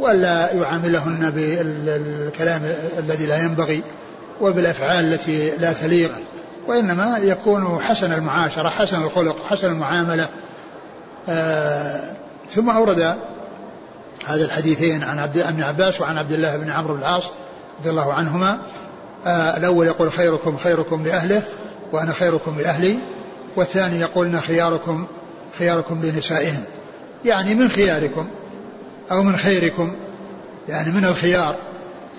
ولا 0.00 0.52
يعاملهن 0.52 1.30
بالكلام 1.30 2.62
الذي 2.98 3.26
لا 3.26 3.42
ينبغي 3.42 3.82
وبالأفعال 4.40 5.04
التي 5.12 5.50
لا 5.56 5.72
تليق 5.72 6.10
وإنما 6.68 7.18
يكون 7.18 7.78
حسن 7.82 8.12
المعاشرة 8.12 8.68
حسن 8.68 9.02
الخلق 9.02 9.36
حسن 9.44 9.72
المعاملة. 9.72 10.28
آه 11.28 12.00
ثم 12.50 12.70
أورد 12.70 13.16
هذا 14.26 14.44
الحديثين 14.44 15.02
عن 15.02 15.18
عبد 15.18 15.38
ابن 15.38 15.62
عباس 15.62 16.00
وعن 16.00 16.18
عبد 16.18 16.32
الله 16.32 16.56
بن 16.56 16.70
عمرو 16.70 16.94
بن 16.94 17.00
العاص 17.00 17.24
رضي 17.80 17.90
الله 17.90 18.12
عنهما. 18.12 18.58
آه 19.26 19.56
الأول 19.56 19.86
يقول 19.86 20.12
خيركم 20.12 20.56
خيركم 20.56 21.04
لأهله 21.04 21.42
وأنا 21.92 22.12
خيركم 22.12 22.58
لأهلي. 22.58 22.98
والثاني 23.58 24.00
يقول 24.00 24.26
ان 24.26 24.40
خياركم 24.40 25.06
خياركم 25.58 26.00
لنسائهم 26.02 26.64
يعني 27.24 27.54
من 27.54 27.68
خياركم؟ 27.68 28.26
أو 29.10 29.22
من 29.22 29.36
خيركم؟ 29.36 29.92
يعني 30.68 30.92
من 30.92 31.04
الخيار. 31.04 31.56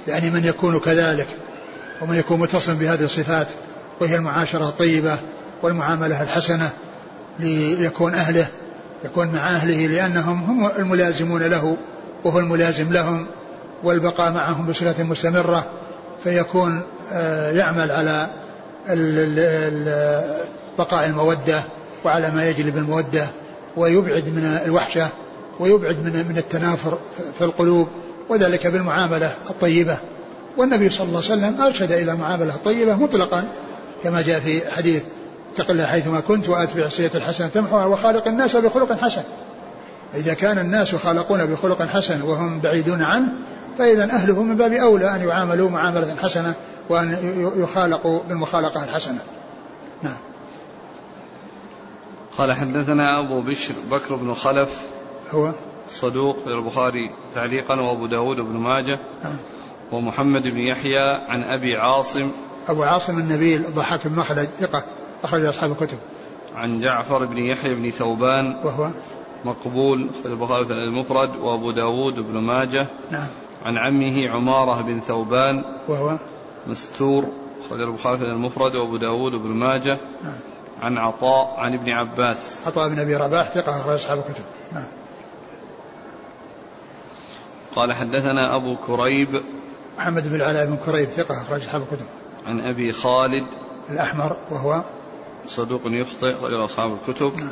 يعني 0.08 0.30
من 0.30 0.46
يكون 0.46 0.80
كذلك. 0.80 1.28
ومن 2.02 2.18
يكون 2.18 2.40
متصلا 2.40 2.76
بهذه 2.76 3.04
الصفات. 3.04 3.48
وهي 4.00 4.16
المعاشرة 4.16 4.64
الطيبة 4.64 5.20
والمعاملة 5.64 6.22
الحسنة 6.22 6.70
ليكون 7.40 8.14
أهله 8.14 8.48
يكون 9.06 9.28
مع 9.28 9.50
أهله 9.50 9.88
لأنهم 9.88 10.44
هم 10.44 10.72
الملازمون 10.80 11.44
له 11.44 11.78
وهو 12.24 12.40
الملازم 12.40 12.94
لهم 12.94 13.26
والبقاء 13.84 14.32
معهم 14.32 14.66
بصفة 14.66 15.04
مستمرة 15.04 15.66
فيكون 16.24 16.82
آه، 17.12 17.52
يعمل 17.52 17.92
على 17.92 18.30
بقاء 20.80 21.06
المودة 21.06 21.64
وعلى 22.06 22.30
ما 22.30 22.50
يجلب 22.50 22.78
المودة 22.78 23.28
ويبعد 23.78 24.30
من 24.30 24.60
الوحشة 24.66 25.08
ويبعد 25.60 25.96
من 25.96 26.26
من 26.30 26.38
التنافر 26.38 26.98
في 27.38 27.44
القلوب 27.44 27.88
وذلك 28.30 28.68
بالمعاملة 28.68 29.34
الطيبة. 29.50 29.98
والنبي 30.58 30.90
صلى 30.90 31.08
الله 31.08 31.24
عليه 31.30 31.34
وسلم 31.34 31.62
أرشد 31.62 31.92
إلى 31.92 32.12
المعاملة 32.12 32.56
الطيبة 32.56 32.96
مطلقا 32.96 33.52
كما 34.04 34.22
جاء 34.22 34.40
في 34.40 34.72
حديث 34.72 35.04
اتق 35.54 35.72
الله 35.72 35.86
حيثما 35.86 36.20
كنت 36.20 36.50
وأتبع 36.50 36.84
السيئة 36.84 37.18
الحسنة 37.18 37.48
تمحوها 37.48 37.86
وخالق 37.86 38.28
الناس 38.28 38.56
بخلق 38.56 39.02
حسن. 39.02 39.22
إذا 40.16 40.34
كان 40.34 40.60
الناس 40.60 40.94
يخالقون 40.94 41.46
بخلق 41.46 41.82
حسن 41.84 42.22
وهم 42.22 42.60
بعيدون 42.60 43.02
عنه 43.02 43.28
فإذا 43.78 44.04
أهله 44.04 44.44
من 44.44 44.58
باب 44.58 44.74
أولى 44.74 45.16
أن 45.16 45.28
يعاملوا 45.28 45.70
معاملة 45.70 46.16
حسنة 46.22 46.54
وأن 46.90 47.18
يخالقوا 47.58 48.20
بالمخالقة 48.30 48.84
الحسنة 48.84 49.20
نعم 50.04 50.18
قال 52.40 52.54
حدثنا 52.54 53.20
أبو 53.20 53.42
بشر 53.42 53.74
بكر 53.92 54.16
بن 54.16 54.34
خلف. 54.34 54.90
هو؟ 55.32 55.54
صدوق 55.90 56.38
في 56.44 56.48
البخاري 56.48 57.12
تعليقا 57.34 57.82
وأبو 57.82 58.06
داود 58.06 58.38
بن 58.38 58.58
ماجه. 58.58 59.00
نعم. 59.24 59.38
ومحمد 59.92 60.48
بن 60.48 60.58
يحيى 60.58 61.00
عن 61.30 61.44
أبي 61.44 61.78
عاصم. 61.78 62.32
أبو 62.68 62.84
عاصم 62.84 63.20
النبيل 63.20 63.74
ضحاك 63.74 64.08
بن 64.08 64.16
مخلد 64.16 64.50
ثقة 64.60 64.86
أخرج 65.24 65.46
أصحاب 65.46 65.72
الكتب. 65.72 65.98
عن 66.56 66.80
جعفر 66.80 67.26
بن 67.26 67.38
يحيى 67.38 67.76
بن 67.76 67.90
ثوبان. 67.90 68.56
وهو؟ 68.64 68.90
مقبول 69.46 70.10
في 70.10 70.28
البخاري 70.28 70.66
في 70.66 70.74
المفرد. 70.74 71.36
وأبو 71.36 71.72
داود 71.72 72.20
بن 72.20 72.38
ماجه. 72.38 72.88
نعم. 73.12 73.28
عن 73.66 73.78
عمه 73.78 74.30
عمارة 74.30 74.82
بن 74.82 75.00
ثوبان. 75.00 75.64
وهو؟ 75.88 76.20
مستور 76.68 77.26
أخرج 77.66 77.82
البخاري 77.82 78.18
في 78.18 78.26
المفرد. 78.26 78.76
وأبو 78.76 78.98
داود 78.98 79.32
بن 79.32 79.50
ماجه. 79.50 79.98
نعم. 80.24 80.36
عن 80.82 80.98
عطاء 80.98 81.56
عن 81.60 81.74
ابن 81.74 81.90
عباس. 81.90 82.62
عطاء 82.68 82.90
بن 82.90 83.00
أبي 83.00 83.16
رباح 83.16 83.50
ثقة 83.50 83.82
أخرج 83.82 83.94
أصحاب 83.94 84.18
الكتب. 84.18 84.44
نعم. 84.74 84.86
قال 87.76 87.94
حدثنا 87.94 88.56
أبو 88.56 88.76
كريب. 88.76 89.42
محمد 89.98 90.28
بن 90.28 90.36
العلاء 90.36 90.66
بن 90.66 90.78
كريب 90.86 91.10
ثقة 91.10 91.42
أخرج 91.42 91.62
أصحاب 91.62 91.82
الكتب. 91.82 92.06
عن 92.48 92.60
أبي 92.60 92.92
خالد. 92.92 93.48
الأحمر 93.90 94.38
وهو 94.52 94.84
صدوق 95.48 95.82
يخطئ 95.86 96.34
رجل 96.34 96.66
أصحاب 96.66 96.98
الكتب. 97.02 97.34
نعم. 97.38 97.50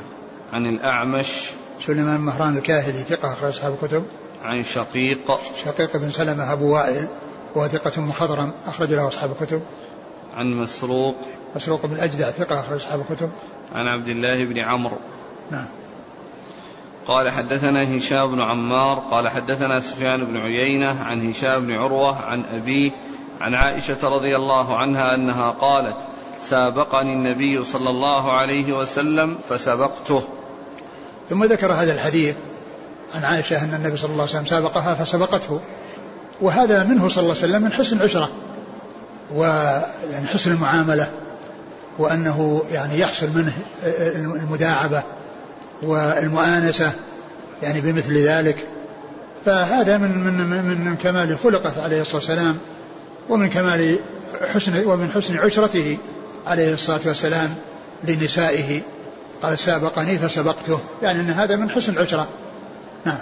عن 0.54 0.66
الأعمش. 0.66 1.50
سليمان 1.82 2.20
مهران 2.20 2.58
الكاهلي 2.58 3.04
ثقة 3.04 3.34
أخرج 3.34 3.50
أصحاب 3.50 3.74
الكتب. 3.82 4.04
عن 4.44 4.64
شقيق. 4.64 5.40
شقيق 5.66 5.98
بن 5.98 6.10
سلمة 6.12 6.54
أبو 6.54 6.74
وائل 6.74 7.08
وهو 7.56 7.68
ثقة 7.68 8.02
مخضرم 8.02 8.52
أخرج 8.68 8.94
له 8.94 9.08
أصحاب 9.08 9.32
الكتب. 9.32 9.62
عن 10.38 10.54
مسروق. 10.54 11.16
مسروق 11.58 11.86
بن 11.86 12.00
أجدع 12.00 12.32
ثقة 12.32 12.60
أخرج 12.60 12.76
أصحاب 12.76 13.00
الكتب. 13.00 13.30
عن 13.76 13.88
عبد 13.88 14.08
الله 14.08 14.46
بن 14.46 14.60
عمرو. 14.60 14.98
نعم. 15.52 15.66
قال 17.08 17.30
حدثنا 17.30 17.98
هشام 17.98 18.32
بن 18.32 18.42
عمار 18.42 19.00
قال 19.00 19.30
حدثنا 19.30 19.80
سفيان 19.80 20.26
بن 20.26 20.38
عيينة 20.38 21.04
عن 21.04 21.30
هشام 21.30 21.66
بن 21.66 21.72
عروة 21.72 22.26
عن 22.26 22.44
أبيه 22.56 22.92
عن 23.42 23.56
عائشة 23.56 23.98
رضي 24.04 24.36
الله 24.36 24.78
عنها 24.78 25.16
أنها 25.16 25.52
قالت 25.52 25.96
سابقني 26.42 27.14
النبي 27.14 27.64
صلى 27.64 27.90
الله 27.90 28.32
عليه 28.32 28.74
وسلم 28.74 29.38
فسبقته. 29.50 30.24
ثم 31.30 31.44
ذكر 31.44 31.74
هذا 31.74 31.94
الحديث 31.94 32.36
عن 33.16 33.24
عائشة 33.24 33.64
أن 33.64 33.74
النبي 33.74 33.98
صلى 33.98 34.12
الله 34.12 34.24
عليه 34.24 34.32
وسلم 34.32 34.46
سابقها 34.46 34.94
فسبقته. 34.96 35.60
وهذا 36.42 36.84
منه 36.84 37.08
صلى 37.08 37.24
الله 37.24 37.36
عليه 37.36 37.48
وسلم 37.48 37.62
من 37.62 37.74
حسن 37.74 37.98
العشرة 37.98 38.30
ويعني 39.36 40.28
حسن 40.28 40.52
المعاملة. 40.52 41.12
وأنه 41.98 42.64
يعني 42.72 43.00
يحصل 43.00 43.30
منه 43.36 43.54
المداعبة 44.16 45.04
والمؤانسة 45.82 46.92
يعني 47.64 47.82
بمثل 47.82 48.18
ذلك. 48.18 48.68
فهذا 49.46 49.98
من 49.98 50.24
من 50.24 50.34
من, 50.34 50.82
من 50.82 50.96
كمال 50.96 51.40
خلقه 51.40 51.84
عليه 51.84 52.02
الصلاة 52.02 52.16
والسلام 52.16 52.58
ومن 53.30 53.50
كمال 53.50 54.00
حسن 54.54 54.86
ومن 54.86 55.12
حسن 55.12 55.38
عشرته 55.38 55.98
عليه 56.48 56.74
الصلاة 56.74 57.02
والسلام 57.06 57.56
لنسائه. 58.04 58.82
قال 59.42 59.60
سابقني 59.60 60.18
فسبقته. 60.18 60.80
يعني 61.04 61.20
أن 61.20 61.30
هذا 61.30 61.56
من 61.56 61.70
حسن 61.70 61.94
العشرة. 61.94 62.28
نعم. 63.06 63.20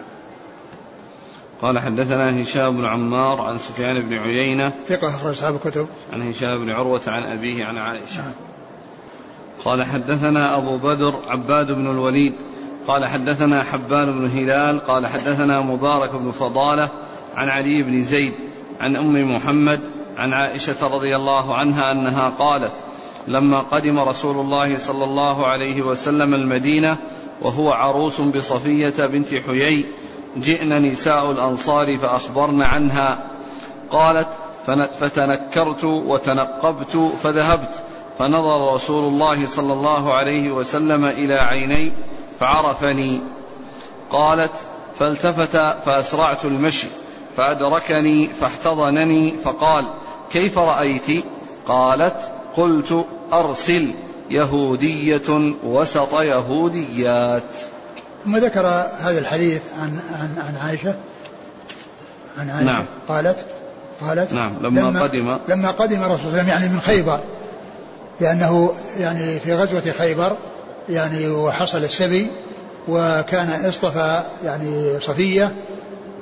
قال 1.62 1.80
حدثنا 1.80 2.42
هشام 2.44 2.78
بن 2.78 2.86
عمار 2.86 3.42
عن 3.42 3.58
سفيان 3.58 4.02
بن 4.02 4.14
عيينة 4.14 4.74
ثقة 4.88 5.10
أخرج 5.10 5.32
أصحاب 5.32 5.56
الكتب. 5.56 5.88
عن 6.14 6.30
هشام 6.30 6.66
بن 6.66 6.72
عروة 6.72 7.02
عن 7.08 7.24
أبيه 7.24 7.66
عن 7.66 7.78
عائشة. 7.78 8.22
نعم. 8.22 8.32
قال 9.66 9.84
حدثنا 9.84 10.58
أبو 10.58 10.78
بدر 10.78 11.20
عباد 11.28 11.72
بن 11.72 11.92
الوليد. 11.92 12.34
قال 12.88 13.08
حدثنا 13.08 13.64
حبان 13.64 14.12
بن 14.12 14.30
هلال. 14.30 14.80
قال 14.80 15.08
حدثنا 15.08 15.62
مبارك 15.62 16.16
بن 16.16 16.32
فضالة 16.32 16.90
عن 17.36 17.50
علي 17.50 17.84
بن 17.84 18.04
زيد 18.04 18.34
عن 18.82 18.96
أم 18.96 19.36
محمد 19.36 19.80
عن 20.18 20.34
عائشة 20.34 20.88
رضي 20.88 21.16
الله 21.16 21.56
عنها 21.56 21.92
أنها 21.92 22.30
قالت 22.30 22.72
لما 23.28 23.60
قدم 23.60 24.00
رسول 24.00 24.40
الله 24.40 24.78
صلى 24.78 25.04
الله 25.04 25.48
عليه 25.48 25.82
وسلم 25.82 26.34
المدينة 26.34 26.98
وهو 27.42 27.72
عروس 27.72 28.22
بصفية 28.22 29.06
بنت 29.06 29.36
حيي 29.36 29.86
جئن 30.38 30.82
نساء 30.82 31.32
الأنصار 31.32 31.98
فأخبرن 31.98 32.62
عنها. 32.62 33.18
قالت 33.92 34.28
فتنكرت 35.00 35.84
وتنقبت 35.84 37.12
فذهبت 37.24 37.84
فنظر 38.20 38.74
رسول 38.74 39.14
الله 39.14 39.48
صلى 39.48 39.74
الله 39.74 40.14
عليه 40.14 40.52
وسلم 40.52 41.06
إلى 41.06 41.34
عيني 41.34 41.94
فعرفني. 42.40 43.22
قالت 44.12 44.52
فالتفت 45.00 45.58
فأسرعت 45.86 46.46
المشي 46.46 46.88
فأدركني 47.38 48.28
فاحتضنني 48.28 49.32
فقال 49.44 49.94
كيف 50.32 50.58
رأيت؟ 50.58 51.26
قالت 51.68 52.32
قلت 52.58 53.06
أرسل 53.34 53.94
يهودية 54.30 55.54
وسط 55.64 56.14
يهوديات. 56.14 57.54
ثم 58.26 58.38
ذكر 58.38 58.68
هذا 59.00 59.20
الحديث 59.20 59.62
عن 59.80 60.00
عن 60.20 60.36
عن 60.48 60.56
عائشة. 60.56 60.96
عن 62.38 62.50
عائشة. 62.50 62.66
نعم. 62.66 62.86
قالت 63.08 63.46
قالت 64.02 64.34
نعم 64.34 64.54
لما, 64.62 64.82
لما 64.82 65.02
قدم. 65.02 65.38
لما 65.48 65.72
قدم 65.72 66.04
الرسول 66.04 66.20
صلى 66.20 66.28
الله 66.28 66.40
عليه 66.40 66.42
وسلم 66.42 66.50
يعني 66.50 66.70
من 66.70 66.80
خيبر. 66.80 67.20
لأنه 68.22 68.74
يعني 68.98 69.40
في 69.40 69.54
غزوة 69.54 69.94
خيبر 69.98 70.38
يعني 70.90 71.28
وحصل 71.28 71.84
السبي 71.84 72.32
وكان 72.88 73.66
اصطفى 73.66 74.22
يعني 74.44 75.00
صفية 75.00 75.52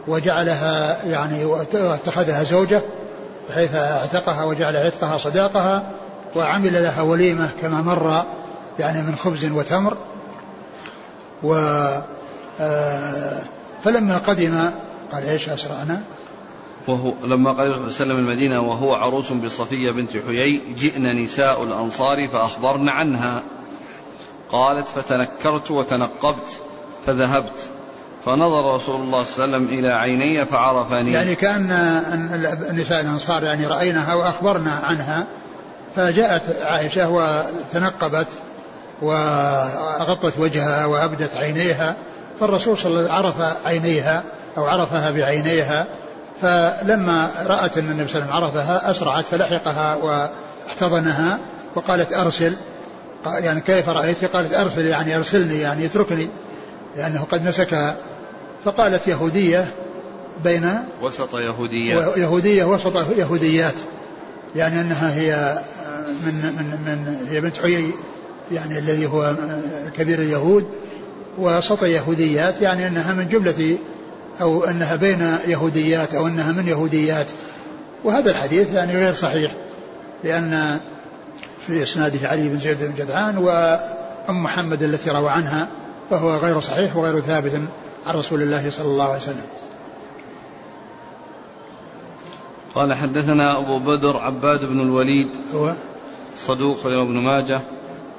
وجعلها 0.07 0.97
يعني 1.05 1.45
واتخذها 1.73 2.43
زوجة 2.43 2.81
بحيث 3.49 3.75
اعتقها 3.75 4.45
وجعل 4.45 4.77
عتقها 4.77 5.17
صداقها 5.17 5.83
وعمل 6.35 6.83
لها 6.83 7.01
وليمة 7.01 7.49
كما 7.61 7.81
مر 7.81 8.23
يعني 8.79 9.01
من 9.01 9.15
خبز 9.15 9.45
وتمر. 9.45 9.97
و 11.43 11.53
آه، 12.59 13.39
فلما 13.83 14.17
قدم 14.17 14.71
قال 15.11 15.23
إيش 15.23 15.49
أسرعنا؟ 15.49 16.01
وهو 16.87 17.13
لما 17.23 17.51
قال 17.51 17.85
وسلم 17.85 18.17
المدينة 18.17 18.61
وهو 18.61 18.95
عروس 18.95 19.31
بصفية 19.31 19.91
بنت 19.91 20.11
حيي 20.27 20.61
جئن 20.77 21.23
نساء 21.23 21.63
الأنصار 21.63 22.27
فأخبرن 22.27 22.89
عنها. 22.89 23.43
قالت 24.51 24.87
فتنكرت 24.87 25.71
وتنقبت 25.71 26.59
فذهبت. 27.05 27.67
فنظر 28.25 28.75
رسول 28.75 29.01
الله 29.01 29.23
صلى 29.23 29.45
الله 29.45 29.57
عليه 29.57 29.65
وسلم 29.65 29.79
إلى 29.79 29.91
عيني 29.91 30.45
فعرفني. 30.45 31.11
يعني 31.11 31.35
كأن 31.35 31.67
نساء 32.71 33.01
الأنصار 33.01 33.43
يعني 33.43 33.65
رأيناها 33.65 34.15
وأخبرنا 34.15 34.71
عنها 34.71 35.27
فجاءت 35.95 36.61
عائشة 36.61 37.09
وتنقبت 37.09 38.27
وغطت 39.01 40.39
وجهها 40.39 40.85
وأبدت 40.85 41.37
عينيها 41.37 41.95
فالرسول 42.39 42.77
صلى 42.77 42.99
الله 42.99 43.11
عليه 43.11 43.27
وسلم 43.29 43.41
عرف 43.43 43.57
عينيها 43.65 44.23
أو 44.57 44.65
عرفها 44.65 45.11
بعينيها 45.11 45.85
فلما 46.43 47.29
رأت 47.45 47.77
أن 47.77 47.89
النبي 47.89 48.07
صلى 48.07 48.21
الله 48.21 48.33
عليه 48.33 48.45
وسلم 48.45 48.59
عرفها 48.61 48.91
أسرعت 48.91 49.25
فلحقها 49.25 49.95
واحتضنها 49.95 51.39
وقالت 51.75 52.13
أرسل. 52.13 52.57
يعني 53.25 53.61
كيف 53.61 53.89
رأيت؟ 53.89 54.25
قالت 54.25 54.53
أرسل 54.53 54.85
يعني 54.85 55.17
أرسلني 55.17 55.59
يعني 55.59 55.85
اتركني 55.85 56.29
لأنه 56.97 57.23
قد 57.31 57.47
مسكها 57.47 57.97
فقالت 58.65 59.07
يهودية 59.07 59.65
بين 60.43 60.69
وسط 61.01 61.35
يهوديات. 61.35 62.17
يهودية 62.17 62.63
وسط 62.63 62.97
يهوديات. 62.97 63.75
يعني 64.55 64.81
أنها 64.81 65.15
هي 65.15 65.57
من 66.25 66.33
من 66.33 66.79
من 66.85 67.27
هي 67.29 67.41
بنت 67.41 67.57
حيي 67.57 67.91
يعني 68.51 68.79
الذي 68.79 69.05
هو 69.05 69.35
كبير 69.97 70.19
اليهود. 70.19 70.67
وسط 71.37 71.83
يهوديات 71.83 72.61
يعني 72.61 72.87
أنها 72.87 73.13
من 73.13 73.27
جملة 73.27 73.77
أو 74.41 74.63
أنها 74.63 74.95
بين 74.95 75.37
يهوديات 75.47 76.15
أو 76.15 76.27
أنها 76.27 76.51
من 76.51 76.67
يهوديات. 76.67 77.31
وهذا 78.03 78.31
الحديث 78.31 78.73
يعني 78.73 78.93
غير 78.95 79.13
صحيح 79.13 79.51
لأن 80.23 80.79
في 81.67 81.83
إسناده 81.83 82.27
علي 82.27 82.49
بن 82.49 82.57
زيد 82.57 82.83
بن 82.83 82.95
جدعان 82.95 83.37
وأم 83.37 84.43
محمد 84.43 84.83
التي 84.83 85.09
روى 85.09 85.29
عنها 85.29 85.67
فهو 86.09 86.35
غير 86.35 86.59
صحيح 86.59 86.95
وغير 86.95 87.19
ثابت 87.19 87.51
عن 88.07 88.15
رسول 88.15 88.41
الله 88.41 88.69
صلى 88.69 88.87
الله 88.87 89.03
عليه 89.03 89.17
وسلم. 89.17 89.45
قال 92.75 92.93
حدثنا 92.93 93.57
أبو 93.57 93.79
بدر 93.79 94.17
عباد 94.17 94.65
بن 94.65 94.81
الوليد 94.81 95.29
هو؟ 95.55 95.73
صدوق 96.37 96.85
ابن 96.85 97.17
ماجه 97.17 97.61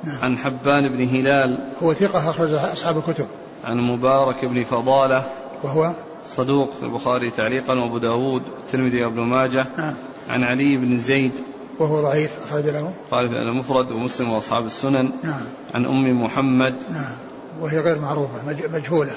نعم. 0.04 0.18
عن 0.22 0.38
حبان 0.38 0.88
بن 0.88 1.08
هلال 1.08 1.58
هو 1.82 1.94
ثقة 1.94 2.30
أخرج 2.30 2.52
أصحاب 2.52 2.98
الكتب. 2.98 3.26
عن 3.64 3.78
مبارك 3.78 4.44
بن 4.44 4.64
فضالة 4.64 5.24
وهو؟ 5.62 5.92
صدوق 6.26 6.70
في 6.80 6.82
البخاري 6.82 7.30
تعليقا 7.30 7.74
وأبو 7.74 7.98
داود 7.98 8.42
والترمذي 8.56 9.04
وابن 9.04 9.20
ماجه. 9.20 9.66
نعم. 9.78 9.94
عن 10.30 10.42
علي 10.42 10.76
بن 10.76 10.98
زيد. 10.98 11.32
وهو 11.78 12.02
ضعيف 12.02 12.30
أخرج 12.44 12.64
له. 12.64 12.92
قال 13.10 13.28
في 13.28 13.34
المفرد 13.34 13.92
ومسلم 13.92 14.30
وأصحاب 14.30 14.66
السنن. 14.66 15.10
نعم. 15.22 15.42
عن 15.74 15.84
أم 15.84 16.22
محمد. 16.22 16.74
نعم. 16.92 17.12
وهي 17.60 17.78
غير 17.78 17.98
معروفة 17.98 18.32
مجهولة. 18.72 19.12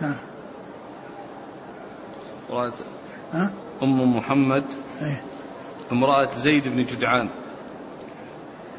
نعم. 0.00 0.16
امرأة 2.50 2.72
أم 3.82 4.16
محمد. 4.16 4.64
إيه؟ 5.02 5.22
امرأة 5.92 6.28
زيد 6.42 6.68
بن 6.68 6.84
جدعان. 6.84 7.28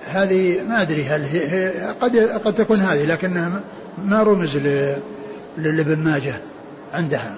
هذه 0.05 0.63
ما 0.63 0.81
أدري 0.81 1.03
هل 1.03 1.21
هي 1.21 1.69
قد 2.01 2.17
قد 2.17 2.53
تكون 2.53 2.77
هذه 2.77 3.05
لكنها 3.05 3.63
ما 4.05 4.23
رمز 4.23 4.57
لابن 5.57 5.99
ماجه 5.99 6.33
عندها. 6.93 7.37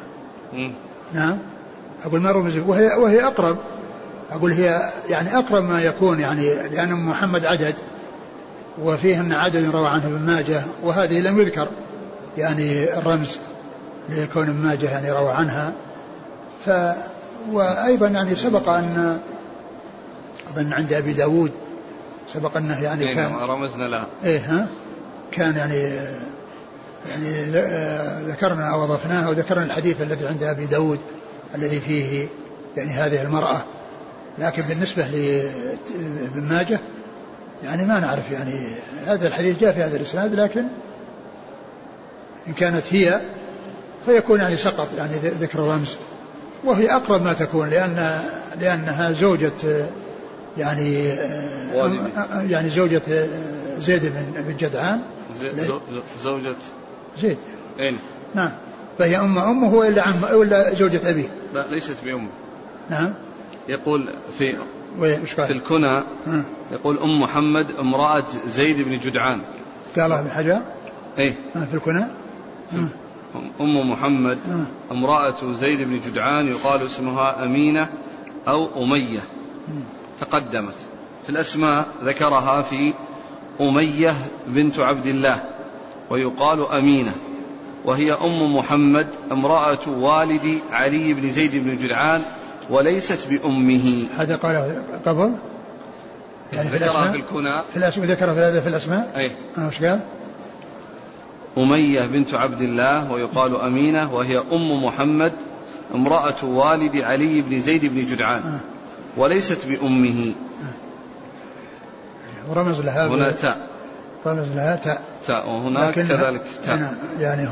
نعم. 1.13 1.37
أقول 2.05 2.21
ما 2.21 2.31
رمز 2.31 2.57
وهي 2.57 2.87
وهي 2.87 3.23
أقرب. 3.23 3.57
أقول 4.31 4.51
هي 4.51 4.89
يعني 5.09 5.37
أقرب 5.37 5.63
ما 5.63 5.81
يكون 5.81 6.19
يعني 6.19 6.53
لأن 6.69 6.93
محمد 6.93 7.45
عدد 7.45 7.75
وفيهن 8.81 9.33
عدد 9.33 9.75
روى 9.75 9.87
عنه 9.87 10.05
ابن 10.05 10.19
ماجه 10.19 10.63
وهذه 10.83 11.19
لم 11.19 11.41
يذكر 11.41 11.67
يعني 12.37 12.97
الرمز 12.97 13.39
لكون 14.09 14.49
ابن 14.49 14.61
ماجه 14.61 14.89
يعني 14.89 15.11
روى 15.11 15.31
عنها. 15.31 15.73
ف 16.65 16.69
وأيضا 17.51 18.07
يعني 18.07 18.35
سبق 18.35 18.69
أن 18.69 19.19
أظن 20.49 20.73
عند 20.73 20.93
أبي 20.93 21.13
داود 21.13 21.51
سبق 22.33 22.57
أنه 22.57 22.83
يعني 22.83 23.07
إيه، 23.07 23.15
كان 23.15 23.35
رمزنا 23.35 23.83
لها 23.83 24.07
إيه 24.23 24.39
ها؟ 24.39 24.67
كان 25.31 25.55
يعني 25.55 25.91
يعني 27.09 27.51
ذكرنا 28.31 28.73
أو 28.73 28.83
أضفناها 28.83 29.29
وذكرنا 29.29 29.65
الحديث 29.65 30.01
الذي 30.01 30.27
عند 30.27 30.43
أبي 30.43 30.65
داود 30.65 30.99
الذي 31.55 31.79
فيه 31.79 32.27
يعني 32.77 32.91
هذه 32.91 33.21
المرأة. 33.21 33.61
لكن 34.39 34.61
بالنسبة 34.61 35.03
لابن 35.07 36.43
ماجه 36.43 36.79
يعني 37.63 37.85
ما 37.85 37.99
نعرف 37.99 38.31
يعني 38.31 38.67
هذا 39.07 39.27
الحديث 39.27 39.59
جاء 39.59 39.73
في 39.73 39.83
هذا 39.83 39.97
الإسناد 39.97 40.35
لكن 40.35 40.63
إن 42.47 42.53
كانت 42.53 42.83
هي 42.89 43.21
فيكون 44.05 44.39
يعني 44.39 44.57
سقط 44.57 44.87
يعني 44.97 45.13
ذكر 45.15 45.59
الرمز. 45.59 45.95
وهي 46.63 46.95
أقرب 46.95 47.21
ما 47.21 47.33
تكون 47.33 47.69
لأن 47.69 48.21
لأنها 48.59 49.11
زوجة 49.11 49.87
يعني 50.57 51.03
يعني 52.49 52.69
زوجة 52.69 53.01
زيد 53.79 54.05
بن 54.05 54.43
بن 54.43 54.57
جدعان. 54.57 55.01
زوجة 56.23 56.55
زيد. 57.17 57.37
أين؟ 57.79 57.97
نعم. 58.35 58.51
فهي 58.99 59.19
أم 59.19 59.37
أمه 59.37 59.73
ولا 59.73 60.07
عم 60.07 60.23
ولا 60.33 60.73
زوجة 60.73 61.09
أبيه؟ 61.09 61.29
لا 61.53 61.67
ليست 61.67 61.97
بأمه. 62.05 62.29
نعم. 62.89 63.13
يقول 63.69 64.09
في 64.37 64.55
في 65.35 65.51
الكنى 65.53 66.01
يقول 66.71 66.99
أم 66.99 67.21
محمد 67.21 67.71
امرأة 67.79 68.25
زيد 68.47 68.81
بن 68.81 68.99
جدعان. 68.99 69.41
قال 69.95 70.11
ابن 70.11 70.29
حجر؟ 70.29 70.61
إيه. 71.17 71.33
في 71.53 71.73
الكنى؟ 71.73 72.05
أم 73.61 73.91
محمد 73.91 74.37
امرأة 74.91 75.53
زيد 75.53 75.81
بن 75.81 75.99
جدعان 76.05 76.47
يقال 76.47 76.85
اسمها 76.85 77.43
أمينة 77.43 77.89
أو 78.47 78.83
أمية. 78.83 79.19
تقدمت. 80.19 80.75
في 81.23 81.29
الأسماء 81.29 81.85
ذكرها 82.03 82.61
في 82.61 82.93
أمية 83.61 84.13
بنت 84.47 84.79
عبد 84.79 85.07
الله. 85.07 85.43
ويقال 86.11 86.71
أمينة 86.71 87.11
وهي 87.85 88.13
أم 88.13 88.55
محمد 88.55 89.07
امرأة 89.31 89.89
والد 89.89 90.59
علي 90.71 91.13
بن 91.13 91.29
زيد 91.29 91.55
بن 91.55 91.77
جدعان 91.77 92.21
وليست 92.69 93.27
بأمه. 93.27 94.07
هذا 94.15 94.35
قال 94.35 94.83
قبل؟ 95.05 95.33
يعني 96.53 96.69
في 96.69 96.77
ذكرها 96.77 97.11
في 97.11 97.17
الكنى 97.17 97.61
في 97.71 97.77
الأسماء 97.77 98.07
ذكرها 98.07 98.33
في 98.33 98.39
هذا 98.39 98.61
في 98.61 98.69
الأسماء؟ 98.69 99.11
أي. 99.15 99.31
إيش 99.57 99.83
قال؟ 99.83 99.99
أمية 101.57 102.05
بنت 102.05 102.33
عبد 102.33 102.61
الله 102.61 103.11
ويقال 103.11 103.55
أمينة 103.55 104.13
وهي 104.13 104.43
أم 104.51 104.83
محمد 104.83 105.33
امرأة 105.95 106.43
والد 106.45 106.95
علي 106.95 107.41
بن 107.41 107.59
زيد 107.59 107.85
بن 107.85 108.05
جدعان 108.05 108.41
آه. 108.41 108.59
وليست 109.17 109.67
بأمه. 109.67 110.35
آه. 110.63 112.51
ورمز 112.51 112.81
لها 112.81 113.07
هنا 113.07 113.31
تاء. 113.31 113.70
رمز 114.25 114.47
لها 114.55 114.75
تاء 114.75 115.01
تاء 115.27 115.49
وهناك 115.49 115.93
كذلك 115.93 116.41
تاء 116.65 116.95
يعني 117.19 117.47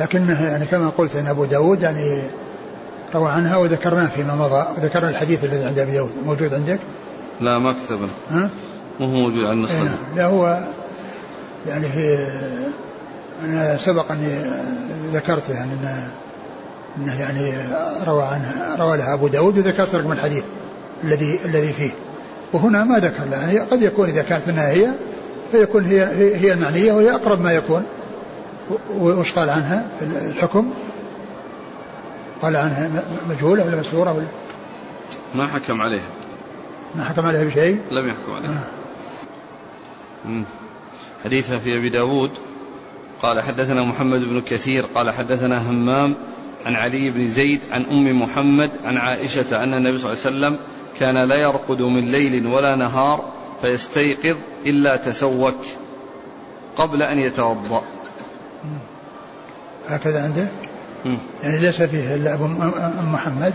لكنه 0.00 0.44
يعني 0.44 0.66
كما 0.66 0.88
قلت 0.88 1.16
إن 1.16 1.26
أبو 1.26 1.44
داود 1.44 1.82
يعني 1.82 2.22
روى 3.14 3.30
عنها 3.30 3.56
وذكرناه 3.56 4.06
فيما 4.06 4.34
مضى 4.34 4.66
وذكرنا 4.76 5.08
الحديث 5.08 5.44
الذي 5.44 5.64
عند 5.64 5.78
أبي 5.78 5.92
داود 5.92 6.10
موجود 6.26 6.54
عندك؟ 6.54 6.78
لا 7.40 7.58
ما 7.58 7.72
كتبنا 7.72 8.08
ها؟ 8.30 8.50
مو 9.00 9.06
موجود 9.06 9.44
على 9.44 9.52
النسخة 9.52 9.84
نعم. 9.84 9.96
لا 10.16 10.26
هو 10.26 10.62
يعني 11.68 11.88
في 11.88 12.26
أنا 13.44 13.76
سبق 13.76 14.12
أني 14.12 14.28
ذكرت 15.12 15.48
يعني 15.48 15.72
أنه, 15.72 16.10
إنه 16.98 17.20
يعني 17.20 17.54
روى 18.06 18.22
عنها 18.22 18.76
روى 18.78 18.96
لها 18.96 19.14
أبو 19.14 19.28
داود 19.28 19.58
وذكرت 19.58 19.94
رقم 19.94 20.12
الحديث 20.12 20.44
الذي 21.04 21.38
الذي 21.44 21.72
فيه 21.72 21.90
وهنا 22.52 22.84
ما 22.84 22.98
ذكر 22.98 23.24
لها 23.24 23.40
يعني 23.40 23.58
قد 23.58 23.82
يكون 23.82 24.08
إذا 24.08 24.22
كانت 24.22 24.48
أنها 24.48 24.70
هي 24.70 24.88
فيكون 25.52 25.84
هي 25.84 26.04
هي 26.36 26.52
المعنية 26.52 26.92
وهي 26.92 27.14
أقرب 27.14 27.40
ما 27.40 27.52
يكون. 27.52 27.84
وش 28.98 29.32
قال 29.32 29.50
عنها 29.50 29.86
الحكم؟ 30.02 30.70
قال 32.42 32.56
عنها 32.56 32.90
مجهولة 33.28 33.66
ولا 33.66 33.76
مسرورة 33.76 34.12
ولا؟ 34.12 34.26
ما 35.34 35.46
حكم 35.46 35.82
عليها. 35.82 36.08
ما 36.94 37.04
حكم 37.04 37.26
عليها 37.26 37.44
بشيء؟ 37.44 37.80
لم 37.90 38.08
يحكم 38.08 38.32
عليها. 38.32 38.64
آه. 40.26 40.42
حديثها 41.24 41.58
في 41.58 41.76
أبي 41.76 41.88
داود. 41.88 42.30
قال 43.22 43.40
حدثنا 43.40 43.82
محمد 43.82 44.20
بن 44.20 44.40
كثير. 44.40 44.84
قال 44.94 45.10
حدثنا 45.10 45.70
همام 45.70 46.14
عن 46.66 46.76
علي 46.76 47.10
بن 47.10 47.28
زيد 47.28 47.60
عن 47.70 47.84
أم 47.84 48.22
محمد 48.22 48.70
عن 48.84 48.96
عائشة 48.96 49.62
أن 49.62 49.74
النبي 49.74 49.98
صلى 49.98 50.12
الله 50.12 50.24
عليه 50.26 50.36
وسلم 50.36 50.56
كان 51.00 51.28
لا 51.28 51.36
يرقد 51.36 51.82
من 51.82 52.04
ليل 52.04 52.46
ولا 52.46 52.76
نهار 52.76 53.24
فيستيقظ 53.62 54.36
إلا 54.66 54.96
تسوك 54.96 55.56
قبل 56.76 57.02
أن 57.02 57.18
يتوضأ. 57.18 57.82
هكذا 59.88 60.22
عنده؟ 60.22 60.46
يعني 61.42 61.58
ليس 61.58 61.82
فيه 61.82 62.14
إلا 62.14 62.34
أبو 62.34 62.44
أم 62.44 63.12
محمد؟ 63.12 63.52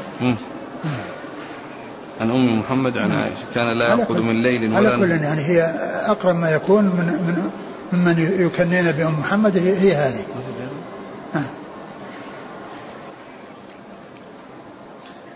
عن 2.22 2.32
أم 2.32 2.60
محمد 2.60 2.98
عن 2.98 3.12
عائشة. 3.12 3.46
كان 3.56 3.78
لا 3.78 3.92
يرقد 3.92 4.18
من 4.18 4.42
ليل 4.42 4.76
ولا 4.76 4.90
على 4.90 5.00
كل 5.00 5.24
يعني 5.24 5.42
هي 5.42 5.62
أقرب 6.06 6.36
ما 6.36 6.52
يكون 6.52 6.84
من 6.84 7.06
من 7.06 7.52
ممن 7.94 8.42
يكنين 8.46 8.92
بأم 8.92 9.20
محمد 9.20 9.58
هي, 9.58 9.78
هي 9.80 9.96
هذه. 9.96 10.24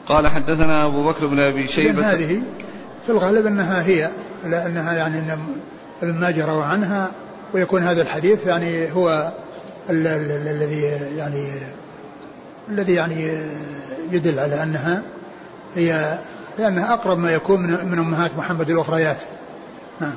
قال 0.07 0.27
حدثنا 0.27 0.85
أبو 0.85 1.03
بكر 1.03 1.27
بن 1.27 1.39
أبي 1.39 1.67
شيبة. 1.67 2.13
هذه 2.13 2.41
في 3.05 3.11
الغالب 3.11 3.45
أنها 3.45 3.83
هي 3.83 4.11
لأنها 4.45 4.93
يعني 4.93 5.19
أن 5.19 5.39
ابن 6.01 6.13
ماجه 6.13 6.45
روى 6.45 6.63
عنها 6.63 7.11
ويكون 7.53 7.83
هذا 7.83 8.01
الحديث 8.01 8.45
يعني 8.47 8.91
هو 8.91 9.31
الذي 9.89 10.81
يعني 11.17 11.51
الذي 12.69 12.93
يعني 12.93 13.47
يدل 14.11 14.39
على 14.39 14.63
أنها 14.63 15.03
هي 15.75 16.17
لأنها 16.59 16.93
أقرب 16.93 17.17
ما 17.17 17.31
يكون 17.31 17.59
من 17.61 17.99
أمهات 17.99 18.37
محمد 18.37 18.69
الأخريات 18.69 19.23
نعم 20.01 20.13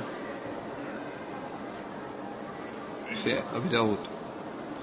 في 3.25 3.43
أبي 3.57 3.69
داود. 3.69 3.99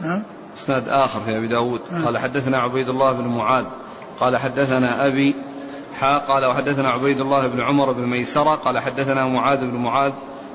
نعم 0.02 0.24
إسناد 0.58 0.88
آخر 0.88 1.20
في 1.20 1.38
أبي 1.38 1.48
داود. 1.48 1.82
قال 2.06 2.18
حدثنا 2.18 2.58
عبيد 2.58 2.90
الله 2.90 3.14
بن 3.14 3.28
معاذ. 3.28 3.66
قال 4.20 4.38
حدثنا 4.38 5.06
أبي 5.08 5.36
حا 6.00 6.18
قال 6.18 6.46
وحدثنا 6.46 6.90
عبيد 6.90 7.20
الله 7.20 7.48
بن 7.48 7.62
عمر 7.62 7.92
بن 7.92 8.06
ميسرة 8.06 8.56
قال 8.56 8.80
حدثنا 8.80 9.28
معاذ 9.28 9.66
بن 9.66 9.78
معاذ 9.78 10.12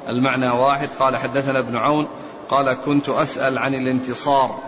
المعنى 0.09 0.51
واحد 0.51 0.89
قال 0.99 1.16
حدثنا 1.16 1.59
ابن 1.59 1.76
عون 1.76 2.07
قال 2.49 2.72
كنت 2.72 3.09
أسأل 3.09 3.59
عن 3.59 3.74
الانتصار 3.74 4.59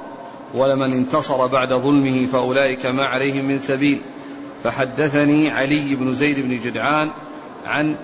ولمن 0.54 0.92
انتصر 0.92 1.46
بعد 1.46 1.72
ظلمه 1.72 2.26
فأولئك 2.26 2.86
ما 2.86 3.06
عليهم 3.06 3.44
من 3.44 3.58
سبيل. 3.58 4.00
فحدثني 4.64 5.50
علي 5.50 5.94
بن 5.94 6.14
زيد 6.14 6.40
بن 6.40 6.60
جدعان 6.60 7.10
عن 7.66 7.96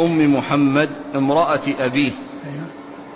أم 0.00 0.36
محمد 0.36 0.90
امرأة 1.14 1.60
أبيه. 1.80 2.10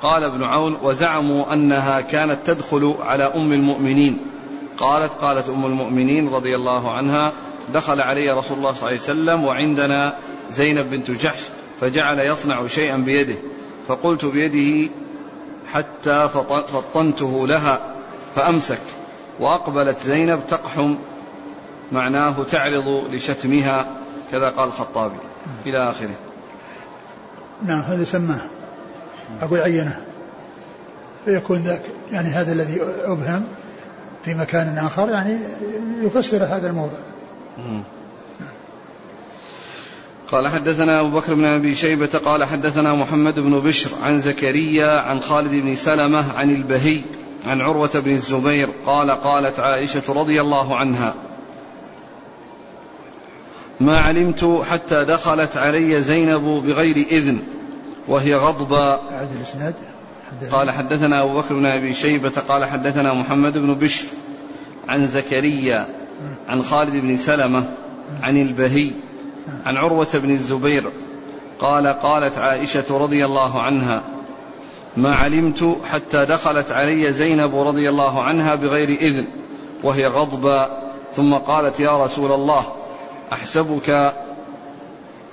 قال 0.03 0.25
ابن 0.25 0.45
عون 0.45 0.77
وزعموا 0.83 1.53
أنها 1.53 2.01
كانت 2.01 2.39
تدخل 2.45 2.95
على 3.01 3.25
أم 3.25 3.53
المؤمنين. 3.53 4.19
قالت 4.77 5.13
قالت 5.13 5.49
أم 5.49 5.67
المؤمنين 5.67 6.29
رضي 6.29 6.57
الله 6.57 6.93
عنها 6.93 7.33
دخل 7.75 8.01
علي 8.01 8.31
رسول 8.31 8.59
الله 8.59 8.73
صلى 8.73 8.81
الله 8.81 8.89
عليه 8.89 9.01
وسلم 9.01 9.45
وعندنا 9.45 10.15
زينب 10.51 10.91
بنت 10.91 11.11
جحش 11.11 11.41
فجعل 11.81 12.19
يصنع 12.19 12.67
شيئا 12.67 12.97
بيده. 12.97 13.35
فقلت 13.89 14.25
بيده 14.25 14.91
حتى 15.73 16.29
فطنته 16.73 17.47
لها 17.47 17.81
فأمسك. 18.37 18.81
وأقبلت 19.41 20.01
زينب 20.01 20.41
تقحم 20.49 20.97
معناه 21.93 22.43
تعرض 22.43 23.15
لشتمها 23.15 23.87
كذا 24.33 24.51
قال 24.51 24.69
الخطابي. 24.69 25.19
إلى 25.67 25.91
آخره. 25.91 26.15
نعم 27.67 27.81
هذا 27.81 28.05
سماه. 28.05 28.41
أقول 29.41 29.61
عينه. 29.61 30.01
فيكون 31.25 31.59
ذاك 31.59 31.83
يعني 32.13 32.29
هذا 32.29 32.53
الذي 32.53 32.81
أبهم 33.05 33.45
في 34.25 34.35
مكان 34.35 34.79
آخر 34.79 35.11
يعني 35.11 35.39
يفسر 36.03 36.45
هذا 36.45 36.69
الموضع 36.71 36.99
قال 40.33 40.49
حدثنا 40.49 41.01
أبو 41.01 41.09
بكر 41.09 41.35
بن 41.35 41.45
أبي 41.45 41.75
شيبة 41.75 42.21
قال 42.25 42.45
حدثنا 42.45 42.95
محمد 42.95 43.39
بن 43.39 43.61
بشر 43.61 43.91
عن 44.03 44.21
زكريا 44.21 45.01
عن 45.01 45.21
خالد 45.21 45.51
بن 45.51 45.77
سلمة 45.77 46.33
عن 46.33 46.51
البهي 46.51 47.01
عن 47.47 47.61
عروة 47.61 47.91
بن 47.95 48.11
الزبير 48.11 48.69
قال 48.87 49.11
قالت 49.11 49.61
عائشة 49.61 50.03
رضي 50.09 50.41
الله 50.41 50.77
عنها 50.77 51.15
ما 53.81 53.99
علمت 53.99 54.63
حتى 54.71 55.05
دخلت 55.05 55.57
علي 55.57 56.03
زينب 56.03 56.43
بغير 56.43 56.97
إذن 56.97 57.43
وهي 58.09 58.35
غضبة. 58.35 58.99
قال 60.51 60.71
حدثنا 60.71 61.23
أبو 61.23 61.39
بكر 61.39 61.55
بن 61.55 61.67
أبي 61.67 61.95
شيبة 61.95 62.33
قال 62.49 62.65
حدثنا 62.65 63.15
محمد 63.15 63.59
بن 63.59 63.75
بشر 63.75 64.07
عن 64.89 65.07
زكريا 65.07 65.98
عن 66.49 66.63
خالد 66.63 66.97
بن 66.97 67.17
سلمة 67.17 67.65
عن 68.23 68.37
البهي 68.37 68.91
عن 69.67 69.77
عروة 69.77 70.09
بن 70.15 70.31
الزبير 70.31 70.91
قال 71.61 71.87
قالت 71.87 72.39
عائشة 72.39 72.99
رضي 72.99 73.25
الله 73.25 73.63
عنها 73.63 74.03
ما 74.97 75.15
علمت 75.15 75.77
حتى 75.85 76.25
دخلت 76.25 76.71
علي 76.71 77.13
زينب 77.13 77.57
رضي 77.57 77.89
الله 77.89 78.23
عنها 78.23 78.55
بغير 78.55 78.89
إذن 78.89 79.25
وهي 79.83 80.07
غضبة 80.07 80.67
ثم 81.13 81.35
قالت 81.35 81.81
يا 81.81 82.05
رسول 82.05 82.33
الله 82.33 82.73
أحسبك 83.33 84.15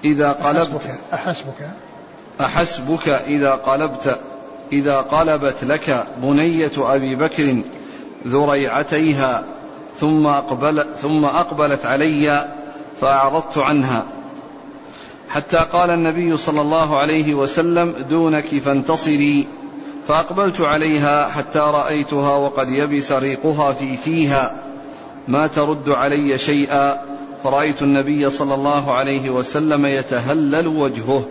إذا 0.05 0.31
قلبت 0.31 0.89
أحسبك. 1.13 1.69
أحسبك 2.41 3.09
إذا 3.09 3.51
قلبت 3.51 4.19
إذا 4.71 4.97
قلبت 4.97 5.63
لك 5.63 6.07
بنية 6.17 6.71
أبي 6.77 7.15
بكر 7.15 7.61
ذريعتيها 8.27 9.43
ثم 9.99 10.27
أقبل 10.27 10.85
ثم 10.95 11.25
أقبلت 11.25 11.85
علي 11.85 12.47
فأعرضت 13.01 13.57
عنها. 13.57 14.05
حتى 15.29 15.57
قال 15.57 15.89
النبي 15.89 16.37
صلى 16.37 16.61
الله 16.61 16.99
عليه 16.99 17.33
وسلم 17.33 17.95
دونك 18.09 18.45
فانتصري. 18.45 19.47
فأقبلت 20.07 20.61
عليها 20.61 21.29
حتى 21.29 21.59
رأيتها 21.59 22.35
وقد 22.35 22.69
يبس 22.69 23.11
ريقها 23.11 23.73
في 23.73 23.97
فيها. 23.97 24.55
ما 25.27 25.47
ترد 25.47 25.89
علي 25.89 26.37
شيئا. 26.37 27.01
فرأيت 27.43 27.81
النبي 27.81 28.29
صلى 28.29 28.53
الله 28.53 28.93
عليه 28.93 29.29
وسلم 29.29 29.85
يتهلل 29.85 30.67
وجهه. 30.67 31.25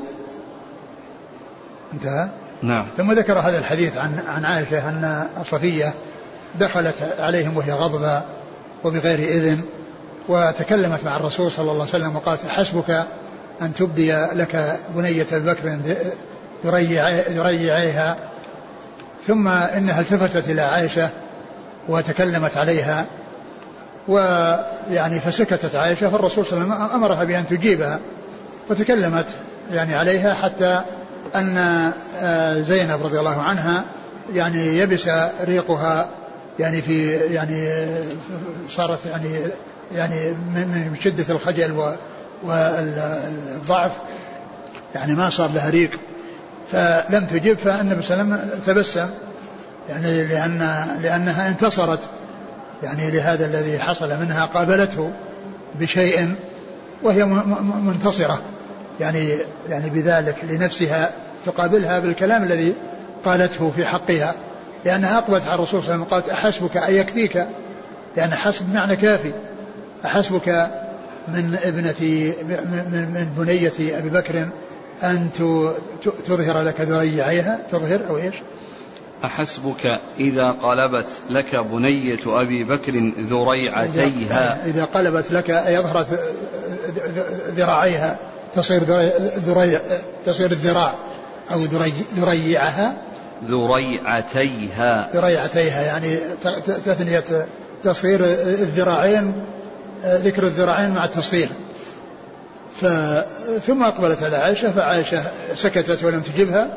انتهى؟ 1.93 2.29
نعم. 2.63 2.87
ثم 2.97 3.13
ذكر 3.13 3.39
هذا 3.39 3.59
الحديث 3.59 3.97
عن 3.97 4.21
عن 4.29 4.45
عائشة 4.45 4.89
أن 4.89 5.27
صفية 5.51 5.95
دخلت 6.59 7.15
عليهم 7.19 7.57
وهي 7.57 7.73
غضبة. 7.73 8.23
وبغير 8.85 9.19
إذن 9.19 9.61
وتكلمت 10.29 11.05
مع 11.05 11.17
الرسول 11.17 11.53
صلى 11.53 11.71
الله 11.71 11.87
عليه 11.87 11.95
وسلم 11.97 12.17
وقالت 12.17 12.49
حسبك 12.49 13.07
أن 13.63 13.75
تبدي 13.75 14.13
لك 14.13 14.79
بنية 14.97 15.27
بكر 15.33 15.79
يريعيها 17.31 18.17
ثم 19.27 19.49
إنها 19.49 20.01
التفتت 20.01 20.49
إلى 20.49 20.63
عائشة 20.63 21.09
وتكلمت 21.89 22.57
عليها 22.57 23.07
ويعني 24.09 25.21
فسكتت 25.21 25.75
عائشة 25.75 26.11
فالرسول 26.11 26.47
صلى 26.47 26.63
الله 26.63 26.75
عليه 26.75 26.85
وسلم 26.85 26.95
أمرها 26.95 27.25
بأن 27.25 27.47
تجيبها 27.47 28.01
فتكلمت 28.69 29.27
يعني 29.73 29.95
عليها 29.95 30.35
حتى 30.35 30.81
أن 31.35 31.59
آه، 32.21 32.61
زينب 32.61 33.03
رضي 33.03 33.19
الله 33.19 33.43
عنها 33.43 33.85
يعني 34.35 34.79
يبس 34.79 35.09
ريقها 35.45 36.09
يعني 36.59 36.83
في 36.83 37.11
يعني 37.17 37.87
صارت 38.69 39.07
يعني 39.07 39.29
يعني 39.95 40.31
من 40.31 40.97
شدة 41.01 41.35
الخجل 41.35 41.95
والضعف 42.45 43.93
يعني 44.95 45.15
ما 45.15 45.31
صار 45.31 45.51
لها 45.55 45.71
ريق. 45.71 45.91
فلم 46.73 47.27
تجب 47.27 47.59
فالنبي 47.59 48.03
صلى 48.03 48.21
الله 48.21 48.35
عليه 48.35 48.45
وسلم 48.45 48.61
تبسم 48.67 49.09
يعني 49.89 50.25
لأن 50.27 50.87
لأنها 51.03 51.49
انتصرت 51.49 52.01
يعني 52.83 53.11
لهذا 53.11 53.47
الذي 53.47 53.79
حصل 53.79 54.09
منها 54.21 54.45
قابلته 54.45 55.13
بشيء 55.81 56.35
وهي 57.03 57.25
منتصرة. 57.65 58.43
يعني 59.01 59.29
يعني 59.71 59.91
بذلك 59.91 60.37
لنفسها 60.43 61.11
تقابلها 61.47 61.99
بالكلام 61.99 62.43
الذي 62.43 62.75
قالته 63.25 63.73
في 63.77 63.87
حقها. 63.87 64.35
لأنها 64.85 65.19
أقبلت 65.19 65.43
على 65.49 65.55
الرسول 65.55 65.83
صلى 65.83 65.95
الله 65.95 66.05
عليه 66.05 66.05
وسلم 66.05 66.15
قالت 66.15 66.29
أحسبك 66.29 66.77
أيكفيك 66.77 67.47
لأن 68.17 68.35
حسب 68.35 68.75
معنى 68.75 68.97
كافي. 68.97 69.33
أحسبك 70.05 70.49
من 71.29 71.59
ابنة 71.65 72.33
من, 72.49 73.09
من 73.15 73.45
بنية 73.45 73.99
أبي 73.99 74.09
بكر 74.09 74.49
أن 75.03 75.29
تظهر 76.27 76.63
لك 76.63 76.81
ذريعيها. 76.81 77.59
تظهر 77.71 78.01
أو 78.09 78.17
إيش؟ 78.17 78.35
أحسبك 79.25 80.01
إذا 80.19 80.51
قلبت 80.51 81.07
لك 81.31 81.57
بنية 81.57 82.19
أبي 82.27 82.65
بكر 82.65 83.13
ذريعتيها. 83.19 84.67
إذا 84.67 84.85
قلبت 84.85 85.33
لك 85.33 85.51
أي 85.51 85.79
أظهرت 85.79 86.07
ذراعيها 87.57 88.19
تصير 88.57 88.83
ذريع 89.47 89.81
تصير 90.27 90.51
الذراع 90.51 90.95
أو 91.53 91.61
ذريعها. 92.17 92.95
ذريعتيها. 93.49 95.11
ذريعتيها 95.15 95.83
يعني 95.83 96.19
تثنية 96.87 97.25
تصغير 97.83 98.21
الذراعين 98.25 99.33
ذكر 100.05 100.47
الذراعين 100.47 100.91
مع 100.91 101.05
التصغير. 101.05 101.49
ثم 103.67 103.83
أقبلت 103.83 104.23
على 104.23 104.37
عائشة 104.37 104.71
فعائشة 104.71 105.23
سكتت 105.55 106.05
ولم 106.05 106.21
تجبها 106.21 106.69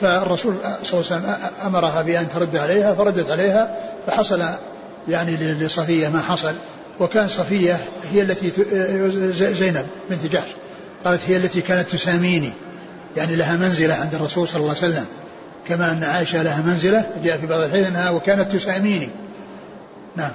فالرسول 0.00 0.54
صلى 0.82 1.00
الله 1.00 1.12
عليه 1.12 1.22
وسلم 1.22 1.36
أمرها 1.66 2.02
بأن 2.02 2.28
ترد 2.28 2.56
عليها 2.56 2.94
فردت 2.94 3.30
عليها 3.30 3.76
فحصل 4.06 4.42
يعني 5.08 5.36
لصفية 5.36 6.08
ما 6.08 6.20
حصل. 6.20 6.54
وكان 7.00 7.28
صفية 7.28 7.78
هي 8.12 8.22
التي 8.22 8.52
زينب 9.54 9.86
بنت 10.10 10.26
جحش 10.26 10.48
قالت 11.04 11.20
هي 11.28 11.36
التي 11.36 11.60
كانت 11.60 11.88
تساميني 11.90 12.52
يعني 13.16 13.36
لها 13.36 13.56
منزلة 13.56 13.94
عند 13.94 14.14
الرسول 14.14 14.48
صلى 14.48 14.60
الله 14.60 14.74
عليه 14.82 14.92
وسلم. 14.92 15.06
كما 15.68 15.92
أن 15.92 16.04
عائشة 16.04 16.42
لها 16.42 16.62
منزلة 16.62 17.06
جاء 17.24 17.38
في 17.38 17.46
بعض 17.46 17.60
الحديث 17.60 17.86
أنها 17.86 18.10
وكانت 18.10 18.52
تسأميني. 18.52 19.08
نعم. 20.16 20.32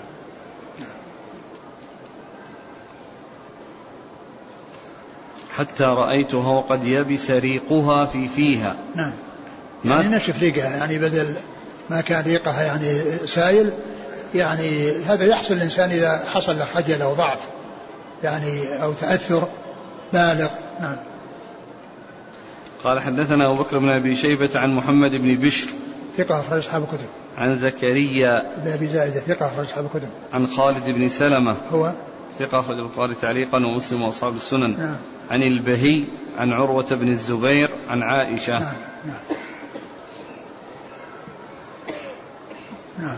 حتى 5.57 5.83
رأيتها 5.83 6.51
وقد 6.51 6.83
يبس 6.83 7.31
ريقها 7.31 8.05
في 8.05 8.27
فيها. 8.27 8.75
نعم. 8.95 9.13
يعني 9.85 10.07
نشف 10.07 10.41
ريقها 10.41 10.77
يعني 10.77 10.99
بدل 10.99 11.35
ما 11.89 12.01
كان 12.01 12.23
ريقها 12.23 12.63
يعني 12.63 13.01
سائل 13.27 13.73
يعني 14.35 14.91
هذا 15.03 15.25
يحصل 15.25 15.53
الإنسان 15.53 15.89
إذا 15.89 16.23
حصل 16.33 16.59
له 16.59 16.65
خجل 16.65 17.01
أو 17.01 17.13
ضعف 17.13 17.39
يعني 18.23 18.83
أو 18.83 18.93
تأثر 18.93 19.47
بالغ. 20.13 20.49
نعم. 20.79 20.95
قال 22.83 22.99
حدثنا 22.99 23.45
أبو 23.45 23.63
بكر 23.63 23.77
بن 23.77 23.89
أبي 23.89 24.15
شيبة 24.15 24.49
عن 24.55 24.73
محمد 24.73 25.15
بن 25.15 25.35
بشر 25.35 25.69
ثقة 26.17 26.39
أخرج 26.39 26.57
أصحاب 26.57 26.83
الكتب. 26.83 27.07
عن 27.37 27.57
زكريا 27.57 28.51
بن 28.57 28.71
أبي 28.71 28.87
زائدة 28.87 29.19
ثقة 29.19 29.47
أخرج 29.47 29.65
أصحاب 29.65 29.85
الكتب. 29.85 30.09
عن 30.33 30.47
خالد 30.47 30.89
بن 30.89 31.09
سلمة. 31.09 31.55
هو؟ 31.71 31.91
ثقة 32.39 32.59
أخرج 32.59 32.79
البخاري 32.79 33.15
تعليقا 33.15 33.57
ومسلم 33.57 34.01
وأصحاب 34.01 34.35
السنن. 34.35 34.79
نعم. 34.79 34.95
عن 35.31 35.43
البهي 35.43 36.03
عن 36.39 36.53
عروة 36.53 36.87
بن 36.91 37.07
الزبير 37.07 37.69
عن 37.89 38.03
عائشة. 38.03 38.59
نعم 38.59 38.73
نعم, 39.05 39.37
نعم. 42.99 43.17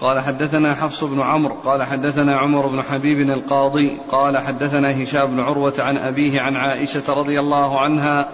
قال 0.00 0.20
حدثنا 0.20 0.74
حفص 0.74 1.04
بن 1.04 1.20
عمرو 1.20 1.54
قال 1.54 1.82
حدثنا 1.82 2.36
عمر 2.36 2.66
بن 2.66 2.82
حبيب 2.82 3.20
القاضي 3.20 3.98
قال 4.10 4.38
حدثنا 4.38 5.02
هشام 5.02 5.26
بن 5.26 5.40
عروة 5.40 5.74
عن 5.78 5.98
أبيه 5.98 6.40
عن 6.40 6.56
عائشة 6.56 7.14
رضي 7.14 7.40
الله 7.40 7.80
عنها 7.80 8.30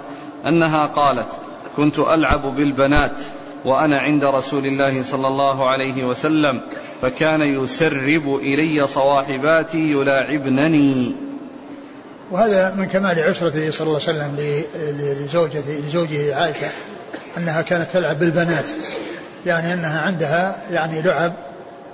أنها 0.47 0.87
قالت 0.87 1.29
كنت 1.77 1.99
ألعب 1.99 2.43
بالبنات 2.43 3.17
وأنا 3.65 3.99
عند 3.99 4.25
رسول 4.25 4.67
الله 4.67 5.03
صلى 5.03 5.29
الله 5.29 5.71
عليه 5.71 6.05
وسلم 6.05 6.61
فكان 7.03 7.43
يسرب 7.43 8.37
إلي 8.37 8.87
صواحباتي 8.87 9.91
يلاعبنني. 9.91 11.15
وهذا 12.31 12.75
من 12.75 12.87
كمال 12.87 13.19
عشرته 13.19 13.71
صلى 13.71 13.87
الله 13.87 14.01
عليه 14.09 14.19
وسلم 14.19 14.65
لزوجته 14.99 15.81
لزوجه 15.85 16.37
عائشة 16.37 16.67
أنها 17.37 17.63
كانت 17.63 17.87
تلعب 17.93 18.19
بالبنات 18.19 18.65
يعني 19.47 19.73
أنها 19.73 20.03
عندها 20.03 20.57
يعني 20.71 21.03
لعب 21.03 21.33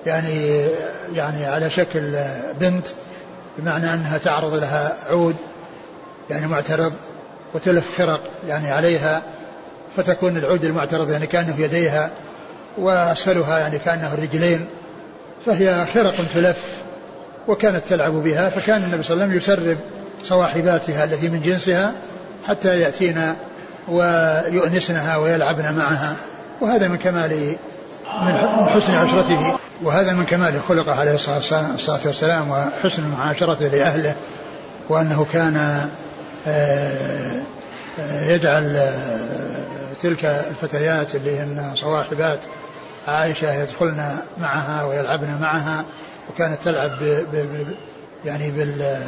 يعني 0.06 0.66
يعني 1.12 1.46
على 1.46 1.70
شكل 1.70 2.24
بنت 2.60 2.86
بمعنى 3.58 3.94
أنها 3.94 4.18
تعرض 4.18 4.54
لها 4.54 4.96
عود 5.10 5.36
يعني 6.30 6.46
معترض 6.46 6.92
وتلف 7.54 7.98
خرق 7.98 8.20
يعني 8.48 8.70
عليها 8.70 9.22
فتكون 9.96 10.36
العود 10.36 10.64
المعترض 10.64 11.10
يعني 11.10 11.26
كأنه 11.26 11.52
في 11.52 11.62
يديها 11.62 12.10
وأسفلها 12.78 13.58
يعني 13.58 13.78
كأنه 13.78 14.14
الرجلين 14.14 14.66
فهي 15.46 15.86
خرق 15.94 16.14
تلف 16.34 16.58
وكانت 17.48 17.82
تلعب 17.88 18.12
بها 18.12 18.50
فكان 18.50 18.82
النبي 18.82 19.02
صلى 19.02 19.14
الله 19.14 19.24
عليه 19.24 19.36
وسلم 19.36 19.58
يسرب 19.60 19.76
صواحباتها 20.24 21.04
التي 21.04 21.28
من 21.28 21.42
جنسها 21.42 21.92
حتى 22.48 22.80
يأتينا 22.80 23.36
ويؤنسنها 23.88 25.16
ويلعبن 25.16 25.74
معها 25.74 26.16
وهذا 26.60 26.88
من 26.88 26.96
كمال 26.96 27.56
من 28.22 28.34
حسن 28.68 28.94
عشرته 28.94 29.56
وهذا 29.82 30.12
من 30.12 30.24
كمال 30.24 30.60
خلقه 30.68 30.94
عليه 30.94 31.14
الصلاة 31.14 32.00
والسلام 32.04 32.50
وحسن 32.50 33.08
معاشرته 33.08 33.68
لأهله 33.68 34.14
وأنه 34.88 35.26
كان 35.32 35.88
يجعل 38.22 38.76
آه، 38.76 39.92
تلك 40.02 40.24
الفتيات 40.24 41.14
اللي 41.14 41.38
هن 41.38 41.72
صواحبات 41.74 42.44
عائشة 43.08 43.62
يدخلن 43.62 44.18
معها 44.38 44.84
ويلعبن 44.84 45.38
معها 45.40 45.84
وكانت 46.30 46.58
تلعب 46.64 46.90
ب 47.00 47.26
ب 47.32 47.66
يعني 48.24 48.50
بال 48.50 48.98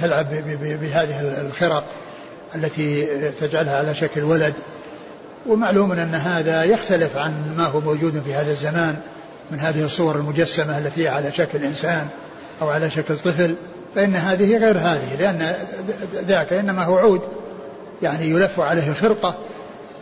تلعب 0.00 0.26
بهذه 0.80 1.40
الخرق 1.40 1.84
التي 2.54 3.08
تجعلها 3.40 3.76
على 3.76 3.94
شكل 3.94 4.22
ولد. 4.22 4.54
ومعلوم 5.46 5.92
أن 5.92 6.14
هذا 6.14 6.64
يختلف 6.64 7.16
عن 7.16 7.54
ما 7.56 7.66
هو 7.66 7.80
موجود 7.80 8.22
في 8.22 8.34
هذا 8.34 8.50
الزمان 8.50 8.96
من 9.50 9.60
هذه 9.60 9.84
الصور 9.84 10.16
المجسمة 10.16 10.78
التي 10.78 11.08
على 11.08 11.32
شكل 11.32 11.64
إنسان 11.64 12.08
أو 12.62 12.70
على 12.70 12.90
شكل 12.90 13.16
طفل. 13.16 13.54
فإن 13.94 14.16
هذه 14.16 14.56
غير 14.56 14.78
هذه 14.78 15.16
لأن 15.18 15.52
ذاك 16.14 16.52
إنما 16.52 16.84
هو 16.84 16.98
عود. 16.98 17.20
يعني 18.02 18.26
يلف 18.26 18.60
عليه 18.60 18.92
خرقة 18.92 19.34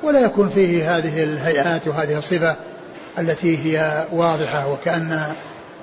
ولا 0.02 0.20
يكون 0.20 0.48
فيه 0.48 0.96
هذه 0.98 1.24
الهيئات 1.24 1.88
وهذه 1.88 2.18
الصفة 2.18 2.56
التي 3.18 3.58
هي 3.58 4.06
واضحة 4.12 4.72
وكأن 4.72 5.22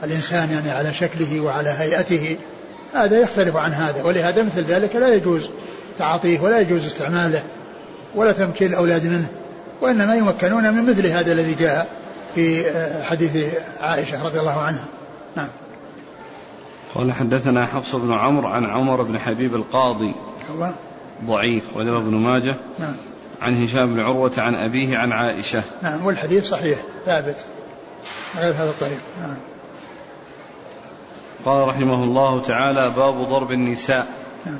الإنسان 0.03 0.51
يعني 0.51 0.71
على 0.71 0.93
شكله 0.93 1.39
وعلى 1.39 1.69
هيئته. 1.69 2.37
هذا 2.93 3.19
يختلف 3.19 3.55
عن 3.55 3.73
هذا 3.73 4.03
ولهذا 4.03 4.43
مثل 4.43 4.63
ذلك 4.63 4.95
لا 4.95 5.13
يجوز 5.13 5.49
تعاطيه 5.97 6.39
ولا 6.39 6.59
يجوز 6.59 6.85
استعماله 6.85 7.43
ولا 8.15 8.31
تمكين 8.31 8.67
الأولاد 8.67 9.05
منه 9.05 9.27
وإنما 9.81 10.15
يمكنون 10.15 10.73
من 10.73 10.89
مثل 10.89 11.07
هذا 11.07 11.31
الذي 11.31 11.53
جاء 11.53 11.87
في 12.35 12.63
حديث 13.03 13.53
عائشة 13.79 14.23
رضي 14.23 14.39
الله 14.39 14.61
عنها. 14.61 14.85
نعم. 15.35 15.47
قال 16.95 17.13
حدثنا 17.13 17.65
حفص 17.65 17.95
بن 17.95 18.13
عمرو 18.13 18.47
عن 18.47 18.65
عمر 18.65 19.01
بن 19.01 19.19
حبيب 19.19 19.55
القاضي. 19.55 20.13
ضعيف 21.25 21.77
وله 21.77 21.97
ابن 21.97 22.15
ماجه. 22.15 22.55
نعم. 22.79 22.95
عن 23.41 23.63
هشام 23.63 23.93
بن 23.93 23.99
عروة 23.99 24.31
عن 24.37 24.55
أبيه 24.55 24.97
عن 24.97 25.11
عائشة. 25.11 25.63
نعم 25.81 26.05
والحديث 26.05 26.45
صحيح 26.45 26.79
ثابت 27.05 27.45
غير 28.37 28.53
هذا 28.53 28.69
الطريق. 28.69 28.99
نعم. 29.21 29.37
قال 31.45 31.67
رحمه 31.67 32.03
الله 32.03 32.41
تعالى 32.41 32.89
باب 32.89 33.15
ضرب 33.29 33.51
النساء. 33.51 34.07
نعم. 34.45 34.59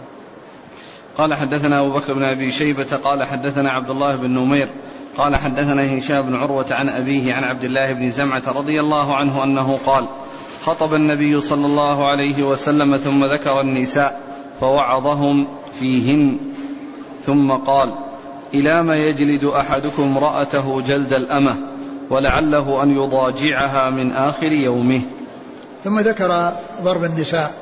قال 1.18 1.34
حدثنا 1.34 1.80
أبو 1.80 1.90
بكر 1.90 2.14
بن 2.14 2.24
أبي 2.24 2.52
شيبة 2.52 2.98
قال 3.04 3.24
حدثنا 3.24 3.72
عبد 3.72 3.90
الله 3.90 4.16
بن 4.16 4.30
نمير 4.30 4.70
قال 5.18 5.36
حدثنا 5.36 5.98
هشام 5.98 6.22
بن 6.22 6.36
عروة 6.36 6.66
عن 6.72 6.90
أبيه 6.90 7.34
عن 7.34 7.44
عبد 7.44 7.64
الله 7.64 7.94
بن 7.94 8.12
زمعة 8.12 8.44
رضي 8.48 8.80
الله 8.80 9.16
عنه 9.16 9.44
أنه 9.44 9.80
قال 9.86 10.08
خطب 10.68 10.94
النبي 10.94 11.42
صلى 11.42 11.66
الله 11.66 12.08
عليه 12.08 12.44
وسلم 12.44 12.98
ثم 12.98 13.26
ذكر 13.26 13.62
النساء 13.62 14.20
فوعظهم 14.60 15.48
فيهن. 15.80 16.38
ثم 17.26 17.52
قال 17.52 17.94
إلى 18.54 18.84
ما 18.84 18.96
يجلد 18.98 19.44
أحدكم 19.44 20.04
امرأته 20.04 20.82
جلد 20.82 21.14
الأمة 21.14 21.56
ولعله 22.10 22.84
أن 22.84 22.92
يضاجعها 22.92 23.90
من 23.90 24.12
آخر 24.12 24.52
يومه. 24.52 25.02
ثم 25.84 26.00
ذكر 26.00 26.52
ضرب 26.82 27.04
النساء. 27.04 27.54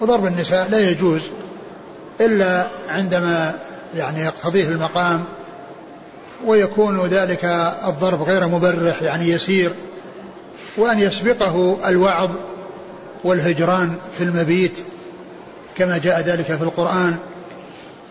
وضرب 0.00 0.26
النساء 0.26 0.70
لا 0.70 0.90
يجوز 0.90 1.22
إلا 2.20 2.66
عندما 2.88 3.54
يعني 3.94 4.20
يقتضيه 4.20 4.68
المقام 4.68 5.24
ويكون 6.46 7.06
ذلك 7.06 7.44
الضرب 7.86 8.22
غير 8.22 8.48
مبرح 8.48 9.02
يعني 9.02 9.28
يسير. 9.28 9.74
وأن 10.76 10.98
يسبقه 10.98 11.88
الوعظ 11.88 12.30
والهجران 13.24 13.94
في 14.18 14.24
المبيت 14.24 14.78
كما 15.76 15.98
جاء 15.98 16.20
ذلك 16.20 16.44
في 16.44 16.62
القرآن 16.62 17.16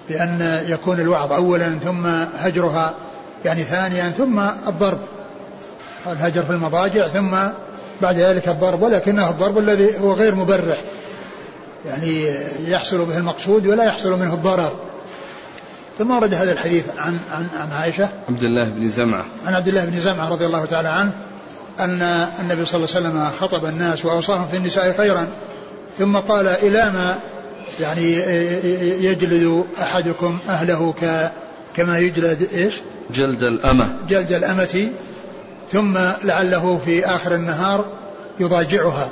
بأن 0.10 0.64
يكون 0.68 1.00
الوعظ 1.00 1.34
أولا 1.34 1.80
ثم 1.84 2.06
هجرها 2.38 2.96
يعني 3.46 3.64
ثانيا 3.64 4.10
ثم 4.10 4.40
الضرب. 4.40 5.00
الهجر 6.08 6.44
في 6.44 6.50
المضاجع 6.50 7.08
ثم 7.08 7.38
بعد 8.02 8.16
ذلك 8.16 8.48
الضرب 8.48 8.82
ولكنه 8.82 9.30
الضرب 9.30 9.58
الذي 9.58 10.00
هو 10.00 10.14
غير 10.14 10.36
مبرح 10.36 10.82
يعني 11.86 12.26
يحصل 12.66 13.06
به 13.06 13.18
المقصود 13.18 13.68
ولا 13.68 13.84
يحصل 13.84 14.20
منه 14.20 14.34
الضرر. 14.34 14.72
ثم 15.98 16.12
ورد 16.12 16.34
هذا 16.34 16.52
الحديث 16.52 16.86
عن 16.98 17.20
عن 17.32 17.48
عن 17.60 17.72
عائشة. 17.72 18.10
عبد 18.30 18.44
الله 18.44 18.70
بن 18.70 18.88
زمعة. 18.88 19.26
عن 19.46 19.56
عبد 19.56 19.68
الله 19.68 19.86
بن 19.86 20.00
زمعة 20.00 20.30
رضي 20.30 20.46
الله 20.46 20.66
تعالى 20.66 20.88
عنه. 20.88 21.12
أن 21.80 22.02
النبي 22.40 22.66
صلى 22.66 22.84
الله 22.84 22.96
عليه 22.96 23.08
وسلم 23.10 23.30
خطب 23.40 23.66
الناس 23.66 24.06
وأوصاهم 24.06 24.48
في 24.48 24.58
النساء 24.58 24.98
خيرا 24.98 25.28
ثم 26.00 26.18
قال 26.18 26.48
إلى 26.48 26.92
ما 26.92 27.20
يعني 27.80 28.14
يجلد 29.06 29.66
أحدكم 29.82 30.40
أهله 30.50 30.94
ك 31.02 31.32
كما 31.76 32.00
يجلد 32.00 32.48
إيش؟ 32.54 32.74
جلد 33.14 33.44
الأمة 33.44 33.88
جلد 34.10 34.32
الأمة 34.32 34.92
ثم 35.72 35.98
لعله 36.24 36.80
في 36.86 37.06
آخر 37.06 37.36
النهار 37.36 37.86
يضاجعها 38.40 39.10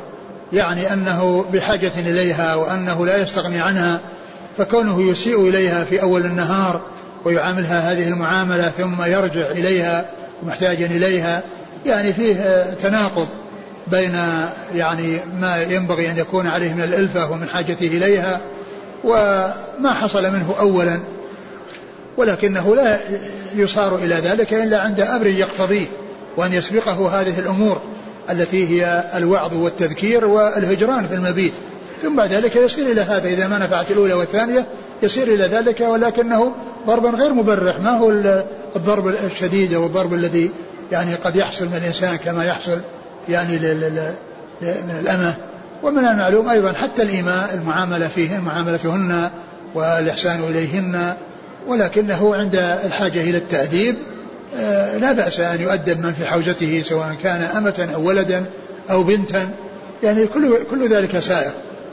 يعني 0.54 0.94
أنه 0.94 1.46
بحاجة 1.54 1.92
إليها 1.98 2.56
وأنه 2.56 3.06
لا 3.06 3.18
يستغني 3.18 3.60
عنها 3.60 4.00
فكونه 4.58 5.02
يسيء 5.02 5.50
إليها 5.50 5.84
في 5.84 6.02
أول 6.02 6.26
النهار 6.26 6.82
ويعاملها 7.26 7.92
هذه 7.92 8.08
المعاملة 8.08 8.70
ثم 8.70 9.04
يرجع 9.04 9.52
إليها 9.52 10.06
محتاجا 10.44 10.86
إليها 10.86 11.44
يعني 11.86 12.14
فيه 12.14 12.64
تناقض 12.74 13.28
بين 13.92 14.16
يعني 14.76 15.20
ما 15.40 15.62
ينبغي 15.62 16.12
أن 16.12 16.18
يكون 16.18 16.48
عليه 16.48 16.74
من 16.74 16.82
الألفة 16.82 17.32
ومن 17.32 17.50
حاجته 17.50 17.88
إليها 17.88 18.42
وما 19.04 19.94
حصل 19.94 20.24
منه 20.24 20.56
أولا. 20.60 21.00
ولكنه 22.18 22.76
لا 22.76 23.00
يصار 23.56 23.96
إلى 23.96 24.16
ذلك 24.16 24.54
إلا 24.54 24.82
عند 24.82 25.00
أمر 25.00 25.28
يقتضيه 25.28 25.88
وأن 26.38 26.54
يسبقه 26.54 27.22
هذه 27.22 27.40
الأمور 27.40 27.82
التي 28.30 28.68
هي 28.68 29.04
الوعظ 29.16 29.54
والتذكير 29.54 30.26
والهجران 30.26 31.08
في 31.08 31.14
المبيت. 31.16 31.54
ثم 32.02 32.16
بعد 32.16 32.34
ذلك 32.34 32.56
يصير 32.56 32.92
إلى 32.92 33.02
هذا 33.02 33.28
إذا 33.28 33.48
ما 33.48 33.58
نفعت 33.58 33.92
الأولى 33.92 34.14
والثانية 34.14 34.66
يصير 35.04 35.28
إلى 35.28 35.44
ذلك 35.44 35.82
ولكنه 35.82 36.52
ضربا 36.88 37.10
غير 37.10 37.34
مبرح. 37.34 37.80
ما 37.80 37.98
هو 37.98 38.10
الضرب 38.76 39.08
الشديد 39.08 39.74
أو 39.74 39.86
الضرب 39.86 40.14
الذي 40.14 40.52
يعني 40.92 41.16
قد 41.16 41.36
يحصل 41.36 41.66
من 41.66 41.76
الإنسان 41.76 42.16
كما 42.16 42.46
يحصل 42.46 42.80
يعني 43.30 43.58
من 44.62 44.98
الأمة. 45.00 45.36
ومن 45.84 46.06
المعلوم 46.06 46.50
أيضا 46.50 46.74
حتى 46.74 47.02
الإيماء 47.02 47.54
المعاملة 47.54 48.08
فيهن 48.08 48.42
معاملتهن 48.42 49.30
والإحسان 49.76 50.44
إليهن. 50.44 51.14
ولكنه 51.68 52.36
عند 52.36 52.56
الحاجة 52.56 53.22
إلى 53.22 53.38
التأديب 53.38 53.96
آه، 54.60 54.98
لا 54.98 55.12
بأس 55.12 55.40
أن 55.40 55.62
يؤدب 55.62 56.06
من 56.06 56.14
في 56.14 56.26
حوزته 56.26 56.82
سواء 56.86 57.16
كان 57.24 57.42
أمة 57.42 57.90
أو 57.96 58.08
ولدا 58.08 58.46
أو 58.90 59.04
بنتا. 59.04 59.50
يعني 60.04 60.28
كل 60.28 60.58
كل 60.72 60.94
ذلك 60.96 61.20
سائر 61.20 61.52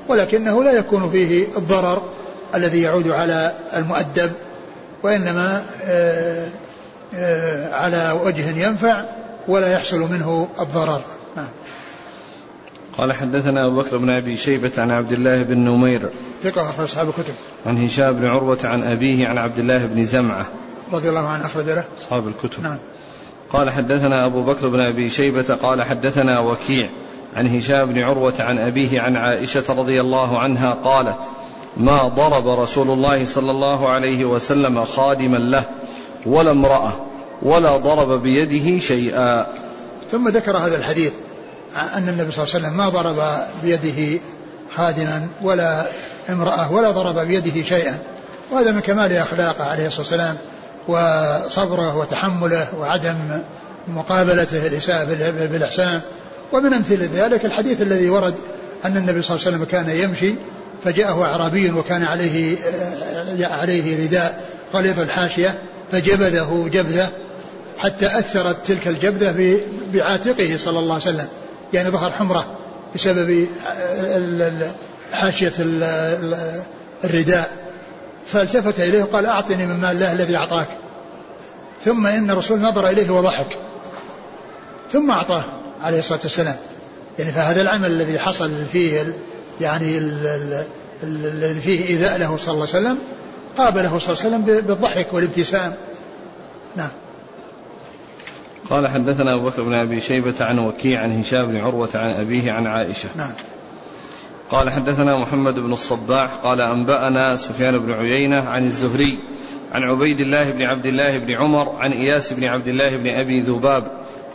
ولكنه 0.08 0.64
لا 0.64 0.72
يكون 0.72 1.10
فيه 1.10 1.46
الضرر 1.56 2.02
الذي 2.54 2.82
يعود 2.82 3.08
على 3.08 3.52
المؤدب 3.76 4.32
وإنما 5.02 5.62
آه، 5.84 6.46
على 7.72 8.20
وجه 8.24 8.66
ينفع 8.66 9.04
ولا 9.48 9.72
يحصل 9.72 9.98
منه 9.98 10.48
الضرر. 10.60 11.00
نعم. 11.36 11.48
قال 12.98 13.12
حدثنا 13.12 13.66
أبو 13.66 13.82
بكر 13.82 13.96
بن 13.96 14.10
أبي 14.10 14.36
شيبة 14.36 14.72
عن 14.78 14.90
عبد 14.90 15.12
الله 15.12 15.42
بن 15.42 15.58
نمير 15.58 16.08
ثقة 16.42 16.70
أخرج 16.70 16.84
أصحاب 16.84 17.08
الكتب. 17.08 17.34
عن 17.66 17.84
هشام 17.84 18.12
بن 18.12 18.26
عروة 18.26 18.58
عن 18.64 18.82
أبيه 18.82 19.28
عن 19.28 19.38
عبد 19.38 19.58
الله 19.58 19.86
بن 19.86 20.04
زمعة. 20.04 20.46
رضي 20.92 21.08
الله 21.08 21.28
عنه 21.28 21.46
أخرج 21.46 21.64
له. 21.64 21.84
أصحاب 21.98 22.28
الكتب. 22.28 22.62
نعم. 22.62 22.78
قال 23.50 23.70
حدثنا 23.70 24.26
أبو 24.26 24.42
بكر 24.42 24.68
بن 24.68 24.80
أبي 24.80 25.10
شيبة 25.10 25.54
قال 25.54 25.82
حدثنا 25.82 26.40
وكيع 26.40 26.88
عن 27.36 27.56
هشام 27.56 27.92
بن 27.92 28.02
عروة 28.02 28.34
عن 28.38 28.58
أبيه 28.58 29.00
عن 29.00 29.16
عائشة 29.16 29.64
رضي 29.68 30.00
الله 30.00 30.38
عنها 30.38 30.72
قالت 30.72 31.18
ما 31.76 32.02
ضرب 32.02 32.48
رسول 32.60 32.90
الله 32.90 33.24
صلى 33.24 33.50
الله 33.50 33.88
عليه 33.88 34.24
وسلم 34.24 34.84
خادما 34.84 35.36
له 35.36 35.64
ولا 36.26 36.50
امرأة 36.50 36.92
ولا 37.42 37.76
ضرب 37.76 38.22
بيده 38.22 38.80
شيئا. 38.80 39.46
ثم 40.12 40.28
ذكر 40.28 40.56
هذا 40.56 40.76
الحديث 40.76 41.12
أن 41.76 42.08
النبي 42.08 42.30
صلى 42.30 42.44
الله 42.44 42.54
عليه 42.54 42.64
وسلم 42.64 42.76
ما 42.76 42.88
ضرب 42.88 43.42
بيده 43.62 44.20
خادما 44.74 45.28
ولا 45.42 45.86
امرأة 46.30 46.72
ولا 46.72 46.90
ضرب 46.90 47.26
بيده 47.26 47.62
شيئا. 47.62 47.98
وهذا 48.50 48.70
من 48.72 48.80
كمال 48.80 49.12
أخلاقه 49.12 49.64
عليه 49.64 49.86
الصلاة 49.86 50.00
والسلام 50.00 50.36
وصبره 50.88 51.96
وتحمله 51.96 52.68
وعدم 52.78 53.16
مقابلته 53.88 54.66
الإساءة 54.66 55.04
بالإحسان. 55.46 56.00
ومن 56.52 56.72
أمثلة 56.72 57.24
ذلك 57.24 57.44
الحديث 57.44 57.82
الذي 57.82 58.10
ورد 58.10 58.34
أن 58.84 58.96
النبي 58.96 59.22
صلى 59.22 59.36
الله 59.36 59.46
عليه 59.46 59.56
وسلم 59.56 59.64
كان 59.64 59.90
يمشي 59.90 60.34
فجاءه 60.84 61.22
أعرابي 61.22 61.70
وكان 61.70 62.02
عليه 62.02 62.56
عليه 63.40 64.06
رداء 64.06 64.44
غليظ 64.74 65.00
الحاشية 65.00 65.58
فجبذه 65.92 66.68
جبذة 66.72 67.10
حتى 67.78 68.06
أثرت 68.06 68.66
تلك 68.66 68.88
الجبذة 68.88 69.58
بعاتقه 69.92 70.56
صلى 70.56 70.78
الله 70.78 70.94
عليه 70.94 71.04
وسلم. 71.04 71.28
يعني 71.72 71.90
ظهر 71.90 72.10
حمرة 72.10 72.58
بسبب 72.94 73.46
حاشية 75.12 75.52
الرداء. 77.04 77.50
فالتفت 78.26 78.80
إليه 78.80 79.02
وقال 79.02 79.26
أعطني 79.26 79.66
من 79.66 79.80
مال 79.80 79.90
الله 79.90 80.12
الذي 80.12 80.36
أعطاك. 80.36 80.68
ثم 81.84 82.06
إن 82.06 82.30
الرسول 82.30 82.60
نظر 82.60 82.88
إليه 82.88 83.10
وضحك. 83.10 83.58
ثم 84.92 85.10
أعطاه 85.10 85.44
عليه 85.82 85.98
الصلاة 85.98 86.20
والسلام. 86.22 86.56
يعني 87.18 87.32
فهذا 87.32 87.62
العمل 87.62 87.86
الذي 87.86 88.18
حصل 88.18 88.66
فيه 88.66 89.14
يعني 89.60 89.98
الذي 91.02 91.60
فيه 91.60 91.88
إيذاء 91.88 92.18
له 92.18 92.36
صلى 92.36 92.54
الله 92.54 92.66
عليه 92.74 92.86
وسلم 92.86 92.98
قابله 93.58 93.98
صلى 93.98 94.12
الله 94.12 94.24
عليه 94.24 94.36
وسلم 94.36 94.66
بالضحك 94.66 95.06
والابتسام. 95.12 95.74
نعم. 96.76 96.90
قال 98.70 98.88
حدثنا 98.88 99.36
أبو 99.36 99.48
بكر 99.48 99.62
بن 99.62 99.74
أبي 99.74 100.00
شيبة 100.00 100.34
عن 100.40 100.58
وكيع 100.58 101.02
عن 101.02 101.20
هشام 101.20 101.46
بن 101.46 101.56
عروة 101.56 101.88
عن 101.94 102.10
أبيه 102.10 102.52
عن 102.52 102.66
عائشة. 102.66 103.08
نعم. 103.16 103.32
قال 104.50 104.70
حدثنا 104.70 105.16
محمد 105.16 105.58
بن 105.58 105.72
الصباح 105.72 106.30
قال 106.34 106.60
أنبأنا 106.60 107.36
سفيان 107.36 107.78
بن 107.78 107.92
عيينة 107.92 108.48
عن 108.48 108.64
الزهري 108.64 109.18
عن 109.72 109.82
عبيد 109.82 110.20
الله 110.20 110.50
بن 110.50 110.62
عبد 110.62 110.86
الله 110.86 111.18
بن 111.18 111.30
عمر 111.30 111.76
عن 111.78 111.92
إياس 111.92 112.32
بن 112.32 112.44
عبد 112.44 112.68
الله 112.68 112.96
بن 112.96 113.08
أبي 113.08 113.40
ذباب. 113.40 113.84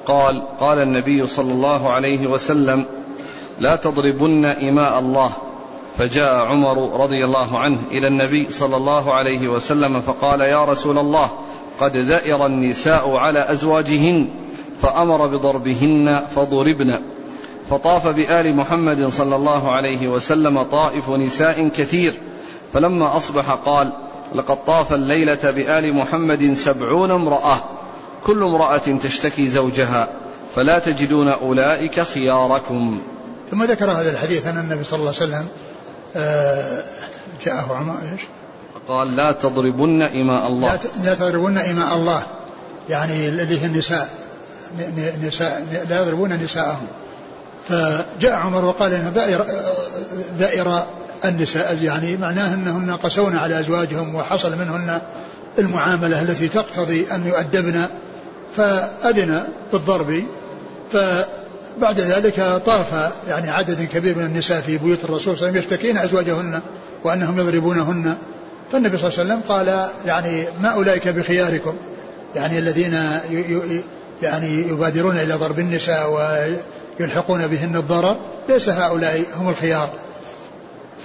قال 0.06 0.44
قال 0.60 0.78
النبي 0.78 1.28
صلى 1.28 1.52
الله 1.52 1.90
عليه 1.92 2.28
وسلم 2.28 2.86
لا 3.60 3.76
تضربن 3.76 4.46
إماء 4.46 5.00
الله. 5.00 5.32
فجاء 6.00 6.46
عمر 6.46 7.02
رضي 7.02 7.26
الله 7.26 7.60
عنه 7.60 7.80
إلى 7.92 8.08
النبي 8.08 8.52
صلى 8.52 8.76
الله 8.76 9.14
عليه 9.14 9.48
وسلم 9.48 10.02
فقال 10.02 10.42
يا 10.42 10.66
رسول 10.66 10.98
الله 10.98 11.30
قد 11.80 11.98
ذئر 11.98 12.46
النساء 12.46 13.16
على 13.16 13.52
أزواجهن 13.52 14.28
فأمر 14.82 15.28
بضربهن 15.28 16.26
فضربن. 16.36 17.00
فطاف 17.70 18.08
بآل 18.08 18.56
محمد 18.56 19.08
صلى 19.08 19.36
الله 19.36 19.72
عليه 19.72 20.08
وسلم 20.08 20.64
طائف 20.64 21.10
نساء 21.10 21.68
كثير 21.68 22.14
فلما 22.74 23.18
أصبح 23.18 23.52
قال 23.52 23.94
لقد 24.36 24.66
طاف 24.66 24.94
الليلة 24.94 25.52
بآل 25.52 25.96
محمد 25.96 26.54
سبعون 26.54 27.12
امرأة 27.12 27.58
كل 28.26 28.44
امرأة 28.44 28.78
تشتكي 29.04 29.50
زوجها 29.50 30.08
فلا 30.56 30.80
تجدون 30.80 31.28
أولئك 31.28 32.00
خياركم. 32.00 33.00
ثم 33.52 33.64
ذكر 33.64 33.92
هذا 33.92 34.12
الحديث 34.12 34.48
أن 34.48 34.58
النبي 34.58 34.84
صلى 34.84 35.00
الله 35.00 35.14
عليه 35.22 35.24
وسلم 35.24 35.48
جاءه 37.46 37.76
عمر 37.76 37.96
إيش؟ 38.14 38.22
قال 38.88 39.16
لا 39.16 39.32
تضربن 39.32 40.02
إماء 40.02 40.48
الله. 40.48 40.80
لا 41.04 41.16
تضربن 41.16 41.58
إماء 41.58 41.96
الله. 41.96 42.24
يعني 42.90 43.30
اللي 43.30 43.62
هي 43.62 43.66
النساء. 43.66 44.10
نساء 45.24 45.86
لا 45.90 46.02
يضربون 46.02 46.34
نساءهم. 46.34 46.88
فجاء 47.70 48.34
عمر 48.34 48.66
وقال 48.66 48.94
ان 48.94 49.14
دائرة, 49.16 49.46
دائرة 50.40 50.86
النساء 51.26 51.78
يعني 51.82 52.18
معناه 52.18 52.54
إنهن 52.54 52.92
قسون 52.92 53.36
على 53.36 53.60
أزواجهم 53.60 54.16
وحصل 54.16 54.52
منهن 54.52 55.02
المعاملة 55.60 56.22
التي 56.22 56.48
تقتضي 56.48 57.08
أن 57.12 57.28
يؤدبن. 57.28 57.86
فأذن 58.58 59.44
بالضرب 59.72 60.24
فبعد 61.80 62.00
ذلك 62.00 62.62
طاف 62.66 63.12
يعني 63.28 63.50
عدد 63.50 63.84
كبير 63.94 64.18
من 64.18 64.26
النساء 64.26 64.62
في 64.62 64.78
بيوت 64.78 65.04
الرسول 65.04 65.38
صلى 65.38 65.48
الله 65.50 65.60
عليه 65.60 65.60
وسلم 65.60 65.74
يشتكين 65.74 65.98
أزواجهن 65.98 66.62
وأنهم 67.04 67.40
يضربونهن. 67.40 68.18
فالنبي 68.72 68.98
صلى 68.98 69.10
الله 69.10 69.20
عليه 69.20 69.30
وسلم 69.34 69.42
قال 69.50 69.90
يعني 70.06 70.46
ما 70.62 70.70
أولئك 70.70 71.08
بخياركم؟ 71.08 71.74
يعني 72.36 72.60
الذين 72.60 72.94
يعني 74.22 74.68
يبادرون 74.68 75.18
إلى 75.18 75.34
ضرب 75.34 75.60
النساء 75.60 76.12
ويلحقون 77.00 77.48
بهن 77.48 77.76
الضرر 77.76 78.16
ليس 78.50 78.70
هؤلاء 78.70 79.24
هم 79.36 79.50
الخيار. 79.50 79.90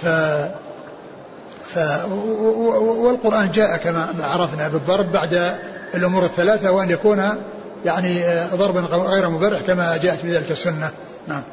ف 0.03 0.07
ف 1.73 1.79
والقرآن 3.05 3.51
جاء 3.51 3.77
كما 3.77 4.07
عرفنا 4.19 4.67
بالضرب 4.67 5.11
بعد 5.11 5.57
الأمور 5.95 6.25
الثلاثة 6.25 6.71
وأن 6.71 6.89
يكون 6.89 7.29
يعني 7.85 8.23
ضربا 8.55 8.81
غير 8.81 9.29
مبرح 9.29 9.61
كما 9.61 9.97
جاءت 9.97 10.25
بذلك 10.25 10.51
السنة. 10.51 10.91
نعم. 11.27 11.43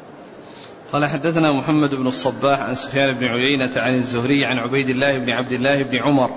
قال 0.93 1.05
حدثنا 1.05 1.51
محمد 1.51 1.95
بن 1.95 2.07
الصباح 2.07 2.61
عن 2.61 2.75
سفيان 2.75 3.19
بن 3.19 3.25
عيينة 3.25 3.81
عن 3.81 3.95
الزهري 3.95 4.45
عن 4.45 4.57
عبيد 4.57 4.89
الله 4.89 5.17
بن 5.17 5.29
عبد 5.29 5.51
الله 5.51 5.83
بن 5.83 5.97
عمر. 5.97 6.29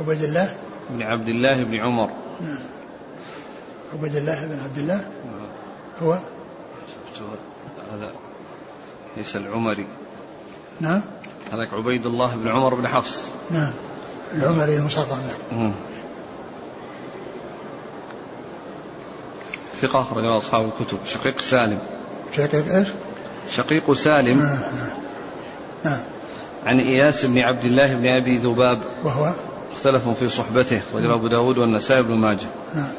عبيد 0.00 0.22
الله؟ 0.22 0.54
بن 0.90 1.02
عبد 1.02 1.28
الله 1.28 1.62
بن 1.62 1.74
عمر. 1.74 2.10
نعم. 2.40 2.58
عبيد 3.94 4.16
الله 4.16 4.46
بن 4.46 4.60
عبد 4.64 4.78
الله؟ 4.78 5.04
هو؟ 6.02 6.12
هذا. 7.92 8.10
ليس 9.16 9.36
العمري. 9.36 9.86
نعم. 10.80 11.00
هذاك 11.52 11.74
عبيد 11.74 12.06
الله 12.06 12.36
بن 12.36 12.48
عمر 12.48 12.74
بن 12.74 12.88
حفص. 12.88 13.28
نعم. 13.50 13.72
العمري 14.34 14.76
المصغر 14.76 15.18
ثقة 19.82 20.00
أخرج 20.00 20.24
أصحاب 20.24 20.64
الكتب. 20.64 20.98
شقيق 21.06 21.40
سالم. 21.40 21.78
شقيق 22.36 22.74
إيش؟ 22.74 22.88
شقيق 23.50 23.92
سالم. 23.92 24.38
نعم, 24.38 24.60
نعم. 25.84 26.00
عن 26.66 26.80
إياس 26.80 27.26
بن 27.26 27.38
عبد 27.38 27.64
الله 27.64 27.94
بن 27.94 28.06
أبي 28.06 28.38
ذباب. 28.38 28.78
وهو؟ 29.04 29.32
اختلفوا 29.76 30.14
في 30.14 30.28
صحبته. 30.28 30.80
رجل 30.94 31.10
أبو 31.10 31.26
داود 31.26 31.58
والنسائي 31.58 32.02
بن 32.02 32.14
ماجه. 32.14 32.46
نعم 32.74 32.92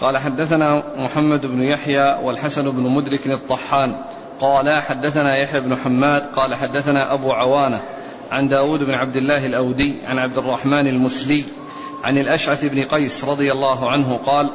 قال 0.00 0.18
حدثنا 0.18 0.82
محمد 0.96 1.46
بن 1.46 1.62
يحيى 1.62 2.18
والحسن 2.22 2.70
بن 2.70 2.82
مدرك 2.82 3.26
الطحان. 3.26 3.94
قال 4.40 4.80
حدثنا 4.80 5.36
يحيى 5.36 5.60
بن 5.60 5.76
حماد. 5.76 6.22
قال 6.36 6.54
حدثنا 6.54 7.12
أبو 7.12 7.32
عوانة 7.32 7.80
عن 8.30 8.48
داود 8.48 8.82
بن 8.82 8.94
عبد 8.94 9.16
الله 9.16 9.46
الأودي 9.46 9.98
عن 10.06 10.18
عبد 10.18 10.38
الرحمن 10.38 10.86
المسلي 10.86 11.44
عن 12.04 12.18
الأشعث 12.18 12.64
بن 12.64 12.82
قيس 12.82 13.24
رضي 13.24 13.52
الله 13.52 13.90
عنه 13.90 14.16
قال 14.16 14.50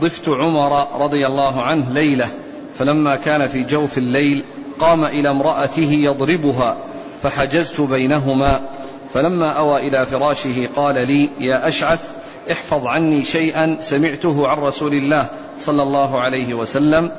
ضفت 0.00 0.28
عمر 0.28 1.02
رضي 1.02 1.26
الله 1.26 1.62
عنه 1.62 1.92
ليلة 1.92 2.28
فلما 2.74 3.16
كان 3.16 3.48
في 3.48 3.62
جوف 3.62 3.98
الليل 3.98 4.44
قام 4.80 5.04
إلى 5.04 5.30
امرأته 5.30 5.92
يضربها 5.92 6.76
فحجزت 7.22 7.80
بينهما 7.80 8.60
فلما 9.14 9.50
أوى 9.50 9.88
إلى 9.88 10.06
فراشه 10.06 10.68
قال 10.76 10.94
لي 10.94 11.30
يا 11.40 11.68
أشعث 11.68 12.00
احفظ 12.52 12.86
عني 12.86 13.24
شيئا 13.24 13.76
سمعته 13.80 14.48
عن 14.48 14.58
رسول 14.58 14.94
الله 14.94 15.26
صلى 15.58 15.82
الله 15.82 16.20
عليه 16.20 16.54
وسلم 16.54 17.10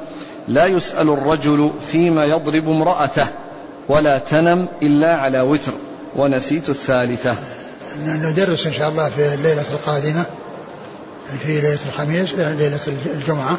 لا 0.47 0.65
يسأل 0.65 1.09
الرجل 1.09 1.71
فيما 1.91 2.25
يضرب 2.25 2.69
امرأته 2.69 3.27
ولا 3.89 4.17
تنم 4.17 4.67
إلا 4.81 5.15
على 5.15 5.41
وتر 5.41 5.71
ونسيت 6.15 6.69
الثالثة. 6.69 7.35
ندرس 8.05 8.67
إن 8.67 8.73
شاء 8.73 8.89
الله 8.89 9.09
في 9.09 9.33
الليلة 9.33 9.65
القادمة. 9.73 10.25
في 11.43 11.61
ليلة 11.61 11.79
الخميس 11.87 12.33
ليلة 12.33 12.79
الجمعة. 13.05 13.57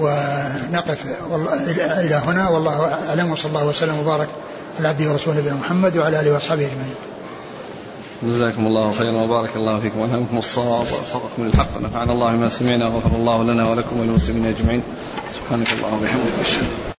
ونقف 0.00 0.98
إلى 1.78 2.22
هنا. 2.26 2.48
والله 2.48 2.94
أعلم. 3.08 3.32
وصلى 3.32 3.48
الله 3.48 3.66
وسلم 3.66 3.98
وبارك 3.98 4.28
على 4.78 4.88
عبده 4.88 5.10
ورسوله 5.10 5.38
نبينا 5.38 5.56
محمد 5.56 5.96
وعلى 5.96 6.20
آله 6.20 6.32
وأصحابه 6.32 6.62
أجمعين. 6.62 6.94
جزاكم 8.22 8.66
الله 8.66 8.92
خيرا 8.98 9.12
وبارك 9.12 9.56
الله 9.56 9.80
فيكم. 9.80 9.98
والهمكم 9.98 10.38
الصواب 10.38 10.80
ووفقكم 10.80 11.44
للحق 11.44 11.80
نفعنا 11.80 12.12
الله 12.12 12.30
ما 12.30 12.48
سمعنا 12.48 12.86
وغفر 12.86 13.16
الله 13.16 13.42
لنا 13.42 13.68
ولكم 13.68 14.00
وللمسلمين 14.00 14.46
أجمعين. 14.46 14.82
سبحانك 15.34 15.72
اللهم 15.72 15.94
وبحمدك. 15.94 16.95